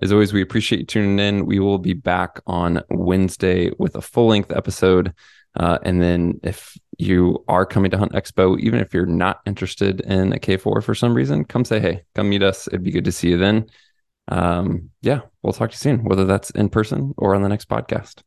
As 0.00 0.10
always, 0.10 0.32
we 0.32 0.40
appreciate 0.40 0.78
you 0.78 0.86
tuning 0.86 1.18
in. 1.18 1.46
We 1.46 1.58
will 1.58 1.78
be 1.78 1.92
back 1.92 2.40
on 2.46 2.82
Wednesday 2.88 3.72
with 3.78 3.94
a 3.94 4.00
full 4.00 4.28
length 4.28 4.52
episode. 4.52 5.12
Uh, 5.54 5.78
and 5.82 6.00
then 6.00 6.40
if 6.42 6.78
you 7.00 7.44
are 7.48 7.66
coming 7.66 7.90
to 7.90 7.98
Hunt 7.98 8.12
Expo, 8.12 8.58
even 8.60 8.80
if 8.80 8.92
you're 8.92 9.06
not 9.06 9.40
interested 9.46 10.00
in 10.02 10.32
a 10.32 10.38
K4 10.38 10.82
for 10.82 10.94
some 10.94 11.14
reason, 11.14 11.44
come 11.44 11.64
say 11.64 11.80
hey, 11.80 12.04
come 12.14 12.28
meet 12.28 12.42
us. 12.42 12.66
It'd 12.68 12.82
be 12.82 12.90
good 12.90 13.04
to 13.04 13.12
see 13.12 13.30
you 13.30 13.38
then. 13.38 13.66
Um, 14.28 14.90
yeah, 15.02 15.22
we'll 15.42 15.52
talk 15.52 15.70
to 15.70 15.74
you 15.74 15.78
soon, 15.78 16.04
whether 16.04 16.24
that's 16.24 16.50
in 16.50 16.68
person 16.68 17.14
or 17.16 17.34
on 17.34 17.42
the 17.42 17.48
next 17.48 17.68
podcast. 17.68 18.22